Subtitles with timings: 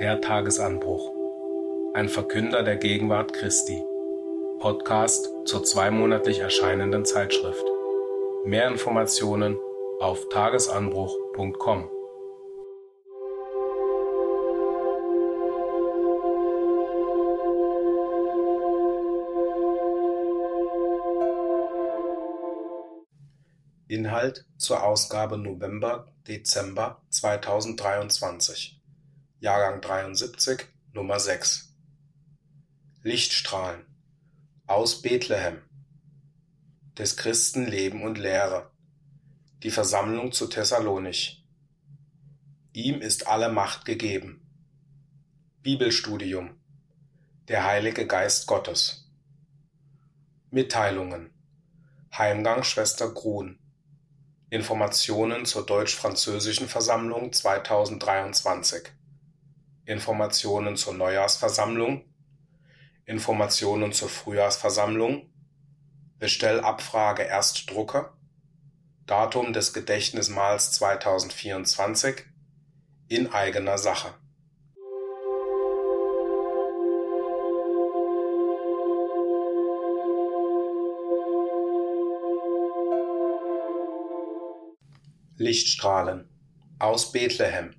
[0.00, 1.12] Der Tagesanbruch.
[1.92, 3.82] Ein Verkünder der Gegenwart Christi.
[4.60, 7.64] Podcast zur zweimonatlich erscheinenden Zeitschrift.
[8.44, 9.58] Mehr Informationen
[9.98, 11.90] auf tagesanbruch.com.
[23.88, 28.77] Inhalt zur Ausgabe November-Dezember 2023.
[29.40, 31.72] Jahrgang 73, Nummer 6.
[33.04, 33.86] Lichtstrahlen
[34.66, 35.62] aus Bethlehem.
[36.98, 38.72] Des Christen Leben und Lehre.
[39.62, 41.46] Die Versammlung zu Thessalonich.
[42.72, 44.44] Ihm ist alle Macht gegeben.
[45.62, 46.60] Bibelstudium.
[47.46, 49.08] Der Heilige Geist Gottes.
[50.50, 51.30] Mitteilungen.
[52.12, 53.60] Heimgang Schwester Grun.
[54.50, 58.97] Informationen zur Deutsch-Französischen Versammlung 2023
[59.88, 62.04] Informationen zur Neujahrsversammlung
[63.06, 65.32] Informationen zur Frühjahrsversammlung
[66.18, 68.12] Bestellabfrage Erstdrucker
[69.06, 72.26] Datum des Gedächtnismahls 2024
[73.08, 74.12] in eigener Sache
[85.38, 86.28] Lichtstrahlen
[86.78, 87.77] aus Bethlehem.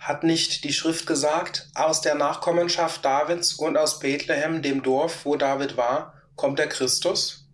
[0.00, 5.36] Hat nicht die Schrift gesagt, aus der Nachkommenschaft Davids und aus Bethlehem, dem Dorf, wo
[5.36, 7.50] David war, kommt der Christus?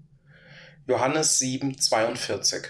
[0.86, 2.68] Johannes 7, 42.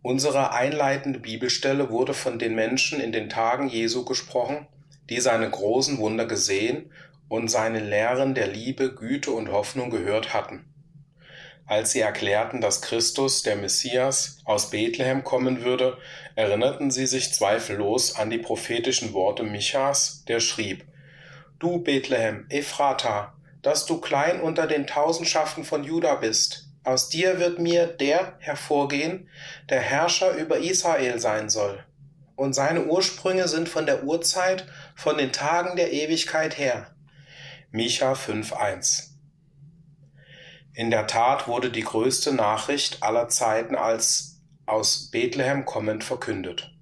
[0.00, 4.66] Unsere einleitende Bibelstelle wurde von den Menschen in den Tagen Jesu gesprochen,
[5.10, 6.90] die seine großen Wunder gesehen
[7.28, 10.73] und seine Lehren der Liebe, Güte und Hoffnung gehört hatten
[11.66, 15.96] als sie erklärten, dass Christus, der Messias, aus Bethlehem kommen würde,
[16.34, 20.84] erinnerten sie sich zweifellos an die prophetischen Worte Michas, der schrieb,
[21.58, 27.58] Du Bethlehem, Ephrata, dass du klein unter den Tausendschaften von Juda bist, aus dir wird
[27.58, 29.30] mir der hervorgehen,
[29.70, 31.82] der Herrscher über Israel sein soll.
[32.36, 36.88] Und seine Ursprünge sind von der Urzeit, von den Tagen der Ewigkeit her.
[37.70, 39.13] Micha 5,1
[40.74, 46.74] in der Tat wurde die größte Nachricht aller Zeiten als aus Bethlehem kommend verkündet.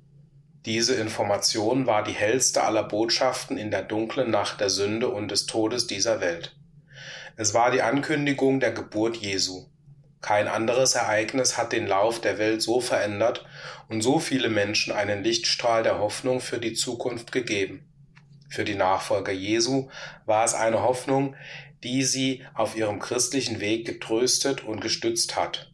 [0.65, 5.47] Diese Information war die hellste aller Botschaften in der dunklen Nacht der Sünde und des
[5.47, 6.57] Todes dieser Welt.
[7.37, 9.67] Es war die Ankündigung der Geburt Jesu.
[10.23, 13.45] Kein anderes Ereignis hat den Lauf der Welt so verändert
[13.89, 17.85] und so viele Menschen einen Lichtstrahl der Hoffnung für die Zukunft gegeben.
[18.49, 19.89] Für die Nachfolger Jesu
[20.25, 21.35] war es eine Hoffnung,
[21.83, 25.73] die sie auf ihrem christlichen Weg getröstet und gestützt hat.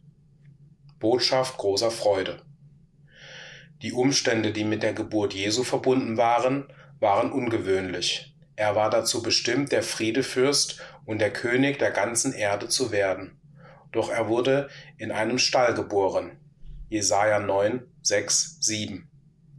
[0.99, 2.41] Botschaft großer Freude.
[3.81, 6.67] Die Umstände, die mit der Geburt Jesu verbunden waren,
[6.99, 8.35] waren ungewöhnlich.
[8.55, 13.39] Er war dazu bestimmt, der Friedefürst und der König der ganzen Erde zu werden.
[13.91, 16.37] Doch er wurde in einem Stall geboren.
[16.89, 19.09] Jesaja 9, 6, 7.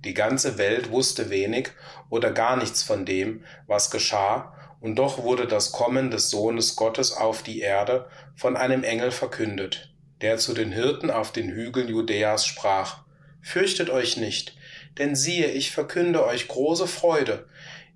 [0.04, 1.70] Die ganze Welt wusste wenig
[2.10, 7.12] oder gar nichts von dem, was geschah und doch wurde das Kommen des Sohnes Gottes
[7.12, 12.46] auf die Erde von einem Engel verkündet, der zu den Hirten auf den Hügeln Judäas
[12.46, 13.02] sprach,
[13.42, 14.56] Fürchtet euch nicht,
[14.98, 17.46] denn siehe, ich verkünde euch große Freude,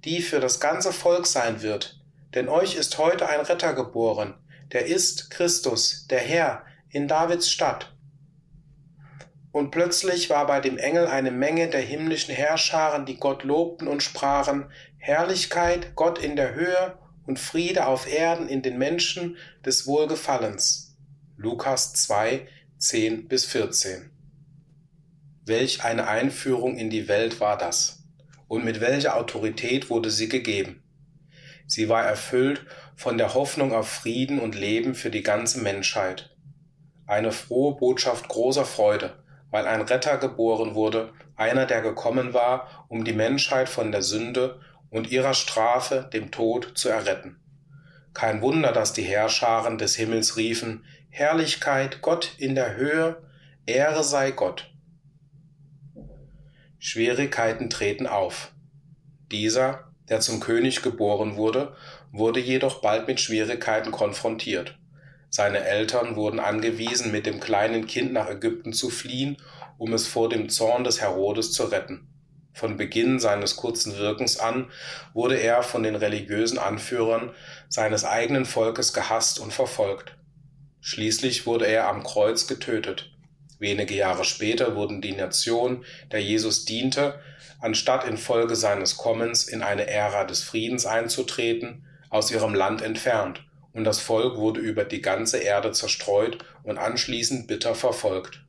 [0.05, 2.01] die für das ganze Volk sein wird,
[2.35, 4.35] denn euch ist heute ein Retter geboren,
[4.73, 7.94] der ist Christus, der Herr, in Davids Stadt.
[9.55, 14.03] Und plötzlich war bei dem Engel eine Menge der himmlischen Herrscharen, die Gott lobten und
[14.03, 14.67] sprachen,
[14.99, 20.97] Herrlichkeit, Gott in der Höhe und Friede auf Erden in den Menschen des Wohlgefallens.
[21.37, 22.49] Lukas 2,
[22.79, 24.11] 10 bis 14.
[25.47, 28.03] Welch eine Einführung in die Welt war das?
[28.49, 30.83] Und mit welcher Autorität wurde sie gegeben?
[31.69, 32.67] Sie war erfüllt
[32.97, 36.37] von der Hoffnung auf Frieden und Leben für die ganze Menschheit.
[37.07, 39.23] Eine frohe Botschaft großer Freude,
[39.55, 44.59] weil ein Retter geboren wurde, einer, der gekommen war, um die Menschheit von der Sünde
[44.91, 47.37] und ihrer Strafe, dem Tod, zu erretten.
[48.15, 53.23] Kein Wunder, dass die Herrscharen des Himmels riefen, Herrlichkeit Gott in der Höhe,
[53.65, 54.75] Ehre sei Gott.
[56.81, 58.51] Schwierigkeiten treten auf.
[59.31, 61.77] Dieser, der zum König geboren wurde,
[62.11, 64.77] wurde jedoch bald mit Schwierigkeiten konfrontiert.
[65.37, 69.37] Seine Eltern wurden angewiesen, mit dem kleinen Kind nach Ägypten zu fliehen,
[69.79, 72.07] um es vor dem Zorn des Herodes zu retten.
[72.53, 74.71] Von Beginn seines kurzen Wirkens an
[75.13, 77.33] wurde er von den religiösen Anführern
[77.69, 80.17] seines eigenen Volkes gehasst und verfolgt.
[80.81, 83.11] Schließlich wurde er am Kreuz getötet.
[83.59, 87.19] Wenige Jahre später wurden die Nationen, der Jesus diente,
[87.61, 93.43] anstatt infolge seines Kommens in eine Ära des Friedens einzutreten, aus ihrem Land entfernt,
[93.75, 98.41] und das Volk wurde über die ganze Erde zerstreut und anschließend bitter verfolgt.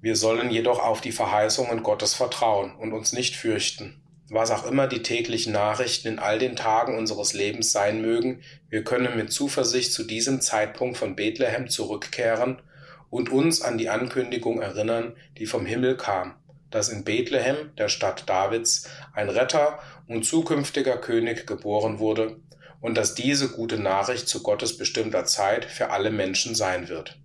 [0.00, 4.00] Wir sollen jedoch auf die Verheißungen Gottes vertrauen und uns nicht fürchten.
[4.28, 8.84] Was auch immer die täglichen Nachrichten in all den Tagen unseres Lebens sein mögen, wir
[8.84, 12.62] können mit Zuversicht zu diesem Zeitpunkt von Bethlehem zurückkehren
[13.10, 16.34] und uns an die Ankündigung erinnern, die vom Himmel kam,
[16.70, 19.78] dass in Bethlehem, der Stadt Davids, ein Retter
[20.08, 22.36] und zukünftiger König geboren wurde
[22.80, 27.18] und dass diese gute Nachricht zu Gottes bestimmter Zeit für alle Menschen sein wird.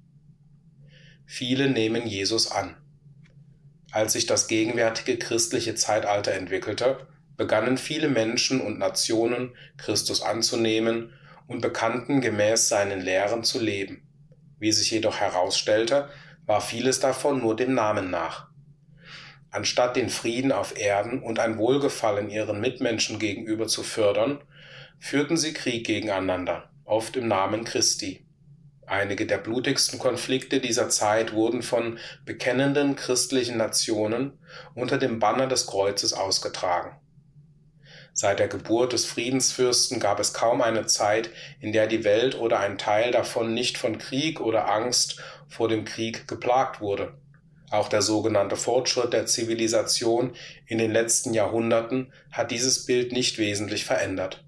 [1.26, 2.76] Viele nehmen Jesus an.
[3.92, 7.08] Als sich das gegenwärtige christliche Zeitalter entwickelte,
[7.38, 11.14] begannen viele Menschen und Nationen Christus anzunehmen
[11.48, 14.08] und bekannten gemäß seinen Lehren zu leben.
[14.60, 16.10] Wie sich jedoch herausstellte,
[16.46, 18.48] war vieles davon nur dem Namen nach.
[19.50, 24.40] Anstatt den Frieden auf Erden und ein Wohlgefallen ihren Mitmenschen gegenüber zu fördern,
[25.02, 28.24] führten sie Krieg gegeneinander, oft im Namen Christi.
[28.86, 34.38] Einige der blutigsten Konflikte dieser Zeit wurden von bekennenden christlichen Nationen
[34.76, 36.96] unter dem Banner des Kreuzes ausgetragen.
[38.14, 42.60] Seit der Geburt des Friedensfürsten gab es kaum eine Zeit, in der die Welt oder
[42.60, 47.18] ein Teil davon nicht von Krieg oder Angst vor dem Krieg geplagt wurde.
[47.72, 50.36] Auch der sogenannte Fortschritt der Zivilisation
[50.68, 54.44] in den letzten Jahrhunderten hat dieses Bild nicht wesentlich verändert.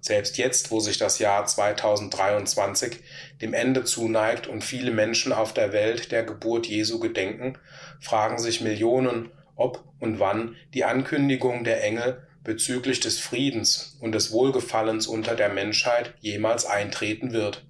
[0.00, 3.00] Selbst jetzt, wo sich das Jahr 2023
[3.42, 7.58] dem Ende zuneigt und viele Menschen auf der Welt der Geburt Jesu gedenken,
[8.00, 14.30] fragen sich Millionen, ob und wann die Ankündigung der Engel bezüglich des Friedens und des
[14.32, 17.66] Wohlgefallens unter der Menschheit jemals eintreten wird.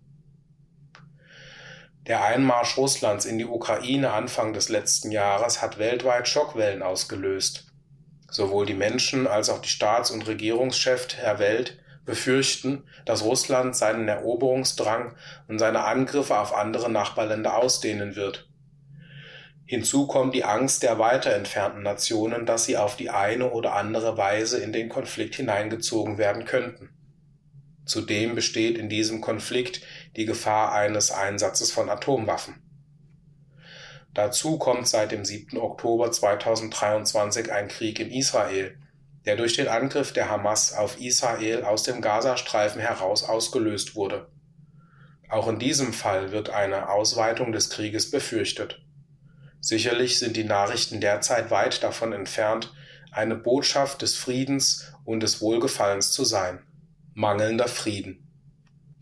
[2.06, 7.66] Der Einmarsch Russlands in die Ukraine Anfang des letzten Jahres hat weltweit Schockwellen ausgelöst.
[8.30, 11.78] Sowohl die Menschen als auch die Staats- und Regierungschefs der Welt
[12.08, 15.14] befürchten, dass Russland seinen Eroberungsdrang
[15.46, 18.48] und seine Angriffe auf andere Nachbarländer ausdehnen wird.
[19.66, 24.16] Hinzu kommt die Angst der weiter entfernten Nationen, dass sie auf die eine oder andere
[24.16, 26.88] Weise in den Konflikt hineingezogen werden könnten.
[27.84, 29.82] Zudem besteht in diesem Konflikt
[30.16, 32.54] die Gefahr eines Einsatzes von Atomwaffen.
[34.14, 35.58] Dazu kommt seit dem 7.
[35.58, 38.78] Oktober 2023 ein Krieg in Israel,
[39.28, 44.26] der durch den Angriff der Hamas auf Israel aus dem Gazastreifen heraus ausgelöst wurde.
[45.28, 48.80] Auch in diesem Fall wird eine Ausweitung des Krieges befürchtet.
[49.60, 52.72] Sicherlich sind die Nachrichten derzeit weit davon entfernt,
[53.12, 56.60] eine Botschaft des Friedens und des Wohlgefallens zu sein.
[57.12, 58.32] Mangelnder Frieden.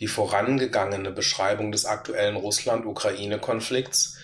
[0.00, 4.18] Die vorangegangene Beschreibung des aktuellen Russland-Ukraine-Konflikts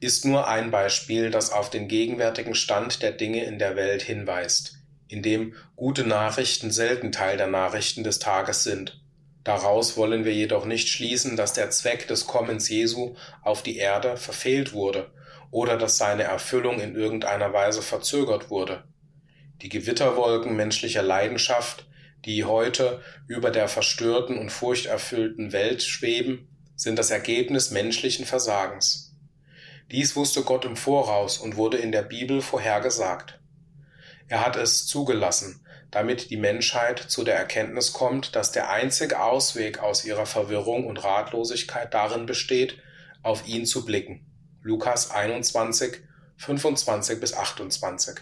[0.00, 4.78] ist nur ein Beispiel, das auf den gegenwärtigen Stand der Dinge in der Welt hinweist,
[5.08, 9.00] in dem gute Nachrichten selten Teil der Nachrichten des Tages sind.
[9.44, 14.16] Daraus wollen wir jedoch nicht schließen, dass der Zweck des Kommens Jesu auf die Erde
[14.16, 15.10] verfehlt wurde
[15.50, 18.84] oder dass seine Erfüllung in irgendeiner Weise verzögert wurde.
[19.62, 21.86] Die Gewitterwolken menschlicher Leidenschaft,
[22.24, 29.14] die heute über der verstörten und furchterfüllten Welt schweben, sind das Ergebnis menschlichen Versagens.
[29.92, 33.38] Dies wusste Gott im Voraus und wurde in der Bibel vorhergesagt.
[34.34, 39.78] Er hat es zugelassen, damit die Menschheit zu der Erkenntnis kommt, dass der einzige Ausweg
[39.78, 42.76] aus ihrer Verwirrung und Ratlosigkeit darin besteht,
[43.22, 44.26] auf ihn zu blicken.
[44.60, 46.00] Lukas 21,
[46.36, 48.16] 25 bis 28.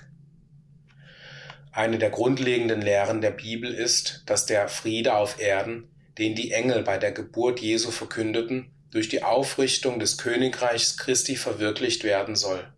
[1.72, 5.88] Eine der grundlegenden Lehren der Bibel ist, dass der Friede auf Erden,
[6.18, 12.04] den die Engel bei der Geburt Jesu verkündeten, durch die Aufrichtung des Königreichs Christi verwirklicht
[12.04, 12.70] werden soll.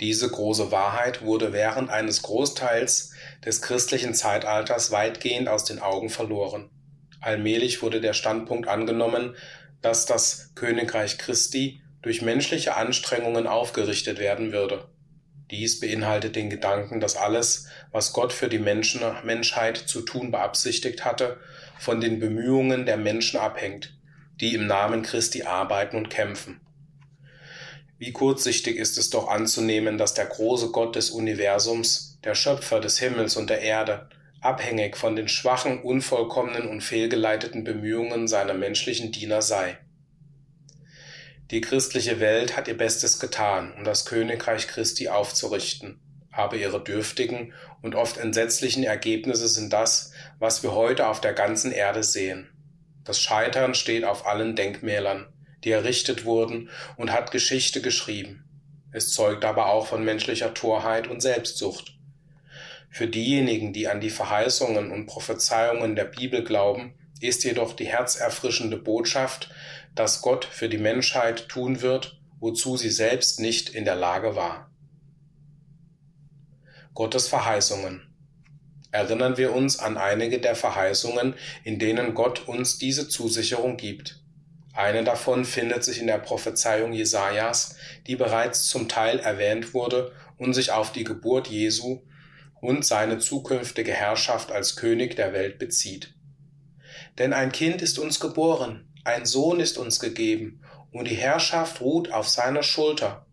[0.00, 3.12] Diese große Wahrheit wurde während eines Großteils
[3.44, 6.70] des christlichen Zeitalters weitgehend aus den Augen verloren.
[7.20, 9.36] Allmählich wurde der Standpunkt angenommen,
[9.82, 14.88] dass das Königreich Christi durch menschliche Anstrengungen aufgerichtet werden würde.
[15.50, 21.04] Dies beinhaltet den Gedanken, dass alles, was Gott für die Menschen, Menschheit zu tun beabsichtigt
[21.04, 21.38] hatte,
[21.78, 23.98] von den Bemühungen der Menschen abhängt,
[24.40, 26.60] die im Namen Christi arbeiten und kämpfen.
[28.00, 32.98] Wie kurzsichtig ist es doch anzunehmen, dass der große Gott des Universums, der Schöpfer des
[32.98, 34.08] Himmels und der Erde,
[34.40, 39.76] abhängig von den schwachen, unvollkommenen und fehlgeleiteten Bemühungen seiner menschlichen Diener sei.
[41.50, 46.00] Die christliche Welt hat ihr Bestes getan, um das Königreich Christi aufzurichten,
[46.32, 47.52] aber ihre dürftigen
[47.82, 52.48] und oft entsetzlichen Ergebnisse sind das, was wir heute auf der ganzen Erde sehen.
[53.04, 55.26] Das Scheitern steht auf allen Denkmälern,
[55.64, 58.44] die errichtet wurden, und hat Geschichte geschrieben.
[58.92, 61.96] Es zeugt aber auch von menschlicher Torheit und Selbstsucht.
[62.90, 68.76] Für diejenigen, die an die Verheißungen und Prophezeiungen der Bibel glauben, ist jedoch die herzerfrischende
[68.76, 69.50] Botschaft,
[69.94, 74.70] dass Gott für die Menschheit tun wird, wozu sie selbst nicht in der Lage war.
[76.94, 78.10] Gottes Verheißungen
[78.92, 84.19] Erinnern wir uns an einige der Verheißungen, in denen Gott uns diese Zusicherung gibt.
[84.72, 90.54] Eine davon findet sich in der Prophezeiung Jesajas, die bereits zum Teil erwähnt wurde und
[90.54, 92.02] sich auf die Geburt Jesu
[92.60, 96.14] und seine zukünftige Herrschaft als König der Welt bezieht.
[97.18, 100.62] Denn ein Kind ist uns geboren, ein Sohn ist uns gegeben,
[100.92, 103.26] und die Herrschaft ruht auf seiner Schulter,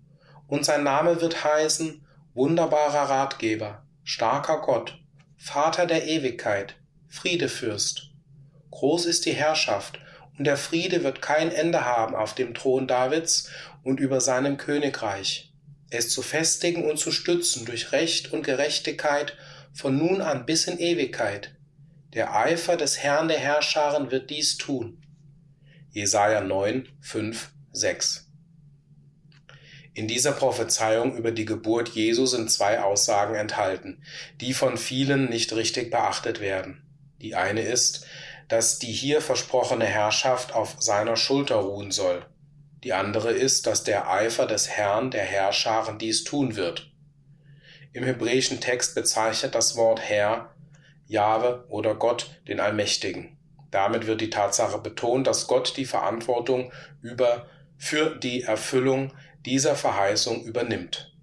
[0.48, 5.00] und sein Name wird heißen wunderbarer Ratgeber, starker Gott,
[5.38, 6.76] Vater der Ewigkeit,
[7.08, 8.12] Friedefürst.
[8.72, 10.00] Groß ist die Herrschaft,
[10.38, 13.50] und der Friede wird kein Ende haben auf dem Thron Davids
[13.84, 15.52] und über seinem Königreich,
[15.90, 19.36] es zu festigen und zu stützen durch Recht und Gerechtigkeit
[19.74, 21.56] von nun an bis in Ewigkeit.
[22.14, 25.04] Der Eifer des Herrn der Herrscharen wird dies tun.
[25.92, 28.28] Jesaja 9, 5, 6.
[29.94, 34.04] In dieser Prophezeiung über die Geburt Jesu sind zwei Aussagen enthalten,
[34.40, 36.84] die von vielen nicht richtig beachtet werden.
[37.20, 38.06] Die eine ist,
[38.48, 42.26] dass die hier versprochene Herrschaft auf seiner Schulter ruhen soll.
[42.84, 46.92] Die andere ist, dass der Eifer des Herrn der Herrscharen dies tun wird.
[47.94, 50.54] Im hebräischen Text bezeichnet das Wort Herr
[51.08, 53.38] Jahwe oder Gott den Allmächtigen.
[53.72, 59.14] Damit wird die Tatsache betont, dass Gott die Verantwortung über für die Erfüllung
[59.46, 61.17] dieser Verheißung übernimmt.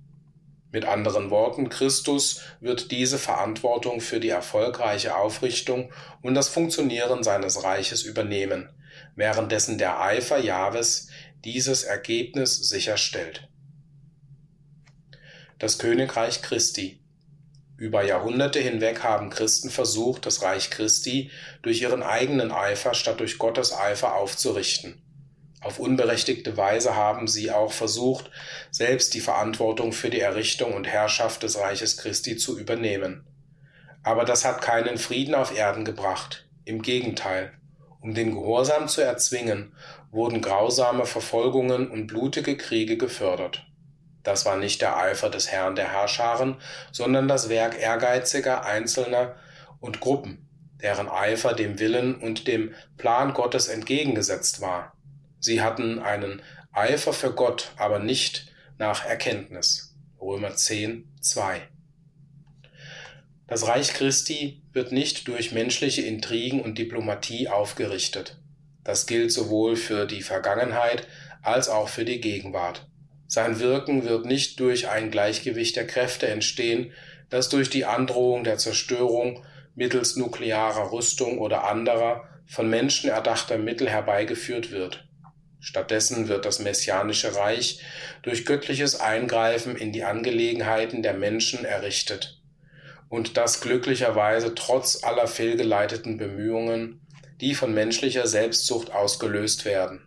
[0.74, 7.62] Mit anderen Worten, Christus wird diese Verantwortung für die erfolgreiche Aufrichtung und das Funktionieren seines
[7.62, 8.68] Reiches übernehmen,
[9.14, 11.10] währenddessen der Eifer Jahwes
[11.44, 13.46] dieses Ergebnis sicherstellt.
[15.60, 17.00] Das Königreich Christi
[17.76, 21.30] über Jahrhunderte hinweg haben Christen versucht, das Reich Christi
[21.62, 25.03] durch ihren eigenen Eifer statt durch Gottes Eifer aufzurichten.
[25.64, 28.30] Auf unberechtigte Weise haben sie auch versucht,
[28.70, 33.26] selbst die Verantwortung für die Errichtung und Herrschaft des Reiches Christi zu übernehmen.
[34.02, 36.46] Aber das hat keinen Frieden auf Erden gebracht.
[36.66, 37.50] Im Gegenteil,
[38.02, 39.72] um den Gehorsam zu erzwingen,
[40.10, 43.64] wurden grausame Verfolgungen und blutige Kriege gefördert.
[44.22, 46.56] Das war nicht der Eifer des Herrn der Herrscharen,
[46.92, 49.36] sondern das Werk ehrgeiziger Einzelner
[49.80, 50.46] und Gruppen,
[50.82, 54.93] deren Eifer dem Willen und dem Plan Gottes entgegengesetzt war.
[55.44, 56.40] Sie hatten einen
[56.72, 58.46] Eifer für Gott, aber nicht
[58.78, 59.94] nach Erkenntnis.
[60.18, 61.60] Römer 10, 2.
[63.46, 68.40] Das Reich Christi wird nicht durch menschliche Intrigen und Diplomatie aufgerichtet.
[68.84, 71.06] Das gilt sowohl für die Vergangenheit
[71.42, 72.86] als auch für die Gegenwart.
[73.26, 76.90] Sein Wirken wird nicht durch ein Gleichgewicht der Kräfte entstehen,
[77.28, 83.90] das durch die Androhung der Zerstörung mittels nuklearer Rüstung oder anderer von Menschen erdachter Mittel
[83.90, 85.03] herbeigeführt wird.
[85.64, 87.80] Stattdessen wird das messianische Reich
[88.22, 92.38] durch göttliches Eingreifen in die Angelegenheiten der Menschen errichtet.
[93.08, 97.00] Und das glücklicherweise trotz aller fehlgeleiteten Bemühungen,
[97.40, 100.02] die von menschlicher Selbstsucht ausgelöst werden.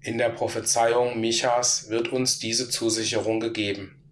[0.00, 4.04] In der Prophezeiung Michas wird uns diese Zusicherung gegeben.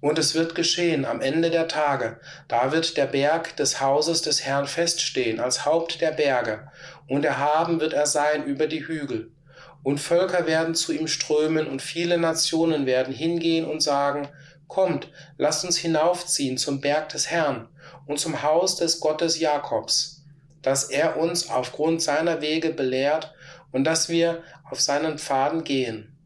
[0.00, 4.44] Und es wird geschehen am Ende der Tage, da wird der Berg des Hauses des
[4.44, 6.70] Herrn feststehen als Haupt der Berge,
[7.10, 9.32] und erhaben wird er sein über die Hügel.
[9.82, 14.28] Und Völker werden zu ihm strömen, und viele Nationen werden hingehen und sagen,
[14.68, 17.66] Kommt, lasst uns hinaufziehen zum Berg des Herrn
[18.06, 20.22] und zum Haus des Gottes Jakobs,
[20.62, 23.34] dass er uns aufgrund seiner Wege belehrt
[23.72, 26.16] und dass wir auf seinen Pfaden gehen.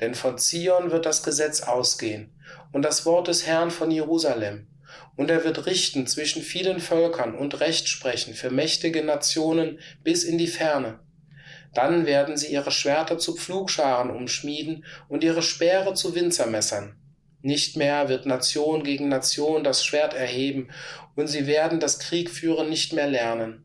[0.00, 2.32] Denn von Zion wird das Gesetz ausgehen
[2.72, 4.69] und das Wort des Herrn von Jerusalem.
[5.20, 10.38] Und er wird richten zwischen vielen Völkern und Recht sprechen für mächtige Nationen bis in
[10.38, 10.98] die Ferne.
[11.74, 16.96] Dann werden sie ihre Schwerter zu Pflugscharen umschmieden und ihre Speere zu Winzermessern.
[17.42, 20.70] Nicht mehr wird Nation gegen Nation das Schwert erheben,
[21.16, 23.62] und sie werden das Kriegführen nicht mehr lernen.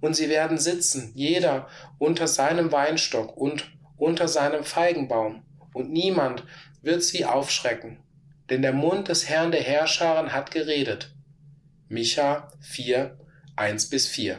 [0.00, 1.66] Und sie werden sitzen, jeder
[1.98, 5.42] unter seinem Weinstock und unter seinem Feigenbaum,
[5.74, 6.44] und niemand
[6.80, 7.98] wird sie aufschrecken,
[8.50, 11.14] denn der Mund des Herrn der Herrscharen hat geredet.
[11.88, 13.18] Micha 4,
[13.56, 14.38] 1 bis 4.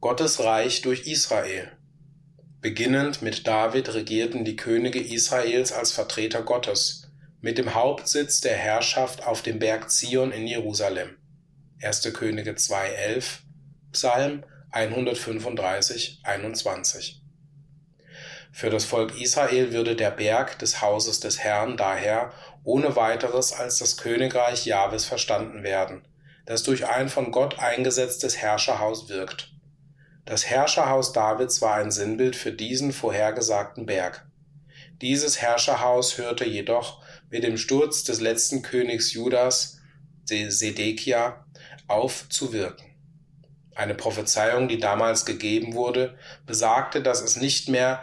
[0.00, 1.70] Gottes Reich durch Israel.
[2.60, 7.10] Beginnend mit David regierten die Könige Israels als Vertreter Gottes,
[7.40, 11.16] mit dem Hauptsitz der Herrschaft auf dem Berg Zion in Jerusalem.
[11.82, 12.12] 1.
[12.12, 13.38] Könige 2,11,
[13.92, 17.19] Psalm 135, 21.
[18.52, 22.32] Für das Volk Israel würde der Berg des Hauses des Herrn daher
[22.64, 26.06] ohne weiteres als das Königreich Jahwes verstanden werden,
[26.46, 29.52] das durch ein von Gott eingesetztes Herrscherhaus wirkt.
[30.24, 34.26] Das Herrscherhaus Davids war ein Sinnbild für diesen vorhergesagten Berg.
[35.00, 39.78] Dieses Herrscherhaus hörte jedoch mit dem Sturz des letzten Königs Judas,
[40.24, 41.44] Sedekia,
[41.88, 42.84] auf zu wirken.
[43.74, 48.02] Eine Prophezeiung, die damals gegeben wurde, besagte, dass es nicht mehr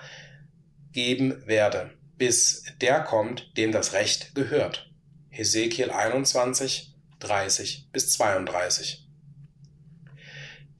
[0.97, 4.89] geben werde, bis der kommt, dem das Recht gehört.
[5.29, 9.07] Hesekiel 21, 30 bis 32.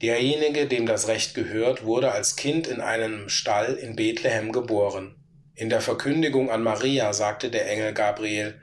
[0.02, 5.14] Derjenige, dem das Recht gehört, wurde als Kind in einem Stall in Bethlehem geboren.
[5.54, 8.60] In der Verkündigung an Maria sagte der Engel Gabriel,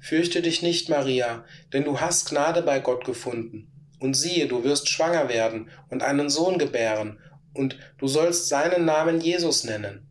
[0.00, 3.72] Fürchte dich nicht, Maria, denn du hast Gnade bei Gott gefunden.
[3.98, 7.18] Und siehe, du wirst schwanger werden und einen Sohn gebären,
[7.54, 10.07] und du sollst seinen Namen Jesus nennen.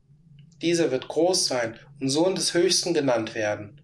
[0.62, 3.82] Dieser wird groß sein und Sohn des Höchsten genannt werden.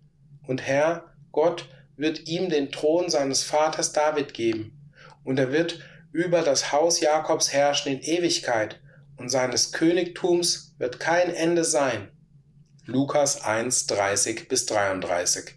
[0.47, 4.79] Und Herr, Gott, wird ihm den Thron seines Vaters David geben,
[5.23, 5.79] und er wird
[6.11, 8.79] über das Haus Jakobs herrschen in Ewigkeit,
[9.17, 12.09] und seines Königtums wird kein Ende sein.
[12.85, 15.55] Lukas 1, 30 bis 33.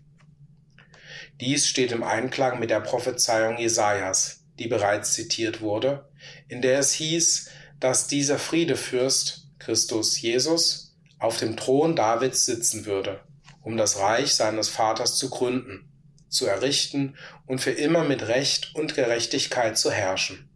[1.40, 6.08] Dies steht im Einklang mit der Prophezeiung Jesajas, die bereits zitiert wurde,
[6.48, 10.85] in der es hieß, dass dieser Friedefürst, Christus Jesus,
[11.18, 13.20] auf dem Thron Davids sitzen würde,
[13.62, 15.88] um das Reich seines Vaters zu gründen,
[16.28, 20.48] zu errichten und für immer mit Recht und Gerechtigkeit zu herrschen.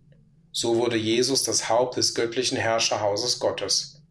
[0.53, 4.03] So wurde Jesus das Haupt des göttlichen Herrscherhauses Gottes.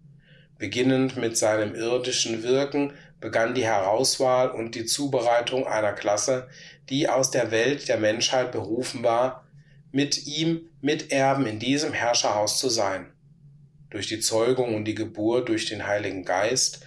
[0.57, 6.47] Beginnend mit seinem irdischen Wirken begann die Herauswahl und die Zubereitung einer Klasse,
[6.89, 9.45] die aus der Welt der Menschheit berufen war,
[9.91, 13.11] mit ihm Miterben in diesem Herrscherhaus zu sein.
[13.89, 16.82] Durch die Zeugung und die Geburt durch den Heiligen Geist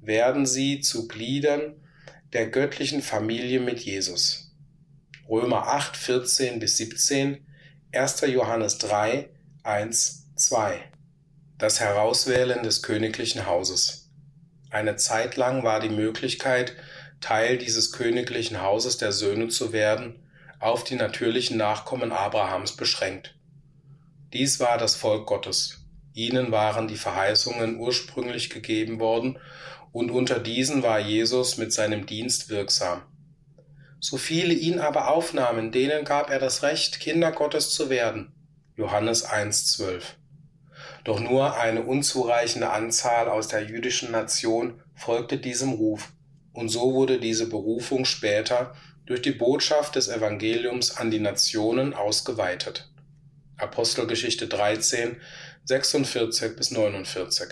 [0.00, 1.74] werden sie zu Gliedern
[2.32, 4.52] der göttlichen Familie mit Jesus.
[5.28, 7.46] Römer 8, 14 bis 17,
[7.92, 8.20] 1.
[8.22, 9.28] Johannes 3,
[9.62, 10.80] 1, 2.
[11.58, 14.10] Das Herauswählen des königlichen Hauses.
[14.70, 16.74] Eine Zeit lang war die Möglichkeit,
[17.20, 20.22] Teil dieses königlichen Hauses der Söhne zu werden,
[20.58, 23.36] auf die natürlichen Nachkommen Abrahams beschränkt.
[24.32, 25.79] Dies war das Volk Gottes.
[26.14, 29.38] Ihnen waren die Verheißungen ursprünglich gegeben worden,
[29.92, 33.02] und unter diesen war Jesus mit seinem Dienst wirksam.
[33.98, 38.32] So viele ihn aber aufnahmen, denen gab er das Recht, Kinder Gottes zu werden.
[38.76, 40.02] Johannes 1,12
[41.04, 46.12] doch nur eine unzureichende Anzahl aus der jüdischen Nation folgte diesem Ruf,
[46.52, 48.74] und so wurde diese Berufung später
[49.06, 52.90] durch die Botschaft des Evangeliums an die Nationen ausgeweitet.
[53.56, 55.16] Apostelgeschichte 13,
[55.64, 57.48] 46 bis 49.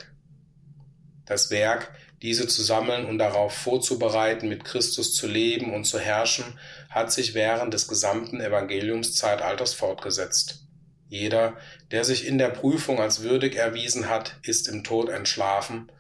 [1.25, 1.92] Das Werk,
[2.23, 6.59] diese zu sammeln und darauf vorzubereiten, mit Christus zu leben und zu herrschen,
[6.90, 10.66] hat sich während des gesamten Evangeliumszeitalters fortgesetzt.
[11.09, 11.57] Jeder,
[11.90, 15.90] der sich in der Prüfung als würdig erwiesen hat, ist im Tod entschlafen,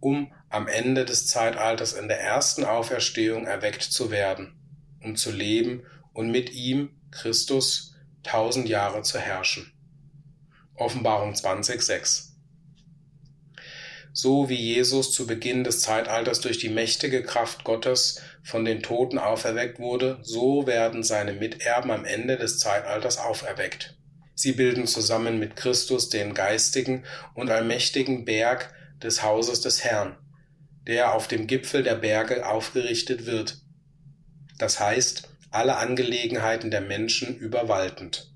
[0.00, 4.54] um am Ende des Zeitalters in der ersten Auferstehung erweckt zu werden,
[5.02, 9.73] um zu leben und mit ihm, Christus, tausend Jahre zu herrschen.
[10.76, 12.30] Offenbarung 20,6
[14.12, 19.18] So wie Jesus zu Beginn des Zeitalters durch die mächtige Kraft Gottes von den Toten
[19.18, 23.96] auferweckt wurde, so werden seine Miterben am Ende des Zeitalters auferweckt.
[24.34, 30.18] Sie bilden zusammen mit Christus den geistigen und allmächtigen Berg des Hauses des Herrn,
[30.88, 33.58] der auf dem Gipfel der Berge aufgerichtet wird.
[34.58, 38.33] Das heißt, alle Angelegenheiten der Menschen überwaltend.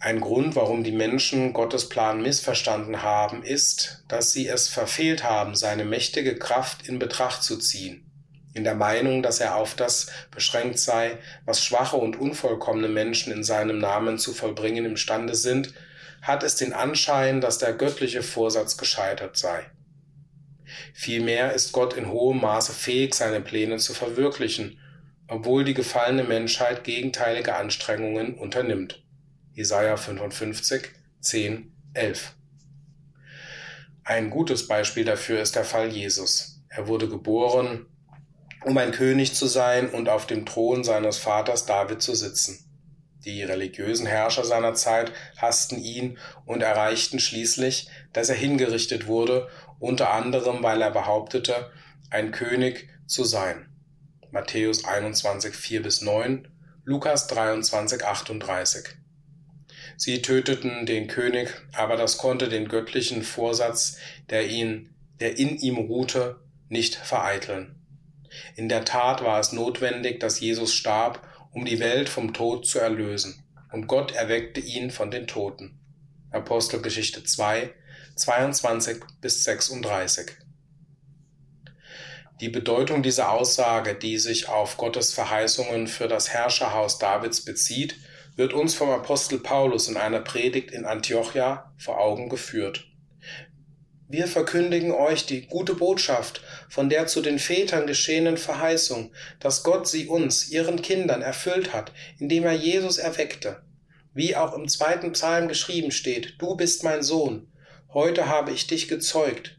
[0.00, 5.54] Ein Grund, warum die Menschen Gottes Plan missverstanden haben, ist, dass sie es verfehlt haben,
[5.54, 8.10] seine mächtige Kraft in Betracht zu ziehen
[8.52, 13.44] in der Meinung, dass er auf das beschränkt sei, was schwache und unvollkommene Menschen in
[13.44, 15.72] seinem Namen zu vollbringen imstande sind,
[16.22, 19.64] hat es den Anschein, dass der göttliche Vorsatz gescheitert sei.
[20.92, 24.78] Vielmehr ist Gott in hohem Maße fähig, seine Pläne zu verwirklichen,
[25.28, 29.02] obwohl die gefallene Menschheit gegenteilige Anstrengungen unternimmt.
[29.60, 30.88] Jesaja 55,
[31.20, 32.34] 10, 11.
[34.04, 36.62] Ein gutes Beispiel dafür ist der Fall Jesus.
[36.70, 37.84] Er wurde geboren,
[38.64, 42.70] um ein König zu sein und auf dem Thron seines Vaters David zu sitzen.
[43.26, 50.10] Die religiösen Herrscher seiner Zeit hassten ihn und erreichten schließlich, dass er hingerichtet wurde, unter
[50.10, 51.70] anderem weil er behauptete,
[52.08, 53.68] ein König zu sein.
[54.30, 56.48] Matthäus 21, 4 bis 9,
[56.86, 58.99] Lukas 23, 38.
[60.02, 63.98] Sie töteten den König, aber das konnte den göttlichen Vorsatz,
[64.30, 67.74] der ihn, der in ihm ruhte, nicht vereiteln.
[68.56, 72.78] In der Tat war es notwendig, dass Jesus starb, um die Welt vom Tod zu
[72.78, 75.78] erlösen, und Gott erweckte ihn von den Toten.
[76.30, 77.70] Apostelgeschichte 2,
[78.16, 80.30] 22 bis 36.
[82.40, 87.96] Die Bedeutung dieser Aussage, die sich auf Gottes Verheißungen für das Herrscherhaus Davids bezieht,
[88.40, 92.88] wird uns vom Apostel Paulus in einer Predigt in Antiochia vor Augen geführt.
[94.08, 99.86] Wir verkündigen euch die gute Botschaft von der zu den Vätern geschehenen Verheißung, dass Gott
[99.86, 103.60] sie uns, ihren Kindern, erfüllt hat, indem er Jesus erweckte.
[104.14, 107.52] Wie auch im zweiten Psalm geschrieben steht, du bist mein Sohn,
[107.92, 109.58] heute habe ich dich gezeugt,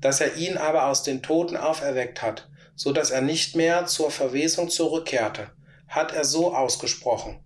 [0.00, 4.10] dass er ihn aber aus den Toten auferweckt hat, so dass er nicht mehr zur
[4.10, 5.52] Verwesung zurückkehrte,
[5.86, 7.38] hat er so ausgesprochen.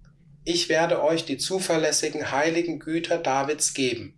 [0.44, 4.14] Ich werde euch die zuverlässigen heiligen Güter Davids geben.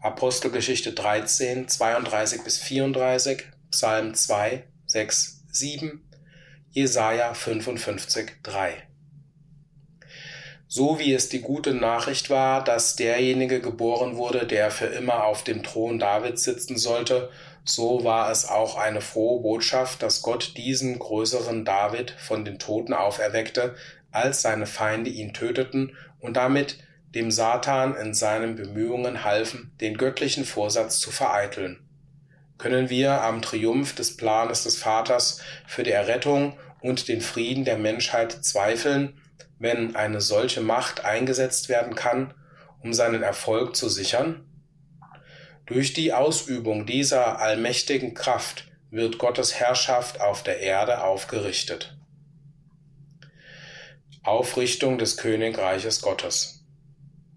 [0.00, 6.08] Apostelgeschichte 13, 32 bis 34, Psalm 2, 6, 7,
[6.70, 8.82] Jesaja 55, 3.
[10.68, 15.44] So wie es die gute Nachricht war, dass derjenige geboren wurde, der für immer auf
[15.44, 17.30] dem Thron Davids sitzen sollte,
[17.64, 22.94] so war es auch eine frohe Botschaft, dass Gott diesen größeren David von den Toten
[22.94, 23.74] auferweckte,
[24.18, 26.78] als seine Feinde ihn töteten und damit
[27.14, 31.80] dem Satan in seinen Bemühungen halfen, den göttlichen Vorsatz zu vereiteln.
[32.58, 37.78] Können wir am Triumph des Planes des Vaters für die Errettung und den Frieden der
[37.78, 39.20] Menschheit zweifeln,
[39.58, 42.34] wenn eine solche Macht eingesetzt werden kann,
[42.82, 44.44] um seinen Erfolg zu sichern?
[45.66, 51.97] Durch die Ausübung dieser allmächtigen Kraft wird Gottes Herrschaft auf der Erde aufgerichtet.
[54.28, 56.62] Aufrichtung des Königreiches Gottes.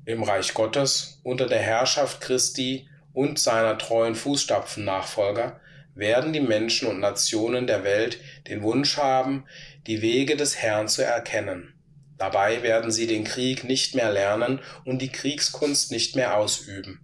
[0.03, 5.61] Im Reich Gottes unter der Herrschaft Christi und seiner treuen Fußstapfennachfolger
[5.95, 9.45] werden die Menschen und Nationen der Welt den Wunsch haben,
[9.87, 11.73] die Wege des Herrn zu erkennen.
[12.17, 16.99] Dabei werden sie den Krieg nicht mehr lernen und die Kriegskunst nicht mehr ausüben.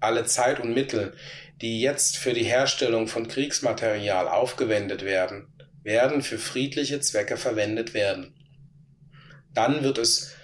[0.00, 1.14] Alle Zeit und Mittel,
[1.60, 8.34] die jetzt für die Herstellung von Kriegsmaterial aufgewendet werden, werden für friedliche Zwecke verwendet werden
[9.54, 10.34] dann wird es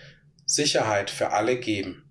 [0.47, 2.05] Sicherheit für alle geben.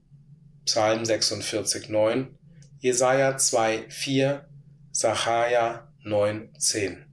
[0.66, 2.38] Psalm 46, 9,
[2.80, 4.46] Jesaja 2, 4,
[4.92, 7.06] Sacharja 9, 10.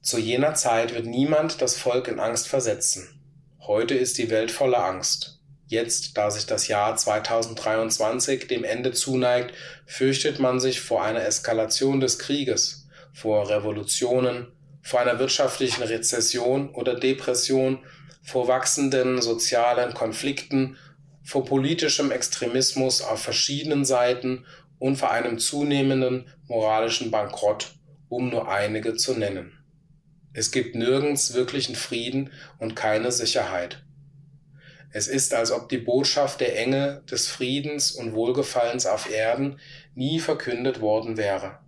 [0.00, 3.20] Zu jener Zeit wird niemand das Volk in Angst versetzen.
[3.60, 5.38] Heute ist die Welt voller Angst.
[5.66, 9.54] Jetzt, da sich das Jahr 2023 dem Ende zuneigt,
[9.84, 14.46] fürchtet man sich vor einer Eskalation des Krieges, vor Revolutionen,
[14.88, 17.80] vor einer wirtschaftlichen Rezession oder Depression,
[18.22, 20.78] vor wachsenden sozialen Konflikten,
[21.22, 24.46] vor politischem Extremismus auf verschiedenen Seiten
[24.78, 27.74] und vor einem zunehmenden moralischen Bankrott,
[28.08, 29.52] um nur einige zu nennen.
[30.32, 33.84] Es gibt nirgends wirklichen Frieden und keine Sicherheit.
[34.90, 39.60] Es ist, als ob die Botschaft der Engel des Friedens und Wohlgefallens auf Erden
[39.94, 41.58] nie verkündet worden wäre.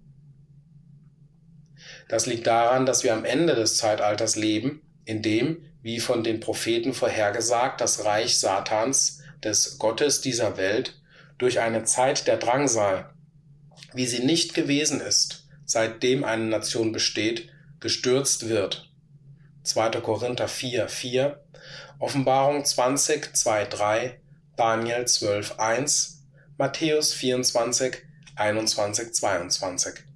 [2.11, 6.41] Das liegt daran, dass wir am Ende des Zeitalters leben, in dem, wie von den
[6.41, 11.01] Propheten vorhergesagt, das Reich Satans, des Gottes dieser Welt,
[11.39, 13.11] durch eine Zeit der Drangsal,
[13.95, 18.91] wie sie nicht gewesen ist, seitdem eine Nation besteht, gestürzt wird.
[19.63, 19.91] 2.
[20.01, 21.45] Korinther 4, 4,
[22.01, 24.21] Offenbarung 20, 2, 3,
[24.57, 26.25] Daniel 12, 1,
[26.59, 27.99] Matthäus 24,
[28.35, 30.10] 21, 22.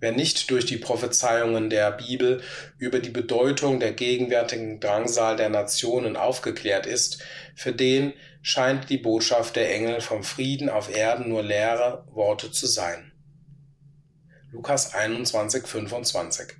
[0.00, 2.40] Wer nicht durch die Prophezeiungen der Bibel
[2.78, 7.20] über die Bedeutung der gegenwärtigen Drangsal der Nationen aufgeklärt ist,
[7.56, 12.68] für den scheint die Botschaft der Engel vom Frieden auf Erden nur leere Worte zu
[12.68, 13.12] sein.
[14.52, 16.54] Lukas 21, 25.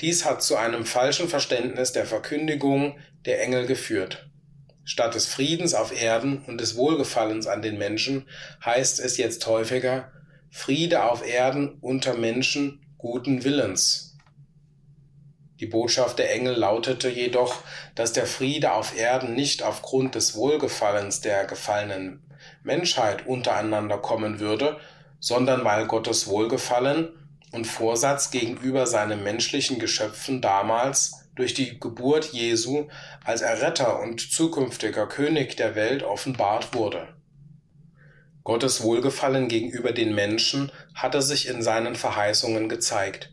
[0.00, 4.30] Dies hat zu einem falschen Verständnis der Verkündigung der Engel geführt.
[4.84, 8.26] Statt des Friedens auf Erden und des Wohlgefallens an den Menschen
[8.64, 10.10] heißt es jetzt häufiger
[10.54, 14.18] Friede auf Erden unter Menschen guten Willens.
[15.60, 17.56] Die Botschaft der Engel lautete jedoch,
[17.94, 22.22] dass der Friede auf Erden nicht aufgrund des Wohlgefallens der gefallenen
[22.62, 24.78] Menschheit untereinander kommen würde,
[25.18, 27.08] sondern weil Gottes Wohlgefallen
[27.52, 32.88] und Vorsatz gegenüber seinen menschlichen Geschöpfen damals durch die Geburt Jesu
[33.24, 37.08] als Erretter und zukünftiger König der Welt offenbart wurde.
[38.44, 43.32] Gottes Wohlgefallen gegenüber den Menschen hatte sich in seinen Verheißungen gezeigt,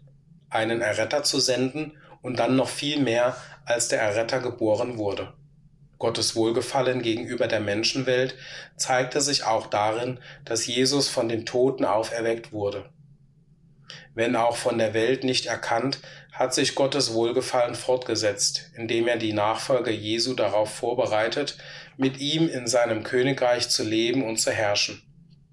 [0.52, 5.34] einen Erretter zu senden und dann noch viel mehr, als der Erretter geboren wurde.
[5.98, 8.36] Gottes Wohlgefallen gegenüber der Menschenwelt
[8.78, 12.90] zeigte sich auch darin, dass Jesus von den Toten auferweckt wurde.
[14.14, 16.00] Wenn auch von der Welt nicht erkannt,
[16.40, 21.58] hat sich Gottes Wohlgefallen fortgesetzt, indem er die Nachfolger Jesu darauf vorbereitet,
[21.98, 25.02] mit ihm in seinem Königreich zu leben und zu herrschen.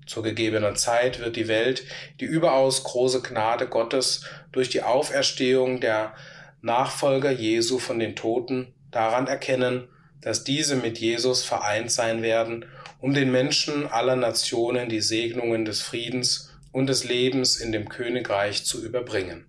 [0.06, 1.82] Zu gegebener Zeit wird die Welt
[2.20, 6.14] die überaus große Gnade Gottes durch die Auferstehung der
[6.62, 9.88] Nachfolger Jesu von den Toten daran erkennen,
[10.20, 12.64] dass diese mit Jesus vereint sein werden,
[13.00, 18.64] um den Menschen aller Nationen die Segnungen des Friedens und des Lebens in dem Königreich
[18.64, 19.46] zu überbringen.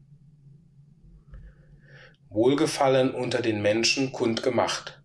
[2.30, 5.02] Wohlgefallen unter den Menschen kundgemacht.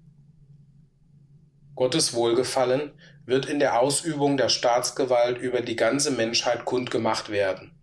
[1.77, 2.93] Gottes Wohlgefallen
[3.25, 7.79] wird in der Ausübung der Staatsgewalt über die ganze Menschheit kundgemacht werden.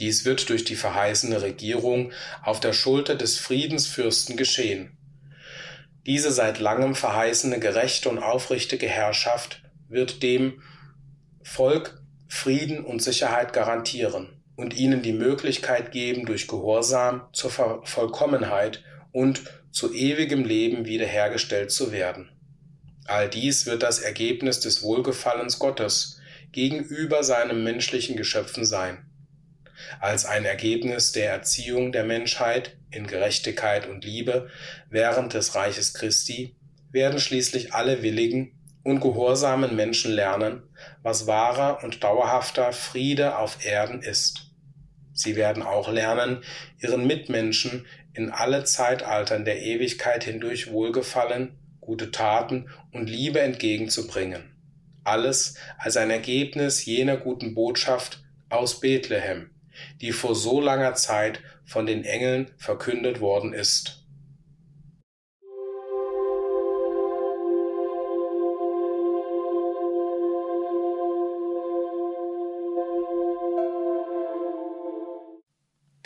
[0.00, 4.98] Dies wird durch die verheißene Regierung auf der Schulter des Friedensfürsten geschehen.
[6.04, 10.60] Diese seit langem verheißene gerechte und aufrichtige Herrschaft wird dem
[11.44, 19.42] Volk Frieden und Sicherheit garantieren und ihnen die Möglichkeit geben, durch Gehorsam zur Vollkommenheit und
[19.72, 22.30] zu ewigem Leben wiederhergestellt zu werden.
[23.06, 26.20] All dies wird das Ergebnis des Wohlgefallens Gottes
[26.52, 29.04] gegenüber seinen menschlichen Geschöpfen sein.
[29.98, 34.48] Als ein Ergebnis der Erziehung der Menschheit in Gerechtigkeit und Liebe
[34.90, 36.54] während des Reiches Christi
[36.92, 38.52] werden schließlich alle willigen
[38.84, 40.62] und gehorsamen Menschen lernen,
[41.02, 44.51] was wahrer und dauerhafter Friede auf Erden ist.
[45.12, 46.42] Sie werden auch lernen,
[46.80, 54.54] ihren Mitmenschen in alle Zeitaltern der Ewigkeit hindurch Wohlgefallen, gute Taten und Liebe entgegenzubringen.
[55.04, 59.50] Alles als ein Ergebnis jener guten Botschaft aus Bethlehem,
[60.00, 64.01] die vor so langer Zeit von den Engeln verkündet worden ist.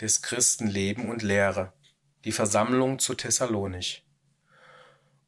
[0.01, 1.73] Des Christen Leben und Lehre,
[2.25, 4.05] die Versammlung zu Thessalonich.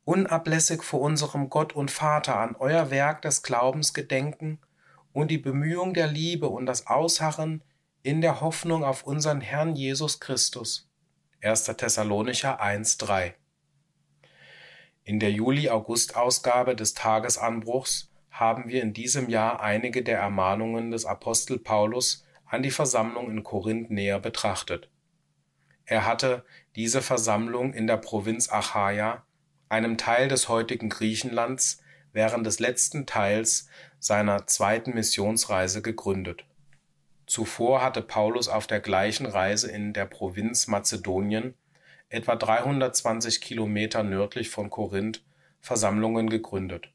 [0.05, 4.60] Unablässig vor unserem Gott und Vater an euer Werk des Glaubens gedenken
[5.13, 7.63] und die Bemühung der Liebe und das Ausharren
[8.03, 10.89] in der Hoffnung auf unseren Herrn Jesus Christus.
[11.41, 11.65] 1.
[11.65, 13.34] Thessalonicher 1,3
[15.03, 21.60] In der Juli-August-Ausgabe des Tagesanbruchs haben wir in diesem Jahr einige der Ermahnungen des Apostel
[21.60, 24.90] Paulus an die Versammlung in Korinth näher betrachtet.
[25.86, 26.44] Er hatte
[26.76, 29.24] diese Versammlung in der Provinz Achaia,
[29.70, 31.82] einem Teil des heutigen Griechenlands,
[32.12, 36.44] während des letzten Teils seiner zweiten Missionsreise gegründet.
[37.28, 41.54] Zuvor hatte Paulus auf der gleichen Reise in der Provinz Mazedonien,
[42.10, 45.24] etwa 320 Kilometer nördlich von Korinth,
[45.62, 46.90] Versammlungen gegründet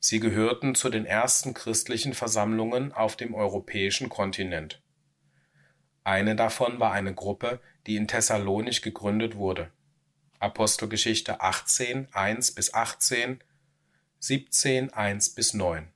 [0.00, 4.82] Sie gehörten zu den ersten christlichen Versammlungen auf dem europäischen Kontinent.
[6.04, 9.70] Eine davon war eine Gruppe, die in Thessalonich gegründet wurde
[10.38, 13.42] (Apostelgeschichte 18, 1– 18,
[14.18, 15.88] 17, 1– 9).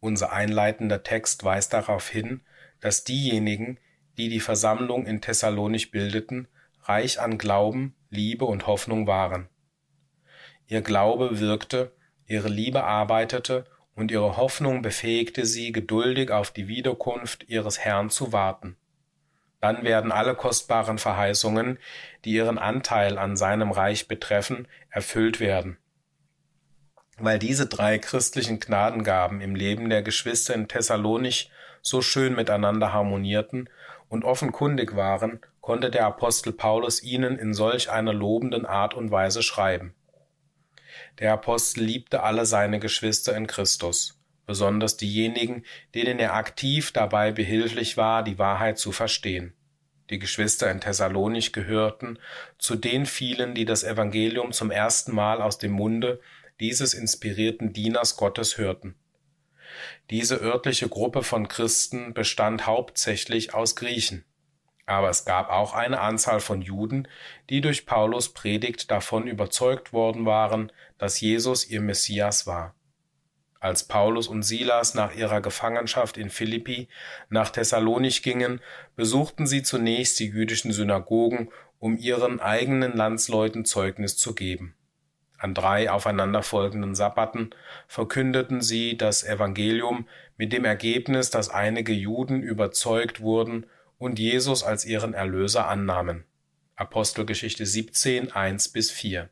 [0.00, 2.42] Unser einleitender Text weist darauf hin,
[2.80, 3.78] dass diejenigen,
[4.18, 6.48] die die Versammlung in Thessalonich bildeten,
[6.82, 9.48] reich an Glauben, Liebe und Hoffnung waren.
[10.66, 17.48] Ihr Glaube wirkte ihre Liebe arbeitete und ihre Hoffnung befähigte sie, geduldig auf die Wiederkunft
[17.48, 18.76] ihres Herrn zu warten.
[19.60, 21.78] Dann werden alle kostbaren Verheißungen,
[22.24, 25.78] die ihren Anteil an seinem Reich betreffen, erfüllt werden.
[27.18, 33.70] Weil diese drei christlichen Gnadengaben im Leben der Geschwister in Thessalonich so schön miteinander harmonierten
[34.08, 39.42] und offenkundig waren, konnte der Apostel Paulus ihnen in solch einer lobenden Art und Weise
[39.42, 39.94] schreiben.
[41.18, 47.96] Der Apostel liebte alle seine Geschwister in Christus, besonders diejenigen, denen er aktiv dabei behilflich
[47.96, 49.54] war, die Wahrheit zu verstehen.
[50.10, 52.18] Die Geschwister in Thessalonich gehörten
[52.58, 56.20] zu den vielen, die das Evangelium zum ersten Mal aus dem Munde
[56.60, 58.96] dieses inspirierten Dieners Gottes hörten.
[60.10, 64.24] Diese örtliche Gruppe von Christen bestand hauptsächlich aus Griechen.
[64.86, 67.08] Aber es gab auch eine Anzahl von Juden,
[67.48, 72.74] die durch Paulus Predigt davon überzeugt worden waren, dass Jesus ihr Messias war.
[73.60, 76.88] Als Paulus und Silas nach ihrer Gefangenschaft in Philippi
[77.30, 78.60] nach Thessalonich gingen,
[78.94, 84.74] besuchten sie zunächst die jüdischen Synagogen, um ihren eigenen Landsleuten Zeugnis zu geben.
[85.38, 87.50] An drei aufeinanderfolgenden Sabbaten
[87.88, 93.66] verkündeten sie das Evangelium mit dem Ergebnis, dass einige Juden überzeugt wurden
[93.98, 96.24] und Jesus als ihren Erlöser annahmen.
[96.76, 99.30] Apostelgeschichte 17, 1 bis 4.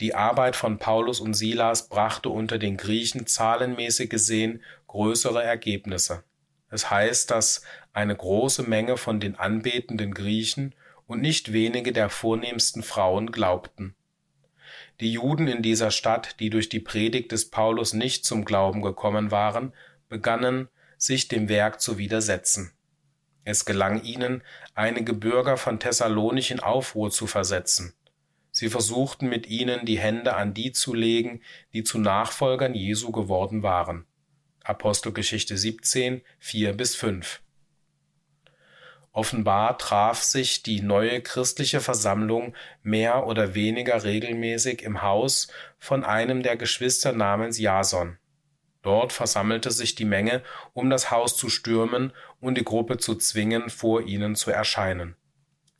[0.00, 6.24] Die Arbeit von Paulus und Silas brachte unter den Griechen zahlenmäßig gesehen größere Ergebnisse.
[6.70, 7.62] Es heißt, dass
[7.92, 10.74] eine große Menge von den anbetenden Griechen
[11.06, 13.94] und nicht wenige der vornehmsten Frauen glaubten.
[15.00, 19.30] Die Juden in dieser Stadt, die durch die Predigt des Paulus nicht zum Glauben gekommen
[19.30, 19.74] waren,
[20.08, 20.68] begannen,
[21.00, 22.72] sich dem Werk zu widersetzen.
[23.44, 24.42] Es gelang ihnen,
[24.74, 27.94] einige Bürger von Thessalonich in Aufruhr zu versetzen.
[28.52, 31.40] Sie versuchten mit ihnen die Hände an die zu legen,
[31.72, 34.04] die zu Nachfolgern Jesu geworden waren.
[34.62, 37.40] Apostelgeschichte 17, 4 bis 5.
[39.12, 46.42] Offenbar traf sich die neue christliche Versammlung mehr oder weniger regelmäßig im Haus von einem
[46.42, 48.19] der Geschwister namens Jason.
[48.82, 53.68] Dort versammelte sich die Menge, um das Haus zu stürmen und die Gruppe zu zwingen,
[53.68, 55.16] vor ihnen zu erscheinen.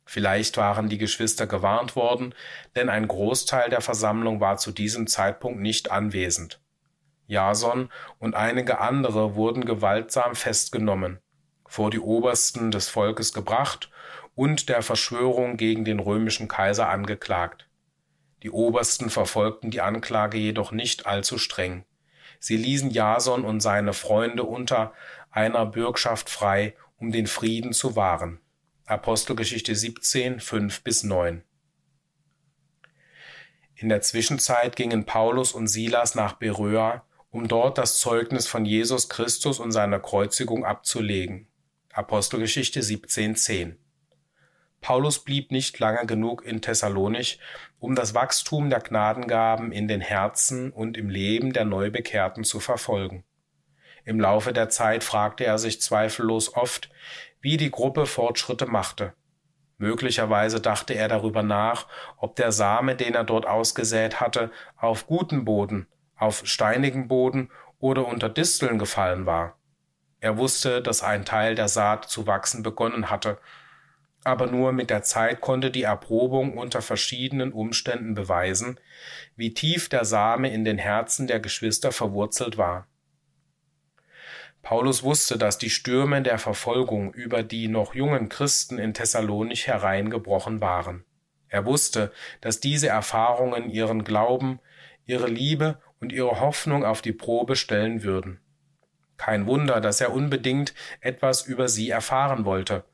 [0.05, 2.35] Vielleicht waren die Geschwister gewarnt worden,
[2.75, 6.59] denn ein Großteil der Versammlung war zu diesem Zeitpunkt nicht anwesend.
[7.27, 11.19] Jason und einige andere wurden gewaltsam festgenommen,
[11.65, 13.89] vor die Obersten des Volkes gebracht
[14.35, 17.69] und der Verschwörung gegen den römischen Kaiser angeklagt.
[18.43, 21.85] Die Obersten verfolgten die Anklage jedoch nicht allzu streng.
[22.43, 24.93] Sie ließen Jason und seine Freunde unter
[25.29, 28.39] einer Bürgschaft frei, um den Frieden zu wahren.
[28.85, 31.43] Apostelgeschichte 17, 5 bis 9.
[33.75, 39.07] In der Zwischenzeit gingen Paulus und Silas nach Beröa, um dort das Zeugnis von Jesus
[39.07, 41.47] Christus und seiner Kreuzigung abzulegen.
[41.93, 43.77] Apostelgeschichte 17, 10.
[44.81, 47.39] Paulus blieb nicht lange genug in Thessalonich,
[47.81, 53.23] um das Wachstum der Gnadengaben in den Herzen und im Leben der Neubekehrten zu verfolgen.
[54.05, 56.91] Im Laufe der Zeit fragte er sich zweifellos oft,
[57.41, 59.13] wie die Gruppe Fortschritte machte.
[59.79, 65.43] Möglicherweise dachte er darüber nach, ob der Same, den er dort ausgesät hatte, auf gutem
[65.43, 69.57] Boden, auf steinigem Boden oder unter Disteln gefallen war.
[70.19, 73.39] Er wusste, dass ein Teil der Saat zu wachsen begonnen hatte,
[74.23, 78.79] aber nur mit der Zeit konnte die Erprobung unter verschiedenen Umständen beweisen,
[79.35, 82.87] wie tief der Same in den Herzen der Geschwister verwurzelt war.
[84.61, 90.61] Paulus wusste, dass die Stürme der Verfolgung über die noch jungen Christen in Thessalonich hereingebrochen
[90.61, 91.03] waren.
[91.47, 94.59] Er wusste, dass diese Erfahrungen ihren Glauben,
[95.05, 98.39] ihre Liebe und ihre Hoffnung auf die Probe stellen würden.
[99.17, 102.85] Kein Wunder, dass er unbedingt etwas über sie erfahren wollte,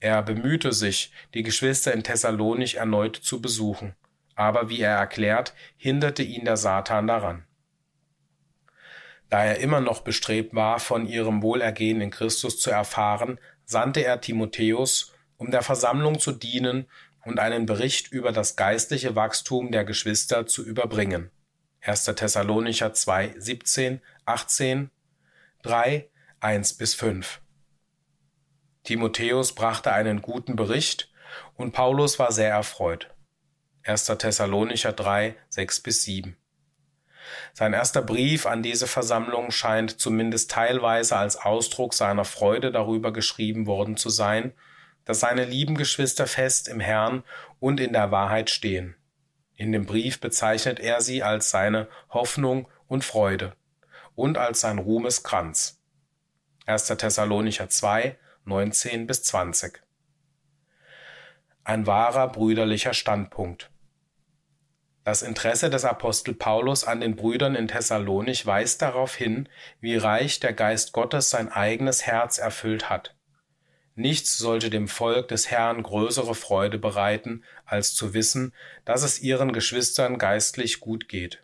[0.00, 3.94] er bemühte sich, die Geschwister in Thessalonich erneut zu besuchen,
[4.34, 7.44] aber wie er erklärt, hinderte ihn der Satan daran.
[9.30, 14.20] Da er immer noch bestrebt war, von ihrem Wohlergehen in Christus zu erfahren, sandte er
[14.20, 16.86] Timotheus, um der Versammlung zu dienen
[17.24, 21.30] und einen Bericht über das geistliche Wachstum der Geschwister zu überbringen.
[21.80, 22.04] 1.
[22.04, 24.90] Thessalonicher 2, 17, 18,
[25.62, 26.08] 3,
[26.40, 27.40] 1 bis 5.
[28.86, 31.10] Timotheus brachte einen guten Bericht
[31.56, 33.12] und Paulus war sehr erfreut.
[33.82, 34.06] 1.
[34.06, 36.36] Thessalonicher 3, 6 bis 7.
[37.52, 43.66] Sein erster Brief an diese Versammlung scheint zumindest teilweise als Ausdruck seiner Freude darüber geschrieben
[43.66, 44.52] worden zu sein,
[45.04, 47.24] dass seine lieben Geschwister fest im Herrn
[47.58, 48.94] und in der Wahrheit stehen.
[49.56, 53.56] In dem Brief bezeichnet er sie als seine Hoffnung und Freude
[54.14, 55.82] und als sein Ruhmeskranz.
[56.66, 56.86] 1.
[56.86, 58.16] Thessalonicher 2,
[58.48, 59.82] 19 bis 20.
[61.64, 63.72] Ein wahrer brüderlicher Standpunkt.
[65.02, 69.48] Das Interesse des Apostel Paulus an den Brüdern in Thessalonich weist darauf hin,
[69.80, 73.16] wie reich der Geist Gottes sein eigenes Herz erfüllt hat.
[73.96, 78.54] Nichts sollte dem Volk des Herrn größere Freude bereiten, als zu wissen,
[78.84, 81.42] dass es ihren Geschwistern geistlich gut geht.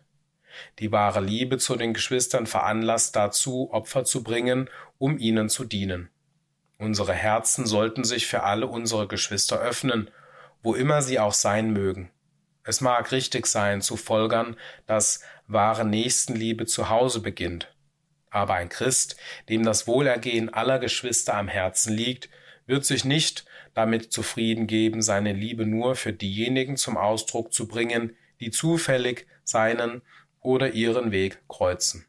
[0.79, 6.12] Die wahre Liebe zu den Geschwistern veranlasst dazu, Opfer zu bringen, um ihnen zu dienen.
[6.83, 10.11] Unsere Herzen sollten sich für alle unsere Geschwister öffnen,
[10.61, 12.11] wo immer sie auch sein mögen.
[12.65, 17.73] Es mag richtig sein zu folgern, dass wahre Nächstenliebe zu Hause beginnt.
[18.31, 19.15] Aber ein Christ,
[19.47, 22.27] dem das Wohlergehen aller Geschwister am Herzen liegt,
[22.65, 28.17] wird sich nicht damit zufrieden geben, seine Liebe nur für diejenigen zum Ausdruck zu bringen,
[28.41, 30.01] die zufällig seinen
[30.41, 32.07] oder ihren Weg kreuzen.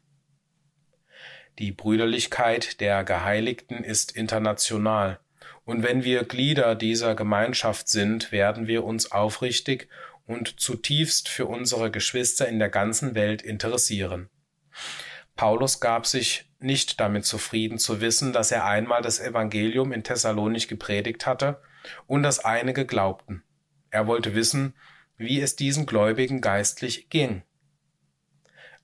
[1.57, 5.19] Die Brüderlichkeit der Geheiligten ist international,
[5.63, 9.87] und wenn wir Glieder dieser Gemeinschaft sind, werden wir uns aufrichtig
[10.27, 14.29] und zutiefst für unsere Geschwister in der ganzen Welt interessieren.
[15.35, 20.67] Paulus gab sich nicht damit zufrieden zu wissen, dass er einmal das Evangelium in Thessalonich
[20.67, 21.61] gepredigt hatte
[22.07, 23.43] und dass einige glaubten.
[23.89, 24.73] Er wollte wissen,
[25.17, 27.43] wie es diesen Gläubigen geistlich ging.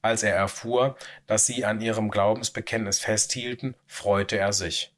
[0.01, 0.97] Als er erfuhr,
[1.27, 4.93] dass sie an ihrem Glaubensbekenntnis festhielten, freute er sich.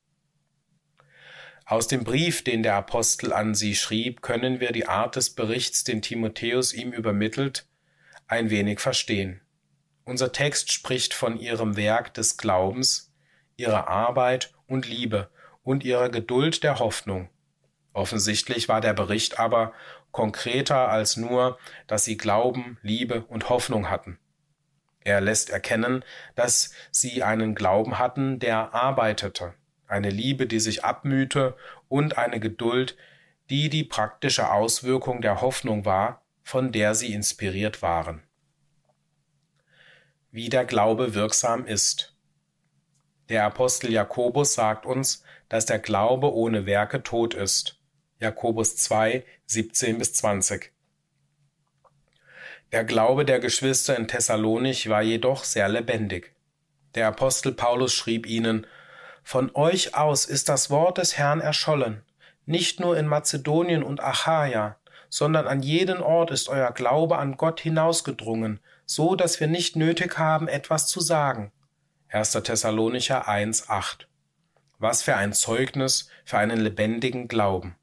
[1.65, 5.83] Aus dem Brief, den der Apostel an sie schrieb, können wir die Art des Berichts,
[5.83, 7.65] den Timotheus ihm übermittelt,
[8.27, 9.41] ein wenig verstehen.
[10.05, 13.13] Unser Text spricht von ihrem Werk des Glaubens,
[13.55, 15.29] ihrer Arbeit und Liebe
[15.63, 17.29] und ihrer Geduld der Hoffnung.
[17.93, 19.73] Offensichtlich war der Bericht aber
[20.11, 24.19] konkreter als nur, dass sie Glauben, Liebe und Hoffnung hatten.
[25.03, 26.03] Er lässt erkennen,
[26.35, 29.53] dass sie einen Glauben hatten, der arbeitete,
[29.87, 31.55] eine Liebe, die sich abmühte
[31.89, 32.95] und eine Geduld,
[33.49, 38.23] die die praktische Auswirkung der Hoffnung war, von der sie inspiriert waren.
[40.31, 42.15] Wie der Glaube wirksam ist.
[43.29, 47.79] Der Apostel Jakobus sagt uns, dass der Glaube ohne Werke tot ist.
[48.19, 50.73] Jakobus 2, 17 bis 20.
[52.73, 56.33] Der Glaube der Geschwister in Thessalonich war jedoch sehr lebendig.
[56.95, 58.65] Der Apostel Paulus schrieb ihnen,
[59.21, 62.01] Von euch aus ist das Wort des Herrn erschollen,
[62.47, 67.59] nicht nur in Mazedonien und Achaia, sondern an jeden Ort ist euer Glaube an Gott
[67.59, 71.51] hinausgedrungen, so dass wir nicht nötig haben, etwas zu sagen.
[72.09, 72.31] 1.
[72.31, 74.07] Thessalonicher 1, 8.
[74.79, 77.75] Was für ein Zeugnis für einen lebendigen Glauben.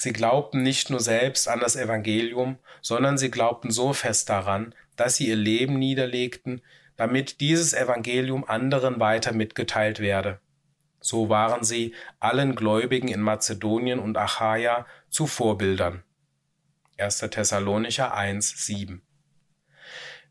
[0.00, 5.16] Sie glaubten nicht nur selbst an das Evangelium, sondern sie glaubten so fest daran, dass
[5.16, 6.62] sie ihr Leben niederlegten,
[6.96, 10.38] damit dieses Evangelium anderen weiter mitgeteilt werde.
[11.00, 16.04] So waren sie allen Gläubigen in Mazedonien und Achaia zu Vorbildern.
[16.96, 17.18] 1.
[17.18, 19.02] Thessalonicher 1, 7.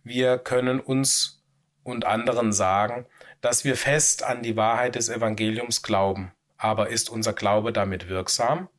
[0.02, 1.44] Wir können uns
[1.84, 3.06] und anderen sagen,
[3.42, 6.32] dass wir fest an die Wahrheit des Evangeliums glauben.
[6.56, 8.70] Aber ist unser Glaube damit wirksam?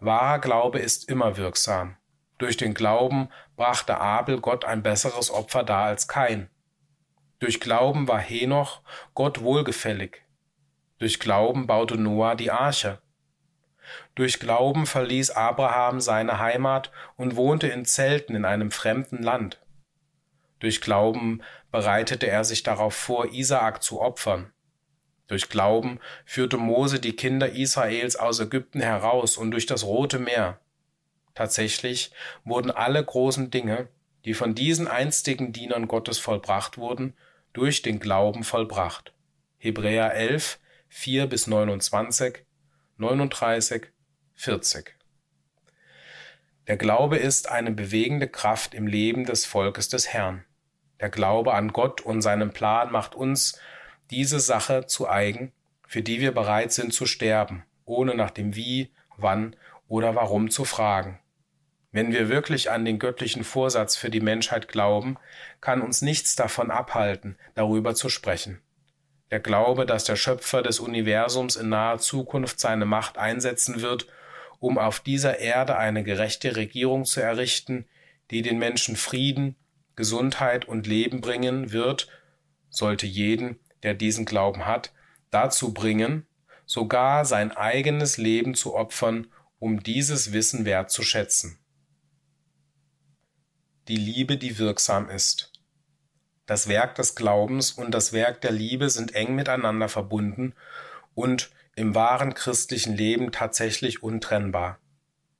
[0.00, 1.96] Wahrer Glaube ist immer wirksam.
[2.38, 6.48] Durch den Glauben brachte Abel Gott ein besseres Opfer dar als Kain.
[7.40, 8.82] Durch Glauben war Henoch
[9.14, 10.22] Gott wohlgefällig.
[10.98, 13.00] Durch Glauben baute Noah die Arche.
[14.14, 19.60] Durch Glauben verließ Abraham seine Heimat und wohnte in Zelten in einem fremden Land.
[20.60, 24.52] Durch Glauben bereitete er sich darauf vor, Isaak zu opfern.
[25.28, 30.58] Durch Glauben führte Mose die Kinder Israels aus Ägypten heraus und durch das Rote Meer.
[31.34, 32.10] Tatsächlich
[32.44, 33.88] wurden alle großen Dinge,
[34.24, 37.14] die von diesen einstigen Dienern Gottes vollbracht wurden,
[37.52, 39.12] durch den Glauben vollbracht.
[39.58, 40.58] Hebräer 11,
[40.88, 42.44] 4 bis 29,
[42.96, 43.86] 39,
[44.34, 44.96] 40.
[46.66, 50.44] Der Glaube ist eine bewegende Kraft im Leben des Volkes des Herrn.
[51.00, 53.60] Der Glaube an Gott und seinen Plan macht uns
[54.10, 55.52] diese Sache zu eigen,
[55.86, 59.56] für die wir bereit sind zu sterben, ohne nach dem Wie, wann
[59.88, 61.18] oder warum zu fragen.
[61.90, 65.16] Wenn wir wirklich an den göttlichen Vorsatz für die Menschheit glauben,
[65.60, 68.60] kann uns nichts davon abhalten, darüber zu sprechen.
[69.30, 74.06] Der Glaube, dass der Schöpfer des Universums in naher Zukunft seine Macht einsetzen wird,
[74.58, 77.86] um auf dieser Erde eine gerechte Regierung zu errichten,
[78.30, 79.56] die den Menschen Frieden,
[79.96, 82.08] Gesundheit und Leben bringen wird,
[82.70, 84.92] sollte jeden, der diesen Glauben hat,
[85.30, 86.26] dazu bringen,
[86.66, 89.26] sogar sein eigenes Leben zu opfern,
[89.58, 91.58] um dieses Wissen wertzuschätzen.
[93.88, 95.52] Die Liebe, die wirksam ist.
[96.46, 100.54] Das Werk des Glaubens und das Werk der Liebe sind eng miteinander verbunden
[101.14, 104.78] und im wahren christlichen Leben tatsächlich untrennbar.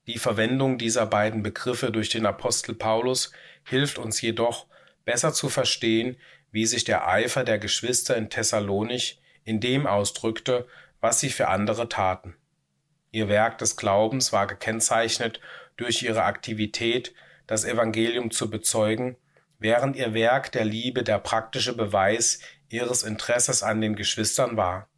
[0.07, 3.33] Die Verwendung dieser beiden Begriffe durch den Apostel Paulus
[3.65, 4.67] hilft uns jedoch,
[5.05, 6.17] besser zu verstehen,
[6.51, 10.67] wie sich der Eifer der Geschwister in Thessalonich in dem ausdrückte,
[11.01, 12.35] was sie für andere taten.
[13.11, 15.41] Ihr Werk des Glaubens war gekennzeichnet
[15.77, 17.15] durch ihre Aktivität,
[17.47, 19.17] das Evangelium zu bezeugen,
[19.59, 24.89] während ihr Werk der Liebe der praktische Beweis ihres Interesses an den Geschwistern war.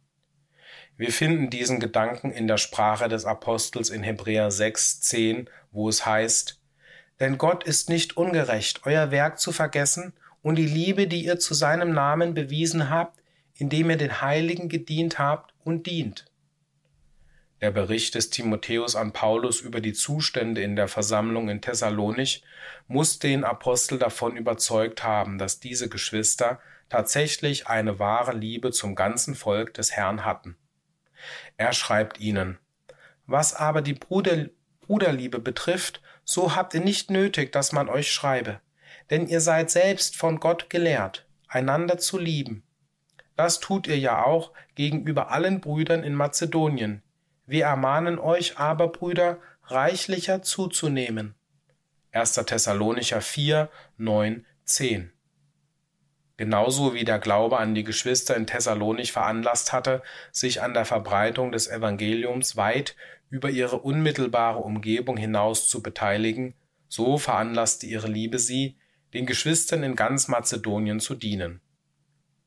[0.97, 6.05] Wir finden diesen Gedanken in der Sprache des Apostels in Hebräer 6, 10, wo es
[6.05, 6.59] heißt,
[7.19, 11.53] Denn Gott ist nicht ungerecht, euer Werk zu vergessen und die Liebe, die ihr zu
[11.53, 13.21] seinem Namen bewiesen habt,
[13.55, 16.25] indem ihr den Heiligen gedient habt und dient.
[17.61, 22.43] Der Bericht des Timotheus an Paulus über die Zustände in der Versammlung in Thessalonich
[22.87, 29.35] muss den Apostel davon überzeugt haben, dass diese Geschwister tatsächlich eine wahre Liebe zum ganzen
[29.35, 30.57] Volk des Herrn hatten.
[31.55, 32.57] Er schreibt ihnen,
[33.27, 34.49] was aber die Bruder,
[34.81, 38.59] Bruderliebe betrifft, so habt ihr nicht nötig, dass man euch schreibe
[39.11, 42.63] denn ihr seid selbst von Gott gelehrt, einander zu lieben.
[43.35, 47.03] Das tut ihr ja auch gegenüber allen Brüdern in Mazedonien,
[47.45, 51.35] Wir ermahnen euch aber, Brüder, reichlicher zuzunehmen.
[52.13, 52.35] 1.
[52.35, 55.11] Thessalonicher 4, 9, 10.
[56.37, 60.01] Genauso wie der Glaube an die Geschwister in Thessalonich veranlasst hatte,
[60.31, 62.95] sich an der Verbreitung des Evangeliums weit
[63.29, 66.53] über ihre unmittelbare Umgebung hinaus zu beteiligen,
[66.87, 68.77] so veranlasste ihre Liebe sie,
[69.13, 71.61] den Geschwistern in ganz Mazedonien zu dienen.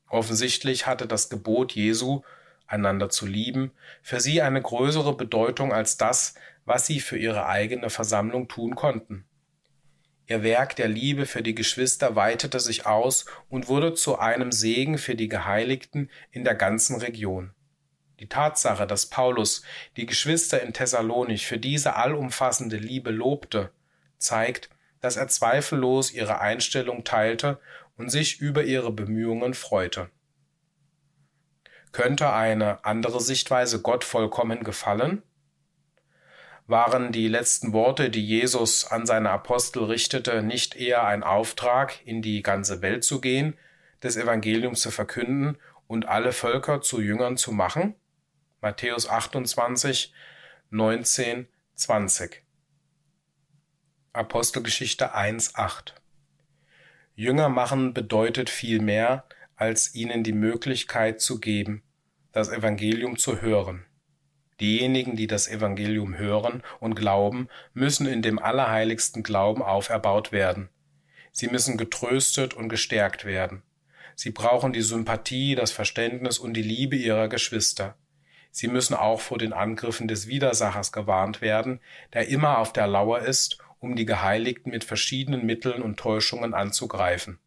[0.09, 2.21] Offensichtlich hatte das Gebot Jesu,
[2.67, 6.35] einander zu lieben, für sie eine größere Bedeutung als das,
[6.65, 9.25] was sie für ihre eigene Versammlung tun konnten.
[10.27, 14.97] Ihr Werk der Liebe für die Geschwister weitete sich aus und wurde zu einem Segen
[14.97, 17.53] für die Geheiligten in der ganzen Region.
[18.19, 19.61] Die Tatsache, dass Paulus
[19.97, 23.71] die Geschwister in Thessalonich für diese allumfassende Liebe lobte,
[24.17, 24.69] zeigt,
[25.05, 27.59] dass er zweifellos ihre Einstellung teilte
[27.95, 30.09] und sich über ihre Bemühungen freute.
[31.91, 35.21] Könnte eine andere Sichtweise Gott vollkommen gefallen?
[36.65, 42.23] Waren die letzten Worte, die Jesus an seine Apostel richtete, nicht eher ein Auftrag, in
[42.23, 43.55] die ganze Welt zu gehen,
[44.01, 47.93] des Evangeliums zu verkünden und alle Völker zu Jüngern zu machen?
[48.59, 50.11] Matthäus 28,
[50.71, 52.44] 19, 20.
[54.15, 55.93] Apostelgeschichte 1, 8.
[57.15, 59.25] Jünger machen bedeutet viel mehr,
[59.57, 61.83] als ihnen die Möglichkeit zu geben,
[62.31, 63.85] das Evangelium zu hören.
[64.61, 70.69] Diejenigen, die das Evangelium hören und glauben, müssen in dem allerheiligsten Glauben auferbaut werden.
[71.33, 73.63] Sie müssen getröstet und gestärkt werden.
[74.15, 77.97] Sie brauchen die Sympathie, das Verständnis und die Liebe ihrer Geschwister.
[78.49, 81.81] Sie müssen auch vor den Angriffen des Widersachers gewarnt werden,
[82.13, 87.37] der immer auf der Lauer ist, um die Geheiligten mit verschiedenen Mitteln und Täuschungen anzugreifen.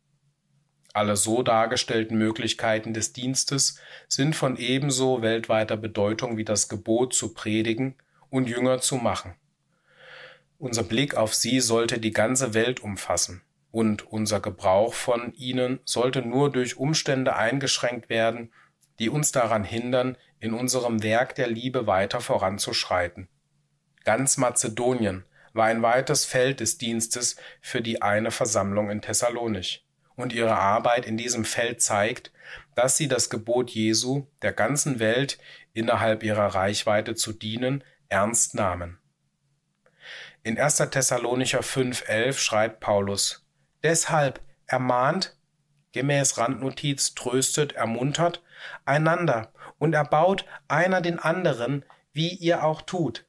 [0.94, 7.34] Alle so dargestellten Möglichkeiten des Dienstes sind von ebenso weltweiter Bedeutung wie das Gebot zu
[7.34, 7.96] predigen
[8.30, 9.34] und Jünger zu machen.
[10.58, 16.22] Unser Blick auf sie sollte die ganze Welt umfassen, und unser Gebrauch von ihnen sollte
[16.22, 18.52] nur durch Umstände eingeschränkt werden,
[19.00, 23.28] die uns daran hindern, in unserem Werk der Liebe weiter voranzuschreiten.
[24.04, 25.24] Ganz Mazedonien
[25.58, 29.84] war ein weites Feld des Dienstes für die eine Versammlung in Thessalonich
[30.16, 32.32] und ihre Arbeit in diesem Feld zeigt,
[32.74, 35.38] dass sie das Gebot Jesu, der ganzen Welt
[35.74, 38.98] innerhalb ihrer Reichweite zu dienen, ernst nahmen.
[40.42, 40.76] In 1.
[40.76, 43.44] Thessalonicher 5,11 schreibt Paulus:
[43.82, 45.36] Deshalb ermahnt,
[45.92, 48.42] gemäß Randnotiz tröstet, ermuntert,
[48.84, 53.27] einander und erbaut einer den anderen, wie ihr auch tut.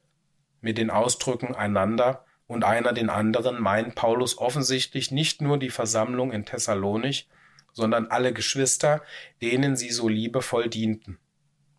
[0.60, 6.32] Mit den Ausdrücken einander und einer den anderen meint Paulus offensichtlich nicht nur die Versammlung
[6.32, 7.28] in Thessalonich,
[7.72, 9.02] sondern alle Geschwister,
[9.40, 11.18] denen sie so liebevoll dienten.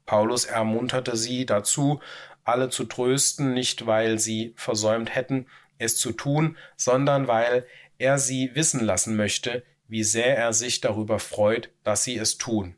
[0.06, 2.00] Paulus ermunterte sie dazu,
[2.44, 7.66] alle zu trösten, nicht weil sie versäumt hätten, es zu tun, sondern weil
[7.98, 12.76] er sie wissen lassen möchte, wie sehr er sich darüber freut, dass sie es tun.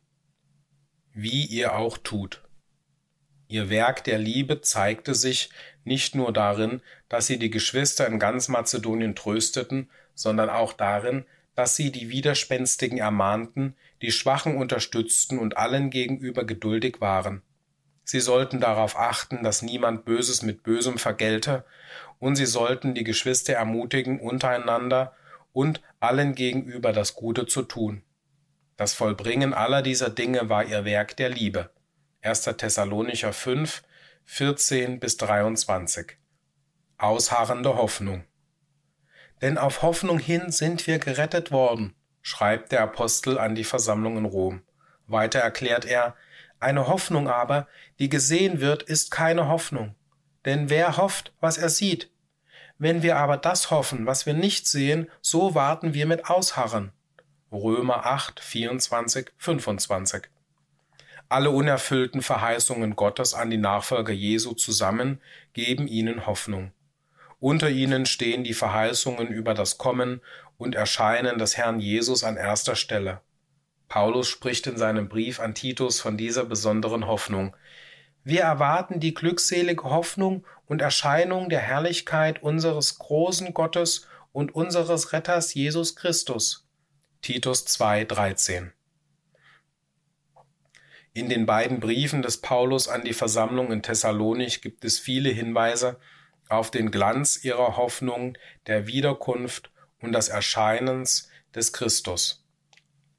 [1.12, 2.42] Wie ihr auch tut.
[3.46, 5.50] Ihr Werk der Liebe zeigte sich
[5.84, 11.24] nicht nur darin, dass sie die Geschwister in ganz Mazedonien trösteten, sondern auch darin,
[11.54, 17.42] dass sie die Widerspenstigen ermahnten, die Schwachen unterstützten und allen gegenüber geduldig waren.
[18.04, 21.64] Sie sollten darauf achten, dass niemand Böses mit Bösem vergelte,
[22.18, 25.14] und sie sollten die Geschwister ermutigen, untereinander
[25.52, 28.02] und allen gegenüber das Gute zu tun.
[28.76, 31.70] Das Vollbringen aller dieser Dinge war ihr Werk der Liebe.
[32.22, 32.44] 1.
[32.56, 33.82] Thessalonicher 5,
[34.26, 36.16] 14 bis 23.
[36.96, 38.24] Ausharrende Hoffnung.
[39.42, 44.24] Denn auf Hoffnung hin sind wir gerettet worden, schreibt der Apostel an die Versammlung in
[44.24, 44.62] Rom.
[45.06, 46.16] Weiter erklärt er,
[46.58, 47.68] eine Hoffnung aber,
[47.98, 49.94] die gesehen wird, ist keine Hoffnung.
[50.46, 52.10] Denn wer hofft, was er sieht?
[52.78, 56.92] Wenn wir aber das hoffen, was wir nicht sehen, so warten wir mit Ausharren.
[57.52, 60.28] Römer 8, 24, 25
[61.34, 65.20] alle unerfüllten Verheißungen Gottes an die Nachfolger Jesu zusammen
[65.52, 66.70] geben ihnen Hoffnung.
[67.40, 70.20] Unter ihnen stehen die Verheißungen über das Kommen
[70.58, 73.20] und Erscheinen des Herrn Jesus an erster Stelle.
[73.88, 77.56] Paulus spricht in seinem Brief an Titus von dieser besonderen Hoffnung.
[78.22, 85.52] Wir erwarten die glückselige Hoffnung und Erscheinung der Herrlichkeit unseres großen Gottes und unseres Retters
[85.52, 86.64] Jesus Christus.
[87.22, 88.72] Titus 2, 13.
[91.16, 96.00] In den beiden Briefen des Paulus an die Versammlung in Thessalonich gibt es viele Hinweise
[96.48, 98.36] auf den Glanz ihrer Hoffnung
[98.66, 102.44] der Wiederkunft und des Erscheinens des Christus.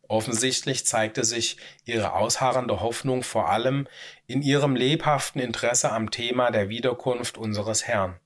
[0.09, 3.87] Offensichtlich zeigte sich ihre ausharrende Hoffnung vor allem
[4.27, 8.19] in ihrem lebhaften Interesse am Thema der Wiederkunft unseres Herrn.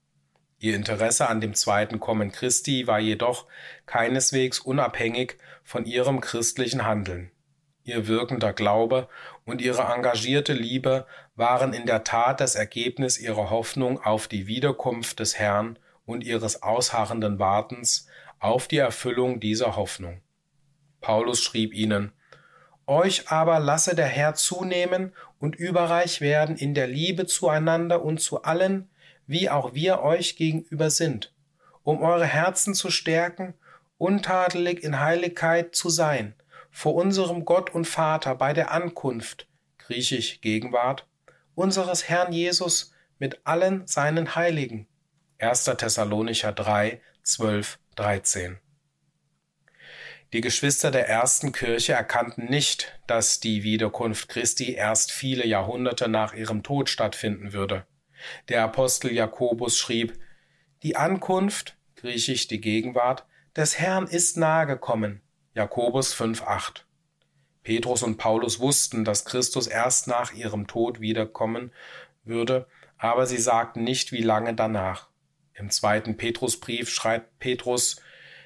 [0.58, 3.46] Ihr Interesse an dem zweiten Kommen Christi war jedoch
[3.86, 7.32] keineswegs unabhängig von ihrem christlichen Handeln.
[7.90, 9.08] Ihr wirkender Glaube
[9.50, 15.20] und ihre engagierte Liebe waren in der Tat das Ergebnis ihrer Hoffnung auf die Wiederkunft
[15.20, 18.08] des Herrn und ihres ausharrenden Wartens
[18.40, 20.22] auf die Erfüllung dieser Hoffnung.
[21.02, 22.12] Paulus schrieb ihnen,
[22.86, 28.44] Euch aber lasse der Herr zunehmen und überreich werden in der Liebe zueinander und zu
[28.44, 28.90] allen,
[29.28, 31.34] wie auch wir euch gegenüber sind,
[31.84, 33.54] um eure Herzen zu stärken,
[33.98, 36.34] untadelig in Heiligkeit zu sein,
[36.80, 39.50] vor unserem Gott und Vater bei der Ankunft,
[39.80, 41.06] griechisch Gegenwart,
[41.54, 44.88] unseres Herrn Jesus mit allen seinen Heiligen.
[45.40, 45.66] 1.
[45.66, 48.60] Thessalonicher 3, 12, 13.
[50.32, 56.34] Die Geschwister der ersten Kirche erkannten nicht, dass die Wiederkunft Christi erst viele Jahrhunderte nach
[56.34, 57.86] ihrem Tod stattfinden würde.
[58.48, 60.18] Der Apostel Jakobus schrieb,
[60.84, 65.22] die Ankunft, griechisch die Gegenwart, des Herrn ist nahe gekommen.
[65.60, 66.84] Jakobus 5,8.
[67.64, 71.74] Petrus und Paulus wussten, dass Christus erst nach ihrem Tod wiederkommen
[72.24, 72.66] würde,
[72.98, 75.10] aber sie sagten nicht, wie lange danach.
[75.54, 78.02] Im zweiten Petrusbrief schreibt Petrus,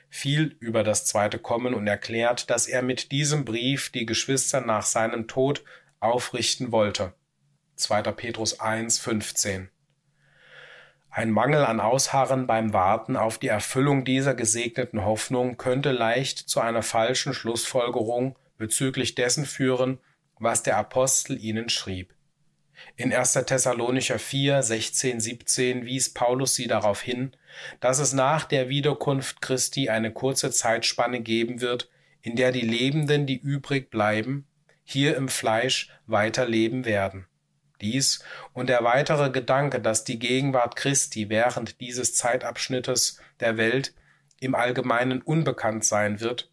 [0.09, 4.81] viel über das zweite Kommen und erklärt, dass er mit diesem Brief die Geschwister nach
[4.81, 5.63] seinem Tod
[5.99, 7.13] aufrichten wollte.
[7.75, 8.01] 2.
[8.13, 9.69] Petrus 1, 15.
[11.15, 16.59] Ein Mangel an Ausharren beim Warten auf die Erfüllung dieser gesegneten Hoffnung könnte leicht zu
[16.59, 19.99] einer falschen Schlussfolgerung bezüglich dessen führen,
[20.39, 22.15] was der Apostel ihnen schrieb.
[22.95, 23.33] In 1.
[23.45, 27.33] Thessalonicher 4, 16, 17 wies Paulus sie darauf hin,
[27.79, 31.91] dass es nach der Wiederkunft Christi eine kurze Zeitspanne geben wird,
[32.23, 34.47] in der die Lebenden, die übrig bleiben,
[34.83, 37.27] hier im Fleisch weiterleben werden.
[37.83, 38.23] Dies
[38.53, 43.93] und der weitere Gedanke, dass die Gegenwart Christi während dieses Zeitabschnittes der Welt
[44.39, 46.49] im Allgemeinen unbekannt sein wird,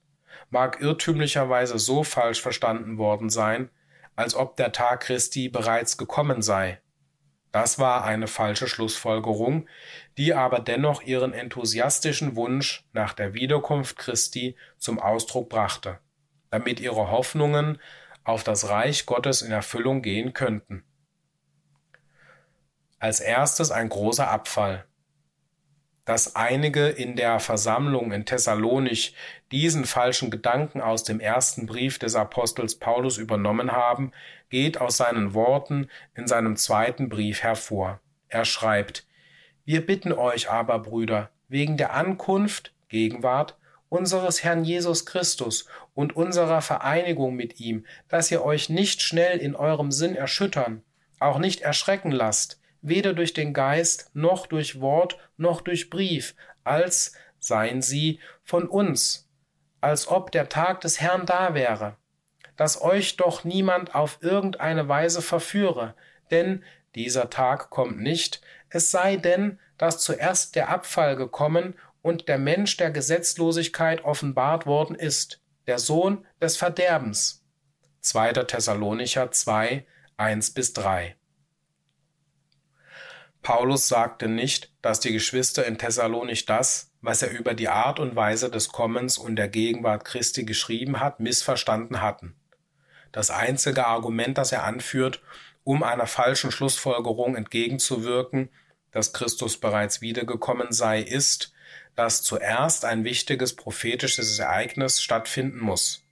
[0.51, 3.71] mag irrtümlicherweise so falsch verstanden worden sein,
[4.17, 6.81] als ob der Tag Christi bereits gekommen sei.
[7.53, 9.69] Das war eine falsche Schlussfolgerung,
[10.17, 15.99] die aber dennoch ihren enthusiastischen Wunsch nach der Wiederkunft Christi zum Ausdruck brachte,
[16.51, 17.79] damit ihre Hoffnungen
[18.23, 20.85] auf das Reich Gottes in Erfüllung gehen könnten.
[23.01, 24.85] Als erstes ein großer Abfall
[26.11, 29.15] dass einige in der Versammlung in Thessalonich
[29.53, 34.11] diesen falschen Gedanken aus dem ersten Brief des Apostels Paulus übernommen haben,
[34.49, 38.01] geht aus seinen Worten in seinem zweiten Brief hervor.
[38.29, 39.07] Er schreibt
[39.65, 43.57] Wir bitten euch aber, Brüder, wegen der Ankunft, Gegenwart,
[43.89, 49.55] unseres Herrn Jesus Christus und unserer Vereinigung mit ihm, dass ihr euch nicht schnell in
[49.55, 50.83] eurem Sinn erschüttern,
[51.21, 57.13] auch nicht erschrecken lasst, weder durch den Geist noch durch Wort noch durch Brief, als
[57.39, 59.29] seien sie von uns,
[59.81, 61.97] als ob der Tag des Herrn da wäre,
[62.57, 65.95] dass euch doch niemand auf irgendeine Weise verführe,
[66.31, 66.63] denn
[66.95, 72.77] dieser Tag kommt nicht, es sei denn, dass zuerst der Abfall gekommen und der Mensch
[72.77, 77.45] der Gesetzlosigkeit offenbart worden ist, der Sohn des Verderbens.
[78.01, 78.33] 2.
[78.45, 81.17] Thessalonicher 2, 1 bis 3.
[83.43, 88.15] Paulus sagte nicht, dass die Geschwister in Thessalonich das, was er über die Art und
[88.15, 92.35] Weise des Kommens und der Gegenwart Christi geschrieben hat, missverstanden hatten.
[93.13, 95.23] Das einzige Argument, das er anführt,
[95.65, 98.51] um einer falschen Schlussfolgerung entgegenzuwirken,
[98.93, 101.53] dass Christus bereits wiedergekommen sei, ist,
[101.97, 106.05] dass zuerst ein wichtiges prophetisches Ereignis stattfinden muss.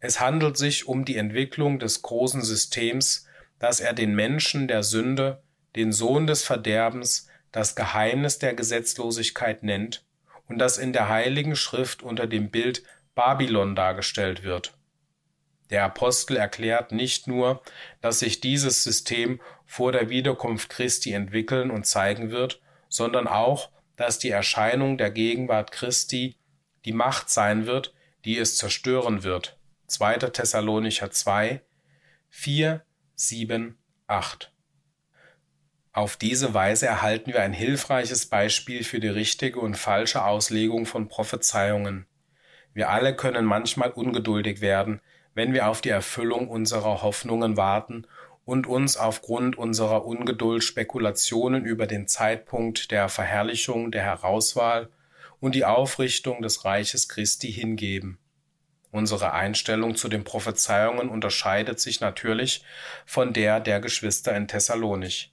[0.00, 3.26] Es handelt sich um die Entwicklung des großen Systems,
[3.58, 5.42] das er den Menschen der Sünde
[5.76, 10.04] den Sohn des Verderbens, das Geheimnis der Gesetzlosigkeit nennt
[10.48, 12.82] und das in der Heiligen Schrift unter dem Bild
[13.14, 14.74] Babylon dargestellt wird.
[15.70, 17.62] Der Apostel erklärt nicht nur,
[18.00, 24.18] dass sich dieses System vor der Wiederkunft Christi entwickeln und zeigen wird, sondern auch, dass
[24.18, 26.36] die Erscheinung der Gegenwart Christi
[26.84, 27.94] die Macht sein wird,
[28.24, 29.56] die es zerstören wird.
[29.86, 30.18] 2.
[30.18, 31.62] Thessalonicher 2,
[32.28, 34.51] 4, 7, 8.
[35.94, 41.08] Auf diese Weise erhalten wir ein hilfreiches Beispiel für die richtige und falsche Auslegung von
[41.08, 42.06] Prophezeiungen.
[42.72, 45.02] Wir alle können manchmal ungeduldig werden,
[45.34, 48.06] wenn wir auf die Erfüllung unserer Hoffnungen warten
[48.46, 54.88] und uns aufgrund unserer Ungeduld Spekulationen über den Zeitpunkt der Verherrlichung, der Herauswahl
[55.40, 58.18] und die Aufrichtung des Reiches Christi hingeben.
[58.92, 62.64] Unsere Einstellung zu den Prophezeiungen unterscheidet sich natürlich
[63.04, 65.31] von der der Geschwister in Thessalonich.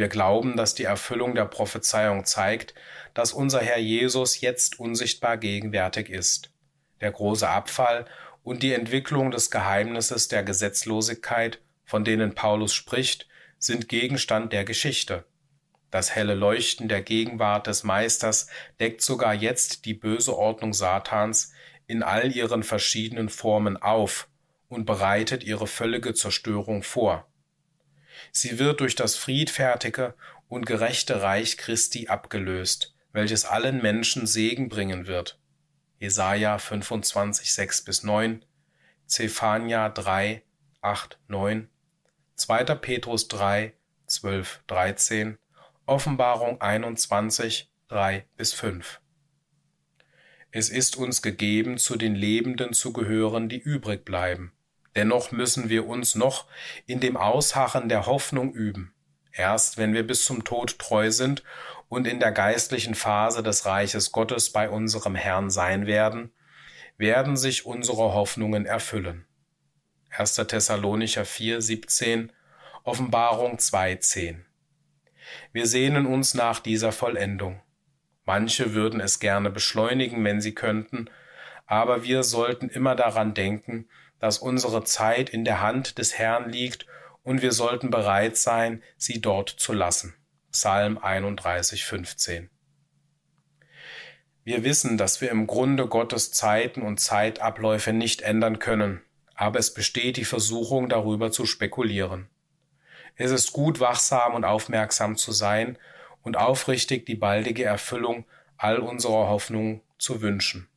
[0.00, 2.72] Wir glauben, dass die Erfüllung der Prophezeiung zeigt,
[3.12, 6.54] dass unser Herr Jesus jetzt unsichtbar gegenwärtig ist.
[7.02, 8.06] Der große Abfall
[8.42, 13.28] und die Entwicklung des Geheimnisses der Gesetzlosigkeit, von denen Paulus spricht,
[13.58, 15.26] sind Gegenstand der Geschichte.
[15.90, 18.46] Das helle Leuchten der Gegenwart des Meisters
[18.80, 21.52] deckt sogar jetzt die böse Ordnung Satans
[21.86, 24.28] in all ihren verschiedenen Formen auf
[24.66, 27.29] und bereitet ihre völlige Zerstörung vor.
[28.32, 30.14] Sie wird durch das friedfertige
[30.48, 35.38] und gerechte Reich Christi abgelöst, welches allen Menschen Segen bringen wird.
[35.98, 38.44] Jesaja 25, 6 bis 9,
[39.06, 40.42] Zephania 3,
[40.80, 41.68] 8, 9,
[42.36, 42.64] 2.
[42.76, 43.74] Petrus 3,
[44.06, 45.38] 12, 13,
[45.86, 49.00] Offenbarung 21, 3 bis 5.
[50.52, 54.52] Es ist uns gegeben, zu den Lebenden zu gehören, die übrig bleiben.
[54.96, 56.46] Dennoch müssen wir uns noch
[56.86, 58.94] in dem Ausharren der Hoffnung üben.
[59.32, 61.44] Erst wenn wir bis zum Tod treu sind
[61.88, 66.32] und in der geistlichen Phase des Reiches Gottes bei unserem Herrn sein werden,
[66.98, 69.26] werden sich unsere Hoffnungen erfüllen.
[70.10, 70.34] 1.
[70.34, 72.32] Thessalonicher 4, 17,
[72.82, 74.44] Offenbarung 2, 10.
[75.52, 77.60] Wir sehnen uns nach dieser Vollendung.
[78.24, 81.08] Manche würden es gerne beschleunigen, wenn sie könnten,
[81.66, 83.88] aber wir sollten immer daran denken,
[84.20, 86.86] dass unsere Zeit in der Hand des Herrn liegt
[87.22, 90.14] und wir sollten bereit sein, sie dort zu lassen.
[90.52, 92.50] Psalm 31, 15.
[94.44, 99.02] Wir wissen, dass wir im Grunde Gottes Zeiten und Zeitabläufe nicht ändern können,
[99.34, 102.28] aber es besteht die Versuchung, darüber zu spekulieren.
[103.16, 105.78] Es ist gut, wachsam und aufmerksam zu sein
[106.22, 108.24] und aufrichtig die baldige Erfüllung
[108.56, 110.69] all unserer Hoffnungen zu wünschen.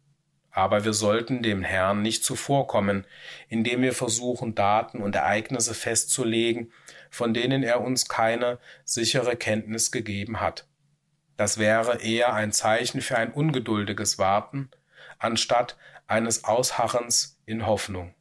[0.54, 3.06] Aber wir sollten dem Herrn nicht zuvorkommen,
[3.50, 6.72] indem wir versuchen, Daten und Ereignisse festzulegen,
[7.10, 10.68] von denen er uns keine sichere Kenntnis gegeben hat.
[11.38, 14.70] Das wäre eher ein Zeichen für ein ungeduldiges Warten,
[15.18, 15.76] anstatt
[16.06, 18.14] eines Ausharrens in Hoffnung.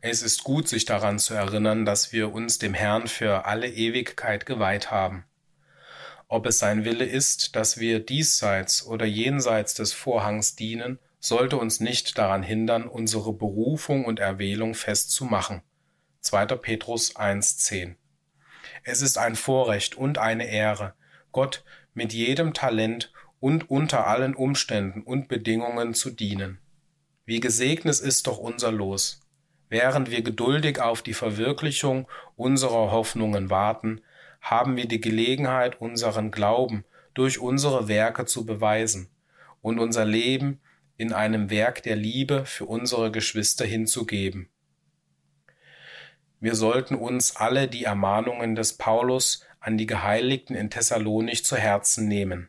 [0.00, 4.44] Es ist gut, sich daran zu erinnern, dass wir uns dem Herrn für alle Ewigkeit
[4.44, 5.24] geweiht haben
[6.28, 11.80] ob es sein Wille ist, dass wir diesseits oder jenseits des Vorhangs dienen, sollte uns
[11.80, 15.62] nicht daran hindern, unsere Berufung und Erwählung festzumachen.
[16.20, 16.46] 2.
[16.56, 17.94] Petrus 1.10
[18.84, 20.94] Es ist ein Vorrecht und eine Ehre,
[21.32, 21.64] Gott
[21.94, 26.58] mit jedem Talent und unter allen Umständen und Bedingungen zu dienen.
[27.24, 29.20] Wie gesegnet ist doch unser Los.
[29.68, 34.00] Während wir geduldig auf die Verwirklichung unserer Hoffnungen warten,
[34.50, 36.84] haben wir die Gelegenheit, unseren Glauben
[37.14, 39.10] durch unsere Werke zu beweisen
[39.60, 40.60] und unser Leben
[40.96, 44.48] in einem Werk der Liebe für unsere Geschwister hinzugeben.
[46.38, 52.06] Wir sollten uns alle die Ermahnungen des Paulus an die Geheiligten in Thessalonich zu Herzen
[52.06, 52.48] nehmen.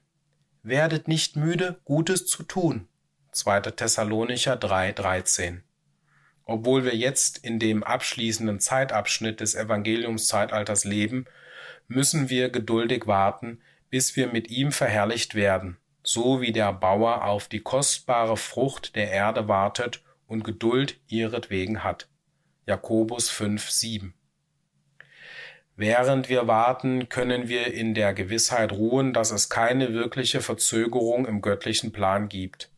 [0.61, 2.87] Werdet nicht müde, Gutes zu tun.
[3.31, 3.61] 2.
[3.71, 5.61] Thessalonicher 3,13.
[6.45, 11.25] Obwohl wir jetzt in dem abschließenden Zeitabschnitt des Evangeliumszeitalters leben,
[11.87, 13.59] müssen wir geduldig warten,
[13.89, 19.11] bis wir mit ihm verherrlicht werden, so wie der Bauer auf die kostbare Frucht der
[19.11, 22.09] Erde wartet und Geduld ihretwegen hat.
[22.65, 24.13] Jakobus 5, 7.
[25.75, 31.41] Während wir warten, können wir in der Gewissheit ruhen, dass es keine wirkliche Verzögerung im
[31.41, 32.71] göttlichen Plan gibt.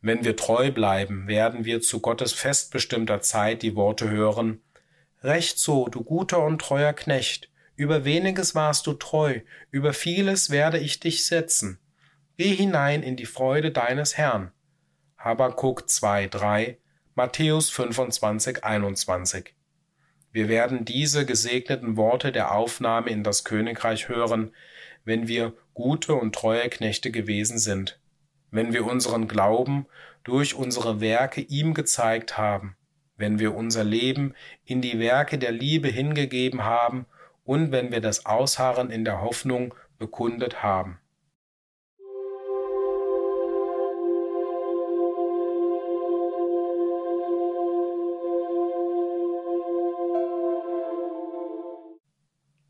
[0.00, 4.60] Wenn wir treu bleiben, werden wir zu Gottes festbestimmter Zeit die Worte hören
[5.22, 10.78] Recht so, du guter und treuer Knecht, über weniges warst du treu, über vieles werde
[10.78, 11.78] ich dich setzen.
[12.38, 14.50] Geh hinein in die Freude deines Herrn.
[15.18, 16.78] Habakuk 2, 3,
[17.14, 19.54] Matthäus 25, 21.
[20.32, 24.52] Wir werden diese gesegneten Worte der Aufnahme in das Königreich hören,
[25.04, 28.00] wenn wir gute und treue Knechte gewesen sind,
[28.50, 29.86] wenn wir unseren Glauben
[30.24, 32.76] durch unsere Werke ihm gezeigt haben,
[33.16, 37.06] wenn wir unser Leben in die Werke der Liebe hingegeben haben
[37.46, 41.00] und wenn wir das Ausharren in der Hoffnung bekundet haben.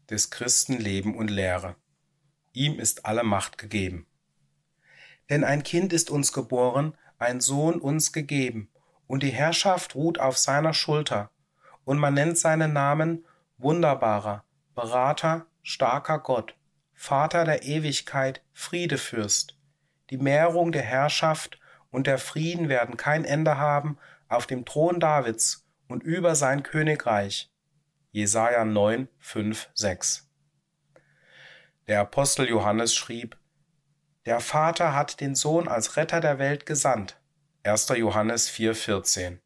[0.09, 1.75] des Christen Leben und Lehre.
[2.53, 4.07] Ihm ist alle Macht gegeben.
[5.29, 8.71] Denn ein Kind ist uns geboren, ein Sohn uns gegeben,
[9.09, 11.33] und die Herrschaft ruht auf seiner Schulter,
[11.85, 13.25] und man nennt seinen Namen
[13.59, 14.46] Wunderbarer,
[14.77, 16.55] Berater, starker Gott,
[16.93, 19.57] Vater der Ewigkeit, Friedefürst.
[20.11, 21.59] Die Mehrung der Herrschaft
[21.91, 23.97] und der Frieden werden kein Ende haben
[24.29, 27.51] auf dem Thron Davids und über sein Königreich.
[28.13, 30.29] Jesaja 9, 5, 6.
[31.87, 33.39] Der Apostel Johannes schrieb,
[34.27, 37.19] Der Vater hat den Sohn als Retter der Welt gesandt.
[37.63, 37.89] 1.
[37.97, 39.41] Johannes 4, 14.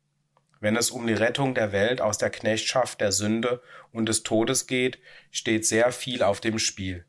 [0.60, 4.66] Wenn es um die Rettung der Welt aus der Knechtschaft der Sünde und des Todes
[4.66, 4.98] geht,
[5.30, 7.06] steht sehr viel auf dem Spiel.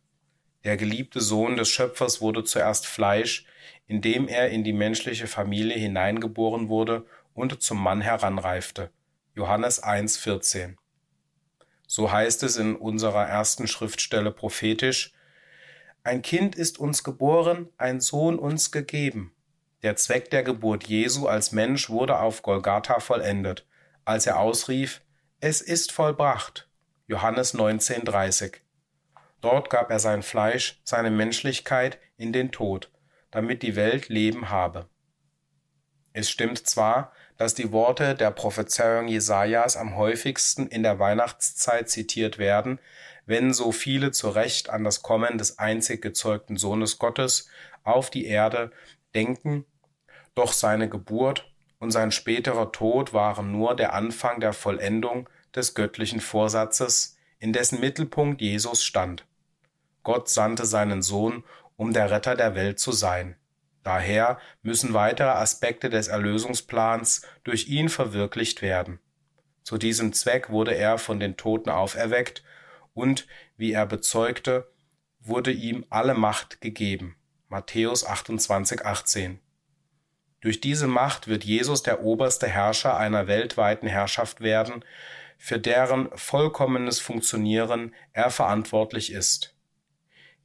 [0.63, 3.45] Der geliebte Sohn des Schöpfers wurde zuerst Fleisch,
[3.87, 8.89] indem er in die menschliche Familie hineingeboren wurde und zum Mann heranreifte.
[9.35, 10.75] Johannes 1,14.
[11.87, 15.13] So heißt es in unserer ersten Schriftstelle prophetisch,
[16.03, 19.35] ein Kind ist uns geboren, ein Sohn uns gegeben.
[19.83, 23.65] Der Zweck der Geburt Jesu als Mensch wurde auf Golgatha vollendet,
[24.05, 25.01] als er ausrief,
[25.39, 26.67] es ist vollbracht.
[27.07, 28.57] Johannes 19,30.
[29.41, 32.91] Dort gab er sein Fleisch, seine Menschlichkeit in den Tod,
[33.31, 34.87] damit die Welt Leben habe.
[36.13, 42.37] Es stimmt zwar, dass die Worte der Prophezeiung Jesajas am häufigsten in der Weihnachtszeit zitiert
[42.37, 42.79] werden,
[43.25, 47.49] wenn so viele zu Recht an das Kommen des einzig gezeugten Sohnes Gottes
[47.83, 48.71] auf die Erde
[49.15, 49.65] denken,
[50.35, 56.21] doch seine Geburt und sein späterer Tod waren nur der Anfang der Vollendung des göttlichen
[56.21, 59.25] Vorsatzes, in dessen Mittelpunkt Jesus stand.
[60.03, 61.43] Gott sandte seinen Sohn,
[61.75, 63.35] um der Retter der Welt zu sein.
[63.83, 68.99] Daher müssen weitere Aspekte des Erlösungsplans durch ihn verwirklicht werden.
[69.63, 72.43] Zu diesem Zweck wurde er von den Toten auferweckt
[72.93, 73.27] und,
[73.57, 74.71] wie er bezeugte,
[75.19, 77.15] wurde ihm alle Macht gegeben.
[77.47, 79.39] Matthäus 28, 18.
[80.41, 84.83] Durch diese Macht wird Jesus der oberste Herrscher einer weltweiten Herrschaft werden,
[85.37, 89.55] für deren vollkommenes Funktionieren er verantwortlich ist.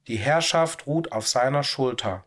[0.06, 2.24] Die Herrschaft ruht auf seiner Schulter.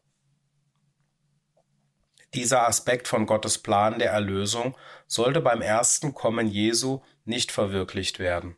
[2.34, 4.76] Dieser Aspekt von Gottes Plan der Erlösung
[5.08, 8.56] sollte beim ersten Kommen Jesu nicht verwirklicht werden.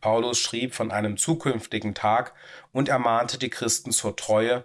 [0.00, 2.34] Paulus schrieb von einem zukünftigen Tag
[2.72, 4.64] und ermahnte die Christen zur Treue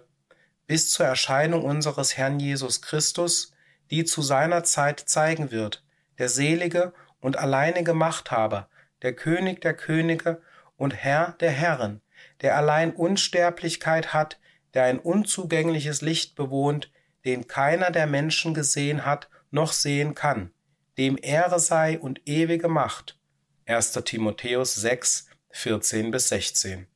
[0.66, 3.52] bis zur Erscheinung unseres Herrn Jesus Christus,
[3.90, 5.84] die zu seiner Zeit zeigen wird,
[6.18, 8.68] der selige und alleinige Machthaber,
[9.02, 10.42] der König der Könige
[10.76, 12.00] und Herr der Herren,
[12.40, 14.38] der allein Unsterblichkeit hat,
[14.74, 16.90] der ein unzugängliches Licht bewohnt,
[17.24, 20.52] den keiner der Menschen gesehen hat noch sehen kann,
[20.96, 23.18] dem Ehre sei und ewige Macht.
[23.66, 23.92] 1.
[24.04, 26.86] Timotheus 6, 14 bis 16.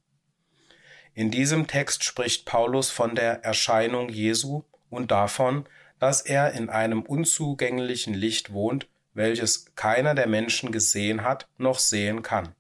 [1.15, 5.67] In diesem Text spricht Paulus von der Erscheinung Jesu und davon,
[6.05, 12.21] dass er in einem unzugänglichen Licht wohnt, welches keiner der Menschen gesehen hat noch sehen
[12.21, 12.55] kann.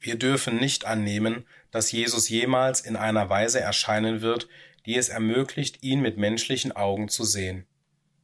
[0.00, 4.48] Wir dürfen nicht annehmen, dass Jesus jemals in einer Weise erscheinen wird,
[4.86, 7.66] die es ermöglicht, ihn mit menschlichen Augen zu sehen.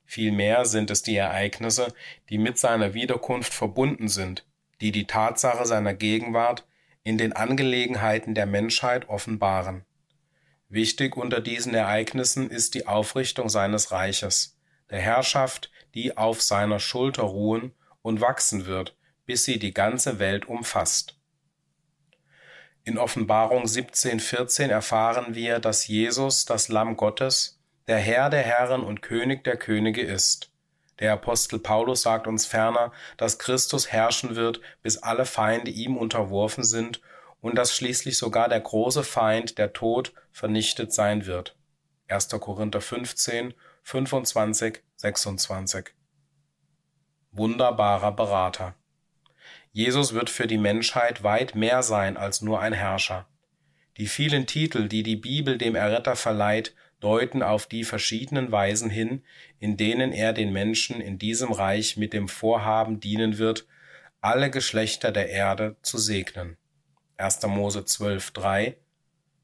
[0.07, 1.93] Vielmehr sind es die Ereignisse,
[2.31, 4.47] die mit seiner Wiederkunft verbunden sind,
[4.81, 6.67] die die Tatsache seiner Gegenwart
[7.03, 9.85] in den Angelegenheiten der Menschheit offenbaren.
[10.71, 14.59] Wichtig unter diesen Ereignissen ist die Aufrichtung seines Reiches,
[14.91, 18.95] der Herrschaft, die auf seiner Schulter ruhen und wachsen wird,
[19.25, 21.19] bis sie die ganze Welt umfasst.
[22.85, 29.01] In Offenbarung 17,14 erfahren wir, dass Jesus, das Lamm Gottes, der Herr der Herren und
[29.01, 30.53] König der Könige ist.
[30.99, 36.65] Der Apostel Paulus sagt uns ferner, dass Christus herrschen wird, bis alle Feinde ihm unterworfen
[36.65, 37.01] sind
[37.41, 41.57] und dass schließlich sogar der große Feind, der Tod, vernichtet sein wird.
[42.09, 42.29] 1.
[42.29, 45.87] Korinther 15, 25, 26.
[47.33, 48.75] Wunderbarer Berater.
[49.73, 53.27] Jesus wird für die Menschheit weit mehr sein als nur ein Herrscher.
[53.97, 59.25] Die vielen Titel, die die Bibel dem Erretter verleiht, deuten auf die verschiedenen Weisen hin,
[59.59, 63.67] in denen er den Menschen in diesem Reich mit dem Vorhaben dienen wird,
[64.21, 66.58] alle Geschlechter der Erde zu segnen.
[67.21, 67.43] 1.
[67.49, 68.77] Mose 12, 3,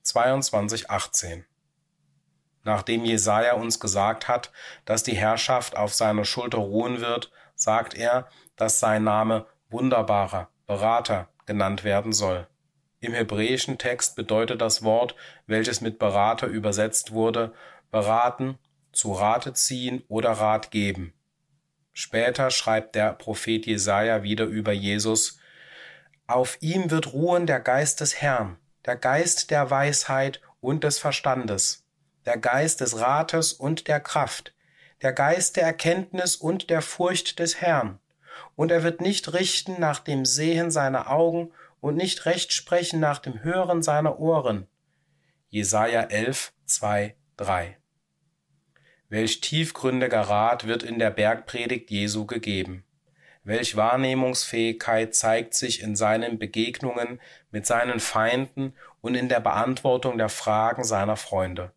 [0.03, 1.45] 22, 18.
[2.63, 4.53] Nachdem Jesaja uns gesagt hat,
[4.85, 11.29] dass die Herrschaft auf seiner Schulter ruhen wird, sagt er, dass sein Name Wunderbarer, Berater
[11.47, 12.47] genannt werden soll.
[13.01, 15.17] Im hebräischen Text bedeutet das Wort,
[15.49, 17.53] welches mit Berater übersetzt wurde,
[17.91, 18.57] beraten,
[18.93, 21.13] zu Rate ziehen oder Rat geben.
[21.93, 25.39] Später schreibt der Prophet Jesaja wieder über Jesus,
[26.27, 28.57] auf ihm wird ruhen der Geist des Herrn,
[28.87, 31.85] der Geist der Weisheit und des Verstandes,
[32.25, 34.55] der Geist des Rates und der Kraft,
[35.03, 37.99] der Geist der Erkenntnis und der Furcht des Herrn,
[38.57, 43.19] und er wird nicht richten nach dem Sehen seiner Augen und nicht recht sprechen nach
[43.19, 44.67] dem Hören seiner Ohren.
[45.51, 47.77] Jesaja 11, 2, 3.
[49.11, 52.85] Welch tiefgründiger Rat wird in der Bergpredigt Jesu gegeben.
[53.45, 57.21] Welch Wahrnehmungsfähigkeit zeigt sich in seinen Begegnungen
[57.51, 61.73] mit seinen Feinden und in der Beantwortung der Fragen seiner Freunde.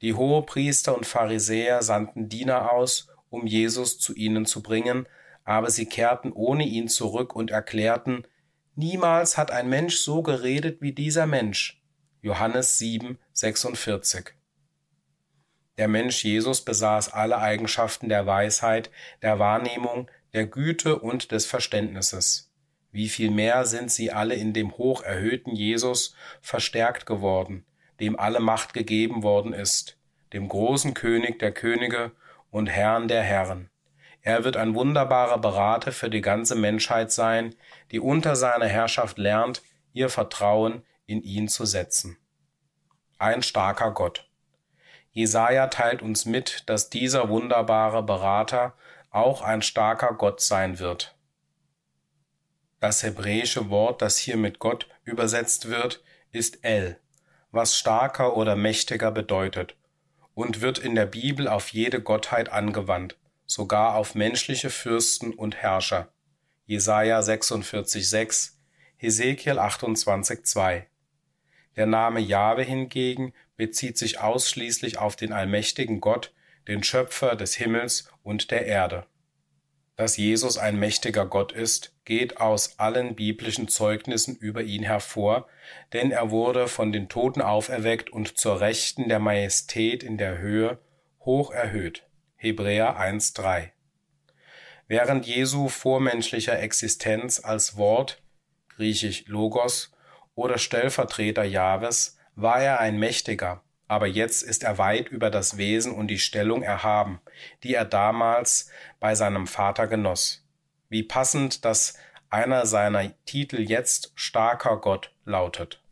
[0.00, 5.06] Die Hohepriester und Pharisäer sandten Diener aus, um Jesus zu ihnen zu bringen,
[5.44, 8.24] aber sie kehrten ohne ihn zurück und erklärten,
[8.76, 11.82] Niemals hat ein Mensch so geredet wie dieser Mensch.
[12.22, 14.32] Johannes 7, 46.
[15.76, 22.50] Der Mensch Jesus besaß alle Eigenschaften der Weisheit, der Wahrnehmung, der Güte und des Verständnisses.
[22.92, 27.64] Wie viel mehr sind sie alle in dem hoch erhöhten Jesus verstärkt geworden,
[28.00, 29.96] dem alle Macht gegeben worden ist,
[30.32, 32.12] dem großen König der Könige
[32.50, 33.70] und Herrn der Herren.
[34.22, 37.54] Er wird ein wunderbarer Berater für die ganze Menschheit sein,
[37.90, 39.62] die unter seiner Herrschaft lernt,
[39.92, 42.18] ihr Vertrauen in ihn zu setzen.
[43.18, 44.28] Ein starker Gott.
[45.12, 48.74] Jesaja teilt uns mit, dass dieser wunderbare Berater
[49.10, 51.16] auch ein starker Gott sein wird.
[52.78, 56.02] Das hebräische Wort, das hier mit Gott übersetzt wird,
[56.32, 56.98] ist El,
[57.50, 59.76] was starker oder mächtiger bedeutet
[60.34, 66.08] und wird in der Bibel auf jede Gottheit angewandt, sogar auf menschliche Fürsten und Herrscher.
[66.64, 68.52] Jesaja 46,6,
[68.96, 70.84] Hesekiel 28,2.
[71.76, 76.32] Der Name Jahwe hingegen bezieht sich ausschließlich auf den allmächtigen Gott,
[76.70, 79.04] den Schöpfer des Himmels und der Erde.
[79.96, 85.48] Dass Jesus ein mächtiger Gott ist, geht aus allen biblischen Zeugnissen über ihn hervor,
[85.92, 90.78] denn er wurde von den Toten auferweckt und zur Rechten der Majestät in der Höhe
[91.20, 92.08] hoch erhöht.
[92.36, 93.70] Hebräer 1,3
[94.86, 98.22] Während Jesu vormenschlicher Existenz als Wort,
[98.68, 99.92] griechisch Logos,
[100.34, 105.92] oder Stellvertreter Jahwes war er ein mächtiger, aber jetzt ist er weit über das Wesen
[105.92, 107.20] und die Stellung erhaben,
[107.64, 108.70] die er damals
[109.00, 110.46] bei seinem Vater genoss.
[110.88, 111.94] Wie passend, dass
[112.28, 115.82] einer seiner Titel jetzt starker Gott lautet.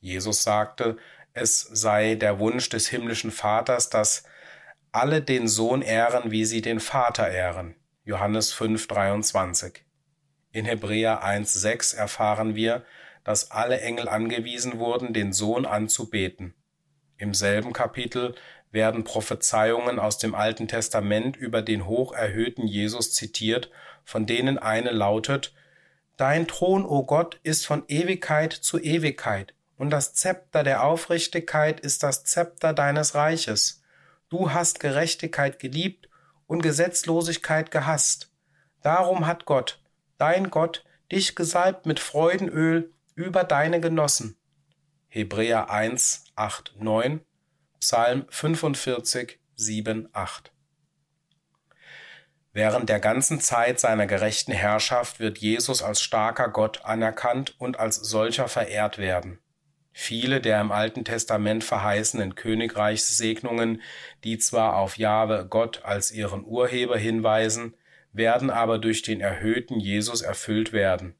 [0.00, 0.96] Jesus sagte,
[1.32, 4.24] es sei der Wunsch des himmlischen Vaters, dass
[4.90, 7.76] alle den Sohn ehren, wie sie den Vater ehren.
[8.02, 9.84] Johannes 5, 23.
[10.50, 12.84] In Hebräer 1, 6 erfahren wir,
[13.22, 16.52] dass alle Engel angewiesen wurden, den Sohn anzubeten.
[17.16, 18.34] Im selben Kapitel
[18.70, 23.70] werden Prophezeiungen aus dem Alten Testament über den hoch erhöhten Jesus zitiert,
[24.04, 25.54] von denen eine lautet
[26.16, 32.04] Dein Thron, o Gott, ist von Ewigkeit zu Ewigkeit, und das Zepter der Aufrichtigkeit ist
[32.04, 33.82] das Zepter deines Reiches.
[34.28, 36.08] Du hast Gerechtigkeit geliebt
[36.46, 38.30] und Gesetzlosigkeit gehasst.
[38.82, 39.80] Darum hat Gott,
[40.18, 44.36] dein Gott, dich gesalbt mit Freudenöl über deine Genossen.
[45.16, 47.20] Hebräer 1, 8, 9,
[47.78, 50.52] Psalm 45, 7, 8.
[52.52, 57.94] Während der ganzen Zeit seiner gerechten Herrschaft wird Jesus als starker Gott anerkannt und als
[57.94, 59.38] solcher verehrt werden.
[59.92, 63.82] Viele der im Alten Testament verheißenen Königreichssegnungen,
[64.24, 67.76] die zwar auf Jahwe Gott als ihren Urheber hinweisen,
[68.12, 71.14] werden aber durch den erhöhten Jesus erfüllt werden.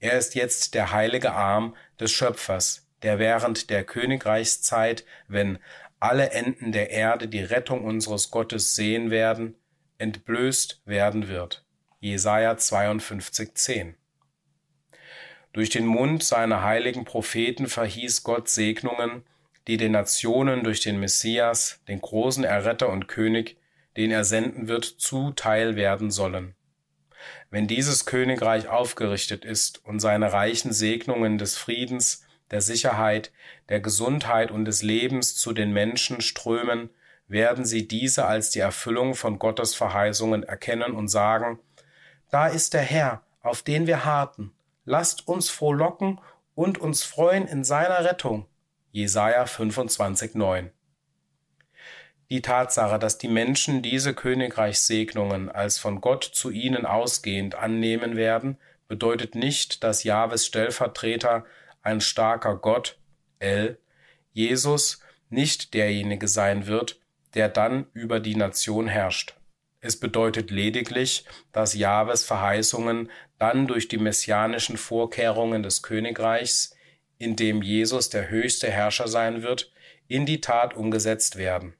[0.00, 5.58] Er ist jetzt der heilige Arm des Schöpfers, der während der Königreichszeit, wenn
[6.00, 9.54] alle Enden der Erde die Rettung unseres Gottes sehen werden,
[9.98, 11.64] entblößt werden wird.
[12.00, 13.94] Jesaja 52, 10.
[15.54, 19.22] Durch den Mund seiner heiligen Propheten verhieß Gott Segnungen,
[19.66, 23.56] die den Nationen durch den Messias, den großen Erretter und König,
[23.96, 26.54] den er senden wird, zuteil werden sollen.
[27.50, 32.23] Wenn dieses Königreich aufgerichtet ist und seine reichen Segnungen des Friedens,
[32.54, 33.32] der Sicherheit,
[33.68, 36.88] der Gesundheit und des Lebens zu den Menschen strömen,
[37.26, 41.58] werden sie diese als die Erfüllung von Gottes Verheißungen erkennen und sagen,
[42.30, 44.52] da ist der Herr, auf den wir harten,
[44.84, 46.20] lasst uns frohlocken
[46.54, 48.46] und uns freuen in seiner Rettung.
[48.92, 50.70] Jesaja 25, 9.
[52.30, 58.58] Die Tatsache, dass die Menschen diese Königreichssegnungen als von Gott zu ihnen ausgehend annehmen werden,
[58.86, 61.44] bedeutet nicht, dass Jahwes Stellvertreter
[61.84, 62.98] ein starker Gott,
[63.38, 63.78] El,
[64.32, 67.00] Jesus, nicht derjenige sein wird,
[67.34, 69.36] der dann über die Nation herrscht.
[69.80, 76.74] Es bedeutet lediglich, dass Jahwes Verheißungen dann durch die messianischen Vorkehrungen des Königreichs,
[77.18, 79.72] in dem Jesus der höchste Herrscher sein wird,
[80.08, 81.74] in die Tat umgesetzt werden.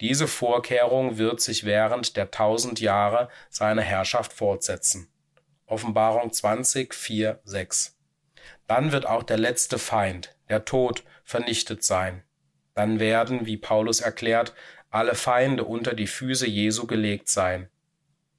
[0.00, 5.08] Diese Vorkehrung wird sich während der tausend Jahre seiner Herrschaft fortsetzen.
[5.66, 7.99] Offenbarung 20, 4, 6.
[8.66, 12.22] Dann wird auch der letzte Feind, der Tod, vernichtet sein.
[12.74, 14.54] Dann werden, wie Paulus erklärt,
[14.90, 17.68] alle Feinde unter die Füße Jesu gelegt sein.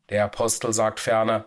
[0.10, 1.46] Der Apostel sagt ferner,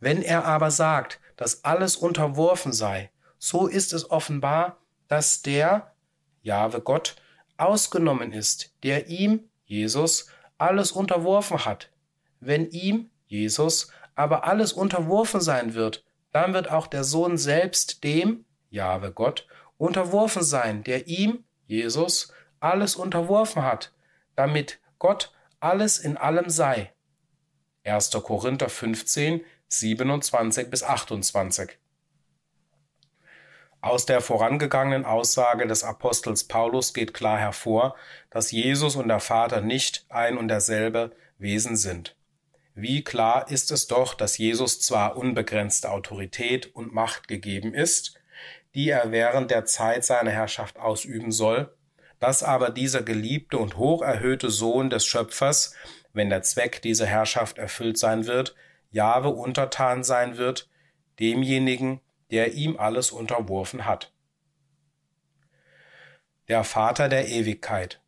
[0.00, 4.78] wenn er aber sagt, dass alles unterworfen sei, so ist es offenbar,
[5.08, 5.94] dass der,
[6.42, 7.16] Jahwe Gott,
[7.56, 10.28] ausgenommen ist, der ihm, Jesus,
[10.58, 11.90] alles unterworfen hat.
[12.40, 16.04] Wenn ihm, Jesus, aber alles unterworfen sein wird,
[16.34, 19.46] dann wird auch der Sohn selbst dem, Jahwe Gott,
[19.78, 23.92] unterworfen sein, der ihm, Jesus, alles unterworfen hat,
[24.34, 26.92] damit Gott alles in allem sei.
[27.84, 28.10] 1.
[28.10, 31.78] Korinther 15, 27 bis 28.
[33.80, 37.94] Aus der vorangegangenen Aussage des Apostels Paulus geht klar hervor,
[38.30, 42.16] dass Jesus und der Vater nicht ein und derselbe Wesen sind.
[42.74, 48.18] Wie klar ist es doch, dass Jesus zwar unbegrenzte Autorität und Macht gegeben ist,
[48.74, 51.72] die er während der Zeit seiner Herrschaft ausüben soll,
[52.18, 55.74] dass aber dieser geliebte und hoch erhöhte Sohn des Schöpfers,
[56.12, 58.56] wenn der Zweck dieser Herrschaft erfüllt sein wird,
[58.90, 60.68] Jahwe untertan sein wird,
[61.20, 62.00] demjenigen,
[62.32, 64.12] der ihm alles unterworfen hat.
[66.48, 68.00] Der Vater der Ewigkeit.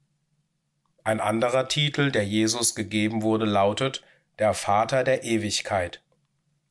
[1.04, 4.02] Ein anderer Titel, der Jesus gegeben wurde, lautet
[4.38, 6.02] der Vater der Ewigkeit.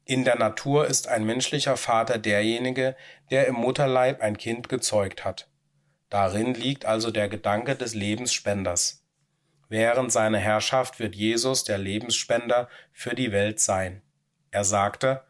[0.06, 2.96] In der Natur ist ein menschlicher Vater derjenige,
[3.32, 5.50] der im Mutterleib ein Kind gezeugt hat.
[6.10, 9.04] Darin liegt also der Gedanke des Lebensspenders.
[9.68, 14.04] Während seiner Herrschaft wird Jesus der Lebensspender für die Welt sein.
[14.52, 15.24] Er sagte,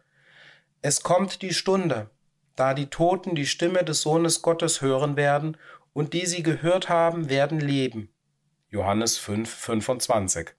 [0.82, 2.10] Es kommt die Stunde,
[2.58, 5.58] da die Toten die Stimme des Sohnes Gottes hören werden,
[5.94, 8.14] und die sie gehört haben, werden leben.
[8.70, 10.50] Johannes 5, 25.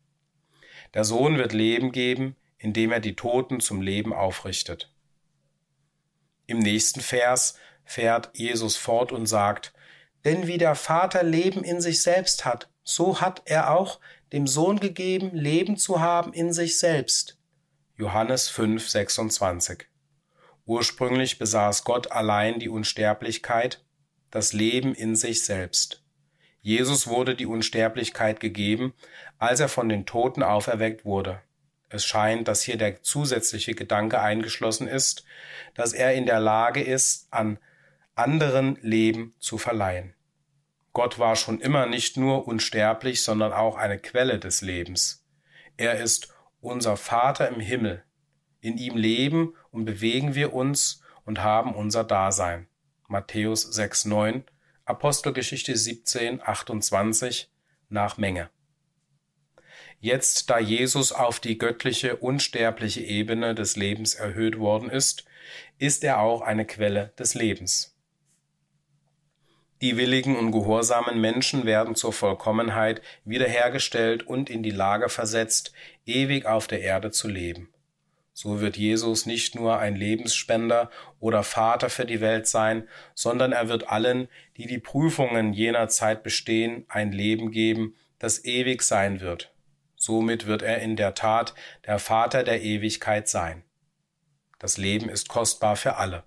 [0.96, 4.90] Der Sohn wird Leben geben, indem er die Toten zum Leben aufrichtet.
[6.46, 9.74] Im nächsten Vers fährt Jesus fort und sagt,
[10.24, 14.00] denn wie der Vater Leben in sich selbst hat, so hat er auch
[14.32, 17.36] dem Sohn gegeben, Leben zu haben in sich selbst.
[17.98, 19.84] Johannes 5, 26.
[20.64, 23.84] Ursprünglich besaß Gott allein die Unsterblichkeit,
[24.30, 26.02] das Leben in sich selbst.
[26.66, 28.92] Jesus wurde die Unsterblichkeit gegeben,
[29.38, 31.40] als er von den Toten auferweckt wurde.
[31.88, 35.24] Es scheint, dass hier der zusätzliche Gedanke eingeschlossen ist,
[35.74, 37.58] dass er in der Lage ist, an
[38.14, 40.14] anderen Leben zu verleihen.
[40.92, 45.24] Gott war schon immer nicht nur unsterblich, sondern auch eine Quelle des Lebens.
[45.76, 48.02] Er ist unser Vater im Himmel.
[48.60, 52.66] In ihm leben und bewegen wir uns und haben unser Dasein.
[53.08, 54.44] Matthäus 6,9,
[54.84, 57.52] Apostelgeschichte 17, 28
[57.88, 58.48] nach Menge.
[60.06, 65.24] Jetzt, da Jesus auf die göttliche, unsterbliche Ebene des Lebens erhöht worden ist,
[65.78, 67.98] ist er auch eine Quelle des Lebens.
[69.82, 75.72] Die willigen und gehorsamen Menschen werden zur Vollkommenheit wiederhergestellt und in die Lage versetzt,
[76.04, 77.68] ewig auf der Erde zu leben.
[78.32, 80.88] So wird Jesus nicht nur ein Lebensspender
[81.18, 82.86] oder Vater für die Welt sein,
[83.16, 88.82] sondern er wird allen, die die Prüfungen jener Zeit bestehen, ein Leben geben, das ewig
[88.82, 89.52] sein wird,
[90.06, 91.52] Somit wird er in der Tat
[91.84, 93.64] der Vater der Ewigkeit sein.
[94.60, 96.22] Das Leben ist kostbar für alle.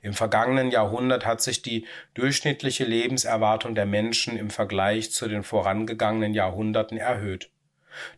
[0.00, 6.32] Im vergangenen Jahrhundert hat sich die durchschnittliche Lebenserwartung der Menschen im Vergleich zu den vorangegangenen
[6.32, 7.50] Jahrhunderten erhöht.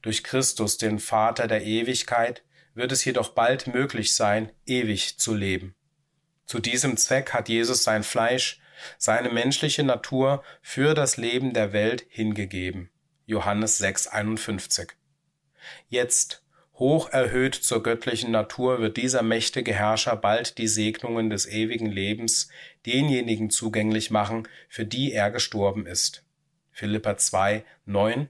[0.03, 5.75] Durch Christus, den Vater der Ewigkeit, wird es jedoch bald möglich sein, ewig zu leben.
[6.47, 8.61] Zu diesem Zweck hat Jesus sein Fleisch,
[8.99, 12.92] seine menschliche Natur für das Leben der Welt hingegeben.
[13.27, 14.91] Johannes 6,51.
[15.89, 16.43] Jetzt,
[16.75, 22.49] hoch erhöht zur göttlichen Natur, wird dieser mächtige Herrscher bald die Segnungen des ewigen Lebens
[22.87, 26.25] denjenigen zugänglich machen, für die er gestorben ist.
[26.73, 28.29] Philippa 2, 9,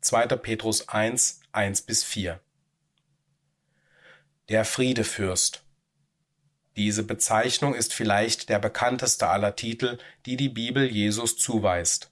[0.00, 0.26] 2.
[0.36, 2.40] Petrus 1, 1 bis 4.
[4.48, 5.64] Der Friedefürst.
[6.76, 12.10] Diese Bezeichnung ist vielleicht der bekannteste aller Titel, die die Bibel Jesus zuweist.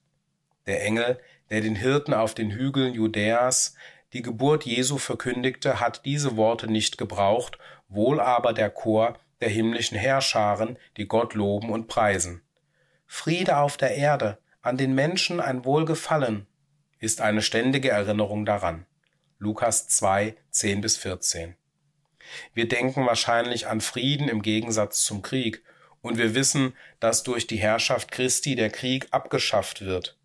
[0.66, 1.18] Der Engel,
[1.51, 3.74] der den Hirten auf den Hügeln Judäas
[4.12, 7.59] die Geburt Jesu verkündigte, hat diese Worte nicht gebraucht,
[7.89, 12.43] wohl aber der Chor der himmlischen Herrscharen, die Gott loben und preisen.
[13.06, 16.47] Friede auf der Erde, an den Menschen ein Wohlgefallen,
[16.98, 18.86] ist eine ständige Erinnerung daran.
[19.39, 21.56] Lukas 2, 10 bis 14.
[22.52, 25.62] Wir denken wahrscheinlich an Frieden im Gegensatz zum Krieg,
[26.02, 30.18] und wir wissen, dass durch die Herrschaft Christi der Krieg abgeschafft wird.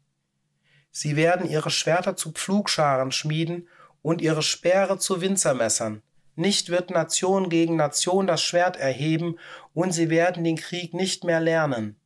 [0.97, 3.67] Sie werden ihre Schwerter zu Pflugscharen schmieden
[4.01, 6.01] und ihre Speere zu Winzermessern.
[6.37, 9.37] Nicht wird Nation gegen Nation das Schwert erheben,
[9.73, 11.97] und sie werden den Krieg nicht mehr lernen.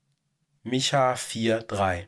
[0.63, 2.07] Micha 4,3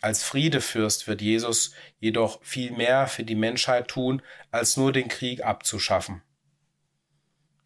[0.00, 4.22] Als Friedefürst wird Jesus jedoch viel mehr für die Menschheit tun,
[4.52, 6.22] als nur den Krieg abzuschaffen.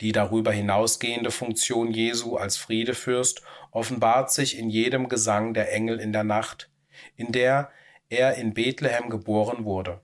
[0.01, 6.15] Die darüber hinausgehende Funktion Jesu als Friedefürst offenbart sich in jedem Gesang der Engel in
[6.15, 6.71] der Nacht,
[7.17, 7.71] in der
[8.11, 10.03] er in Bethlehem geboren wurde.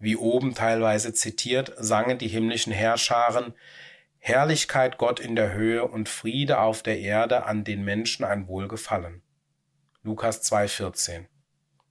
[0.00, 3.54] Wie oben teilweise zitiert, sangen die himmlischen Herrscharen
[4.18, 9.22] Herrlichkeit Gott in der Höhe und Friede auf der Erde an den Menschen ein Wohlgefallen.
[10.02, 11.26] Lukas 2,14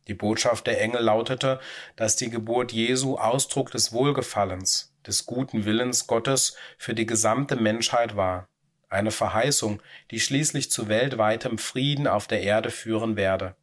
[0.07, 1.59] Die Botschaft der Engel lautete,
[1.95, 8.15] dass die Geburt Jesu Ausdruck des Wohlgefallens, des guten Willens Gottes für die gesamte Menschheit
[8.15, 8.47] war,
[8.89, 13.55] eine Verheißung, die schließlich zu weltweitem Frieden auf der Erde führen werde.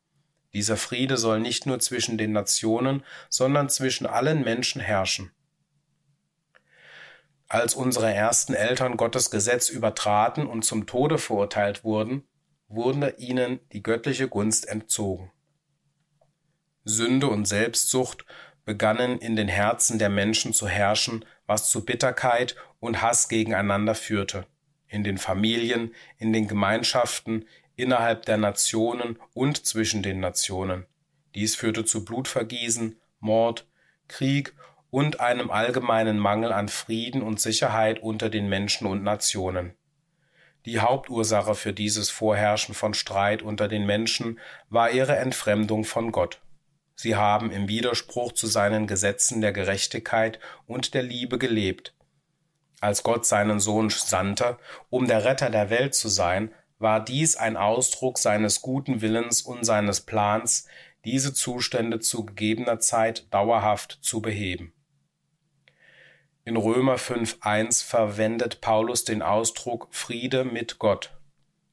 [0.52, 5.30] Dieser Friede soll nicht nur zwischen den Nationen, sondern zwischen allen Menschen herrschen.
[7.48, 12.24] Als unsere ersten Eltern Gottes Gesetz übertraten und zum Tode verurteilt wurden,
[12.68, 15.32] wurde ihnen die göttliche Gunst entzogen.
[16.84, 18.24] Sünde und Selbstsucht
[18.64, 24.46] begannen in den Herzen der Menschen zu herrschen, was zu Bitterkeit und Hass gegeneinander führte,
[24.86, 27.46] in den Familien, in den Gemeinschaften,
[27.80, 30.86] innerhalb der Nationen und zwischen den Nationen.
[31.34, 33.66] Dies führte zu Blutvergießen, Mord,
[34.08, 34.54] Krieg
[34.90, 39.74] und einem allgemeinen Mangel an Frieden und Sicherheit unter den Menschen und Nationen.
[40.66, 44.38] Die Hauptursache für dieses Vorherrschen von Streit unter den Menschen
[44.68, 46.40] war ihre Entfremdung von Gott.
[46.94, 51.94] Sie haben im Widerspruch zu seinen Gesetzen der Gerechtigkeit und der Liebe gelebt.
[52.80, 54.58] Als Gott seinen Sohn sandte,
[54.90, 59.64] um der Retter der Welt zu sein, war dies ein Ausdruck seines guten Willens und
[59.64, 60.66] seines Plans,
[61.04, 64.72] diese Zustände zu gegebener Zeit dauerhaft zu beheben.
[66.44, 71.12] In Römer 5.1 verwendet Paulus den Ausdruck Friede mit Gott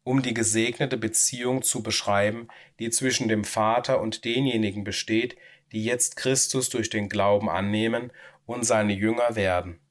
[0.08, 2.48] um die gesegnete Beziehung zu beschreiben,
[2.80, 5.36] die zwischen dem Vater und denjenigen besteht,
[5.74, 8.14] die jetzt Christus durch den Glauben annehmen
[8.46, 9.82] und seine Jünger werden.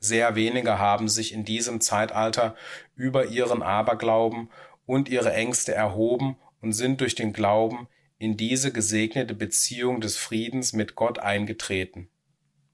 [0.00, 2.56] Sehr wenige haben sich in diesem Zeitalter
[3.00, 4.50] über ihren Aberglauben
[4.84, 10.74] und ihre Ängste erhoben und sind durch den Glauben in diese gesegnete Beziehung des Friedens
[10.74, 12.10] mit Gott eingetreten.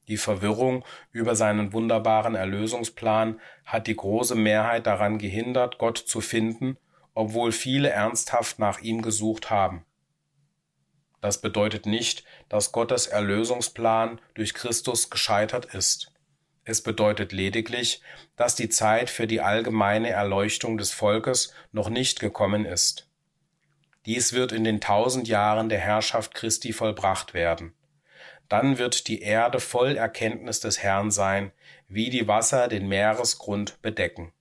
[0.08, 6.76] Die Verwirrung über seinen wunderbaren Erlösungsplan hat die große Mehrheit daran gehindert, Gott zu finden,
[7.14, 9.84] obwohl viele ernsthaft nach ihm gesucht haben.
[11.20, 16.12] Das bedeutet nicht, dass Gottes Erlösungsplan durch Christus gescheitert ist.
[16.68, 18.02] Es bedeutet lediglich,
[18.34, 23.08] dass die Zeit für die allgemeine Erleuchtung des Volkes noch nicht gekommen ist.
[24.04, 27.72] Dies wird in den tausend Jahren der Herrschaft Christi vollbracht werden.
[28.48, 31.52] Dann wird die Erde voll Erkenntnis des Herrn sein,
[31.86, 34.32] wie die Wasser den Meeresgrund bedecken.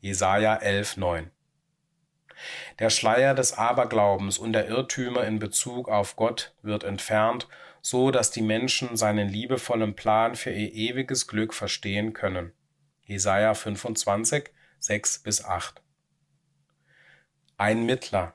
[0.00, 1.26] Jesaja 11,9
[2.78, 7.48] Der Schleier des Aberglaubens und der Irrtümer in Bezug auf Gott wird entfernt,
[7.86, 12.50] so dass die Menschen seinen liebevollen Plan für ihr ewiges Glück verstehen können.
[13.04, 14.50] Jesaja 25,
[14.80, 15.80] 6 bis 8
[17.56, 18.34] Ein Mittler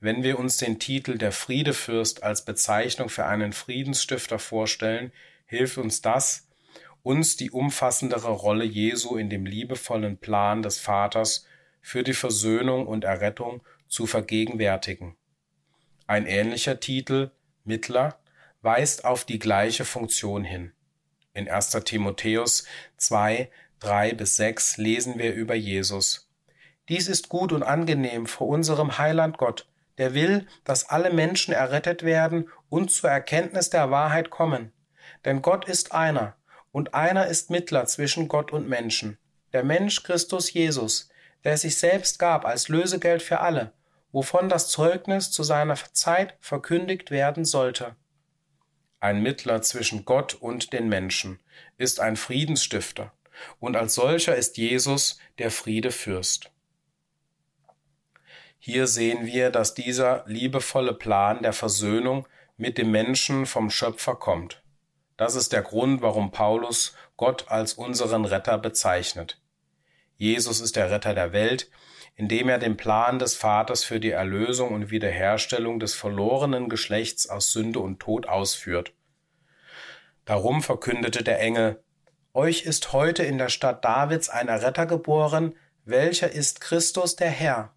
[0.00, 5.12] wenn wir uns den Titel der Friedefürst als Bezeichnung für einen Friedensstifter vorstellen,
[5.46, 6.48] hilft uns das,
[7.02, 11.46] uns die umfassendere Rolle Jesu in dem liebevollen Plan des Vaters
[11.80, 15.16] für die Versöhnung und Errettung zu vergegenwärtigen.
[16.06, 17.32] Ein ähnlicher Titel,
[17.64, 18.18] Mittler,
[18.66, 20.72] weist auf die gleiche Funktion hin.
[21.32, 21.70] In 1.
[21.84, 22.64] Timotheus
[22.96, 23.48] 2,
[23.78, 26.28] 3 bis 6 lesen wir über Jesus.
[26.88, 29.68] Dies ist gut und angenehm vor unserem Heiland Gott,
[29.98, 34.72] der will, dass alle Menschen errettet werden und zur Erkenntnis der Wahrheit kommen.
[35.24, 36.34] Denn Gott ist einer,
[36.72, 39.16] und einer ist Mittler zwischen Gott und Menschen,
[39.52, 41.08] der Mensch Christus Jesus,
[41.44, 43.72] der sich selbst gab als Lösegeld für alle,
[44.10, 47.94] wovon das Zeugnis zu seiner Zeit verkündigt werden sollte.
[49.00, 51.40] Ein Mittler zwischen Gott und den Menschen
[51.76, 53.12] ist ein Friedensstifter,
[53.60, 56.50] und als solcher ist Jesus der Friedefürst.
[58.58, 64.62] Hier sehen wir, dass dieser liebevolle Plan der Versöhnung mit dem Menschen vom Schöpfer kommt.
[65.16, 69.40] Das ist der Grund, warum Paulus Gott als unseren Retter bezeichnet.
[70.16, 71.70] Jesus ist der Retter der Welt,
[72.16, 77.52] indem er den Plan des Vaters für die Erlösung und Wiederherstellung des verlorenen Geschlechts aus
[77.52, 78.92] Sünde und Tod ausführt.
[80.24, 81.82] Darum verkündete der Engel,
[82.32, 87.72] Euch ist heute in der Stadt Davids ein Erretter geboren, welcher ist Christus der Herr.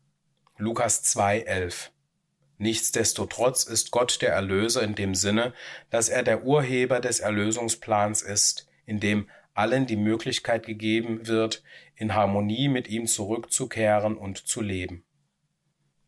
[0.58, 1.92] Lukas 2,11
[2.58, 5.54] Nichtsdestotrotz ist Gott der Erlöser in dem Sinne,
[5.90, 11.64] dass er der Urheber des Erlösungsplans ist, in dem allen die Möglichkeit gegeben wird,
[12.00, 15.04] in Harmonie mit ihm zurückzukehren und zu leben.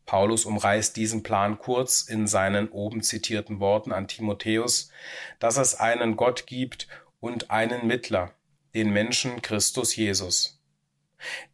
[0.06, 4.90] Paulus umreißt diesen Plan kurz in seinen oben zitierten Worten an Timotheus,
[5.38, 6.88] dass es einen Gott gibt
[7.20, 8.32] und einen Mittler,
[8.74, 10.60] den Menschen Christus Jesus,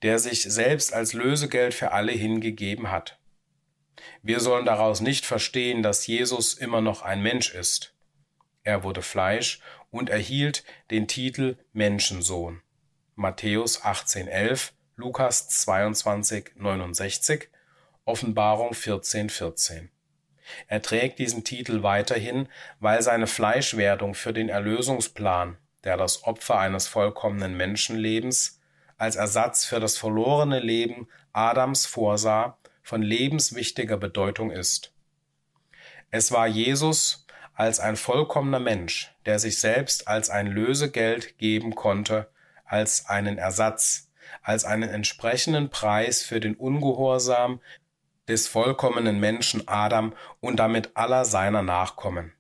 [0.03, 3.19] der sich selbst als Lösegeld für alle hingegeben hat.
[4.23, 7.93] Wir sollen daraus nicht verstehen, dass Jesus immer noch ein Mensch ist.
[8.63, 9.61] Er wurde Fleisch
[9.91, 10.63] und erhielt
[10.93, 12.63] den Titel Menschensohn.
[13.21, 17.49] Matthäus 18,11, Lukas 22,69
[18.05, 19.29] Offenbarung 14,14.
[19.31, 19.91] 14.
[20.69, 26.87] Er trägt diesen Titel weiterhin, weil seine Fleischwerdung für den Erlösungsplan, der das Opfer eines
[26.87, 28.61] vollkommenen Menschenlebens
[28.99, 34.93] als Ersatz für das verlorene Leben Adams vorsah, von lebenswichtiger Bedeutung ist.
[36.13, 42.29] Es war Jesus als ein vollkommener Mensch, der sich selbst als ein Lösegeld geben konnte,
[42.69, 44.11] als einen Ersatz,
[44.43, 47.61] als einen entsprechenden Preis für den Ungehorsam,
[48.29, 52.35] des vollkommenen Menschen Adam und damit aller seiner Nachkommen.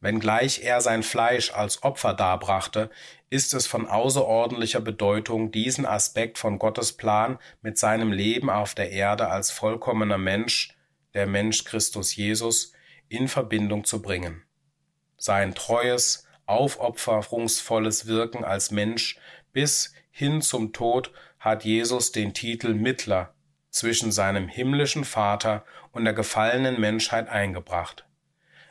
[0.00, 2.90] Wenngleich er sein Fleisch als Opfer darbrachte,
[3.30, 8.90] ist es von außerordentlicher Bedeutung, diesen Aspekt von Gottes Plan mit seinem Leben auf der
[8.90, 10.76] Erde als vollkommener Mensch,
[11.14, 12.72] der Mensch Christus Jesus,
[13.08, 14.42] in Verbindung zu bringen.
[15.18, 19.18] Sein treues, aufopferungsvolles Wirken als Mensch
[19.52, 23.34] bis hin zum Tod hat Jesus den Titel Mittler
[23.70, 28.04] zwischen seinem himmlischen Vater und der gefallenen Menschheit eingebracht.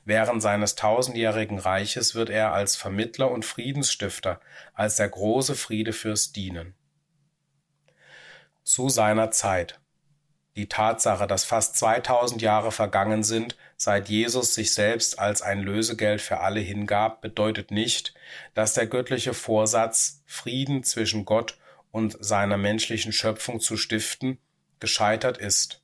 [0.06, 4.40] Während seines tausendjährigen Reiches wird er als Vermittler und Friedensstifter,
[4.74, 6.76] als der große Friedefürst dienen.
[8.64, 9.80] Zu seiner Zeit.
[10.56, 16.22] Die Tatsache, dass fast 2000 Jahre vergangen sind, seit Jesus sich selbst als ein Lösegeld
[16.22, 18.14] für alle hingab, bedeutet nicht,
[18.54, 21.58] dass der göttliche Vorsatz, Frieden zwischen Gott
[21.90, 24.38] und seiner menschlichen Schöpfung zu stiften,
[24.80, 25.82] gescheitert ist.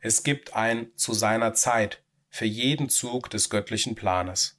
[0.00, 4.58] Es gibt ein zu seiner Zeit für jeden Zug des göttlichen Planes.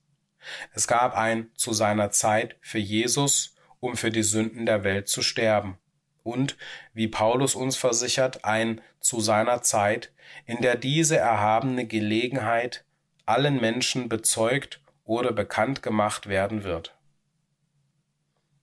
[0.72, 5.24] Es gab ein zu seiner Zeit für Jesus, um für die Sünden der Welt zu
[5.24, 5.80] sterben.
[6.22, 6.56] Und,
[6.94, 10.12] wie Paulus uns versichert, ein zu seiner Zeit,
[10.46, 12.86] in der diese erhabene Gelegenheit
[13.26, 16.96] allen Menschen bezeugt oder bekannt gemacht werden wird.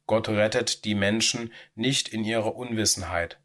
[0.07, 3.39] Gott rettet die Menschen nicht in ihrer Unwissenheit,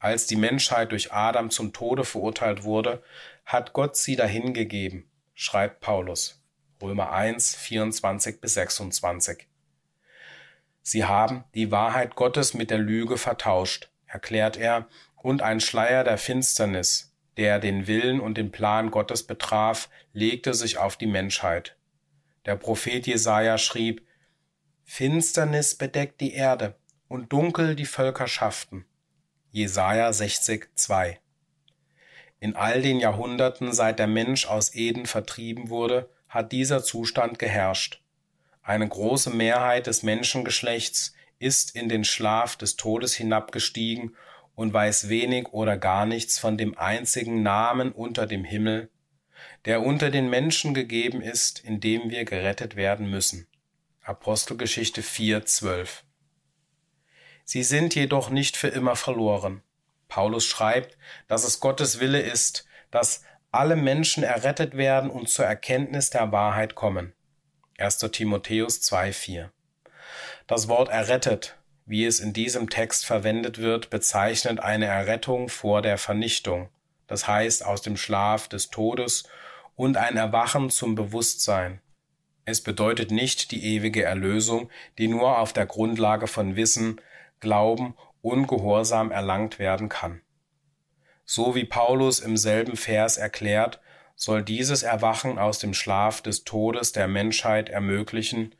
[0.00, 3.02] als die Menschheit durch Adam zum Tode verurteilt wurde,
[3.44, 6.40] hat Gott sie dahingegeben, schreibt Paulus.
[6.80, 9.48] Römer 1, 24 bis 26.
[10.82, 14.86] Sie haben die Wahrheit Gottes mit der Lüge vertauscht, erklärt er,
[15.22, 20.78] und ein Schleier der Finsternis, der den Willen und den Plan Gottes betraf, legte sich
[20.78, 21.76] auf die Menschheit.
[22.46, 24.06] Der Prophet Jesaja schrieb,
[24.84, 26.74] Finsternis bedeckt die Erde
[27.08, 28.86] und dunkel die Völkerschaften.
[29.50, 31.20] Jesaja 60, 2.
[32.40, 38.00] In all den Jahrhunderten, seit der Mensch aus Eden vertrieben wurde, hat dieser Zustand geherrscht.
[38.62, 44.14] Eine große Mehrheit des Menschengeschlechts ist in den Schlaf des Todes hinabgestiegen
[44.58, 48.90] und weiß wenig oder gar nichts von dem einzigen Namen unter dem Himmel,
[49.66, 53.46] der unter den Menschen gegeben ist, in dem wir gerettet werden müssen.
[54.02, 56.02] Apostelgeschichte 4, 12.
[57.44, 59.62] Sie sind jedoch nicht für immer verloren.
[60.08, 60.98] Paulus schreibt,
[61.28, 63.22] dass es Gottes Wille ist, dass
[63.52, 67.12] alle Menschen errettet werden und zur Erkenntnis der Wahrheit kommen.
[67.78, 67.98] 1.
[67.98, 69.50] Timotheus 2,4
[70.48, 71.57] Das Wort errettet,
[71.88, 76.68] wie es in diesem Text verwendet wird, bezeichnet eine Errettung vor der Vernichtung,
[77.06, 79.24] das heißt aus dem Schlaf des Todes
[79.74, 81.80] und ein Erwachen zum Bewusstsein.
[82.44, 87.00] Es bedeutet nicht die ewige Erlösung, die nur auf der Grundlage von Wissen,
[87.40, 90.20] Glauben und Gehorsam erlangt werden kann.
[91.24, 93.80] So wie Paulus im selben Vers erklärt,
[94.14, 98.54] soll dieses Erwachen aus dem Schlaf des Todes der Menschheit ermöglichen,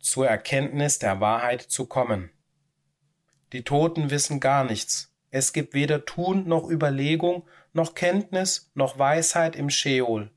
[0.00, 2.30] zur Erkenntnis der Wahrheit zu kommen.
[3.54, 5.14] Die Toten wissen gar nichts.
[5.30, 10.32] Es gibt weder Tun noch Überlegung, noch Kenntnis, noch Weisheit im Scheol.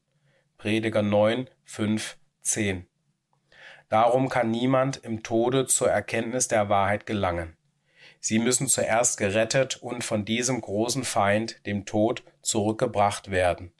[0.60, 2.86] Prediger 9, 5, 10.
[3.90, 7.58] Darum kann niemand im Tode zur Erkenntnis der Wahrheit gelangen.
[8.20, 13.72] Sie müssen zuerst gerettet und von diesem großen Feind, dem Tod, zurückgebracht werden.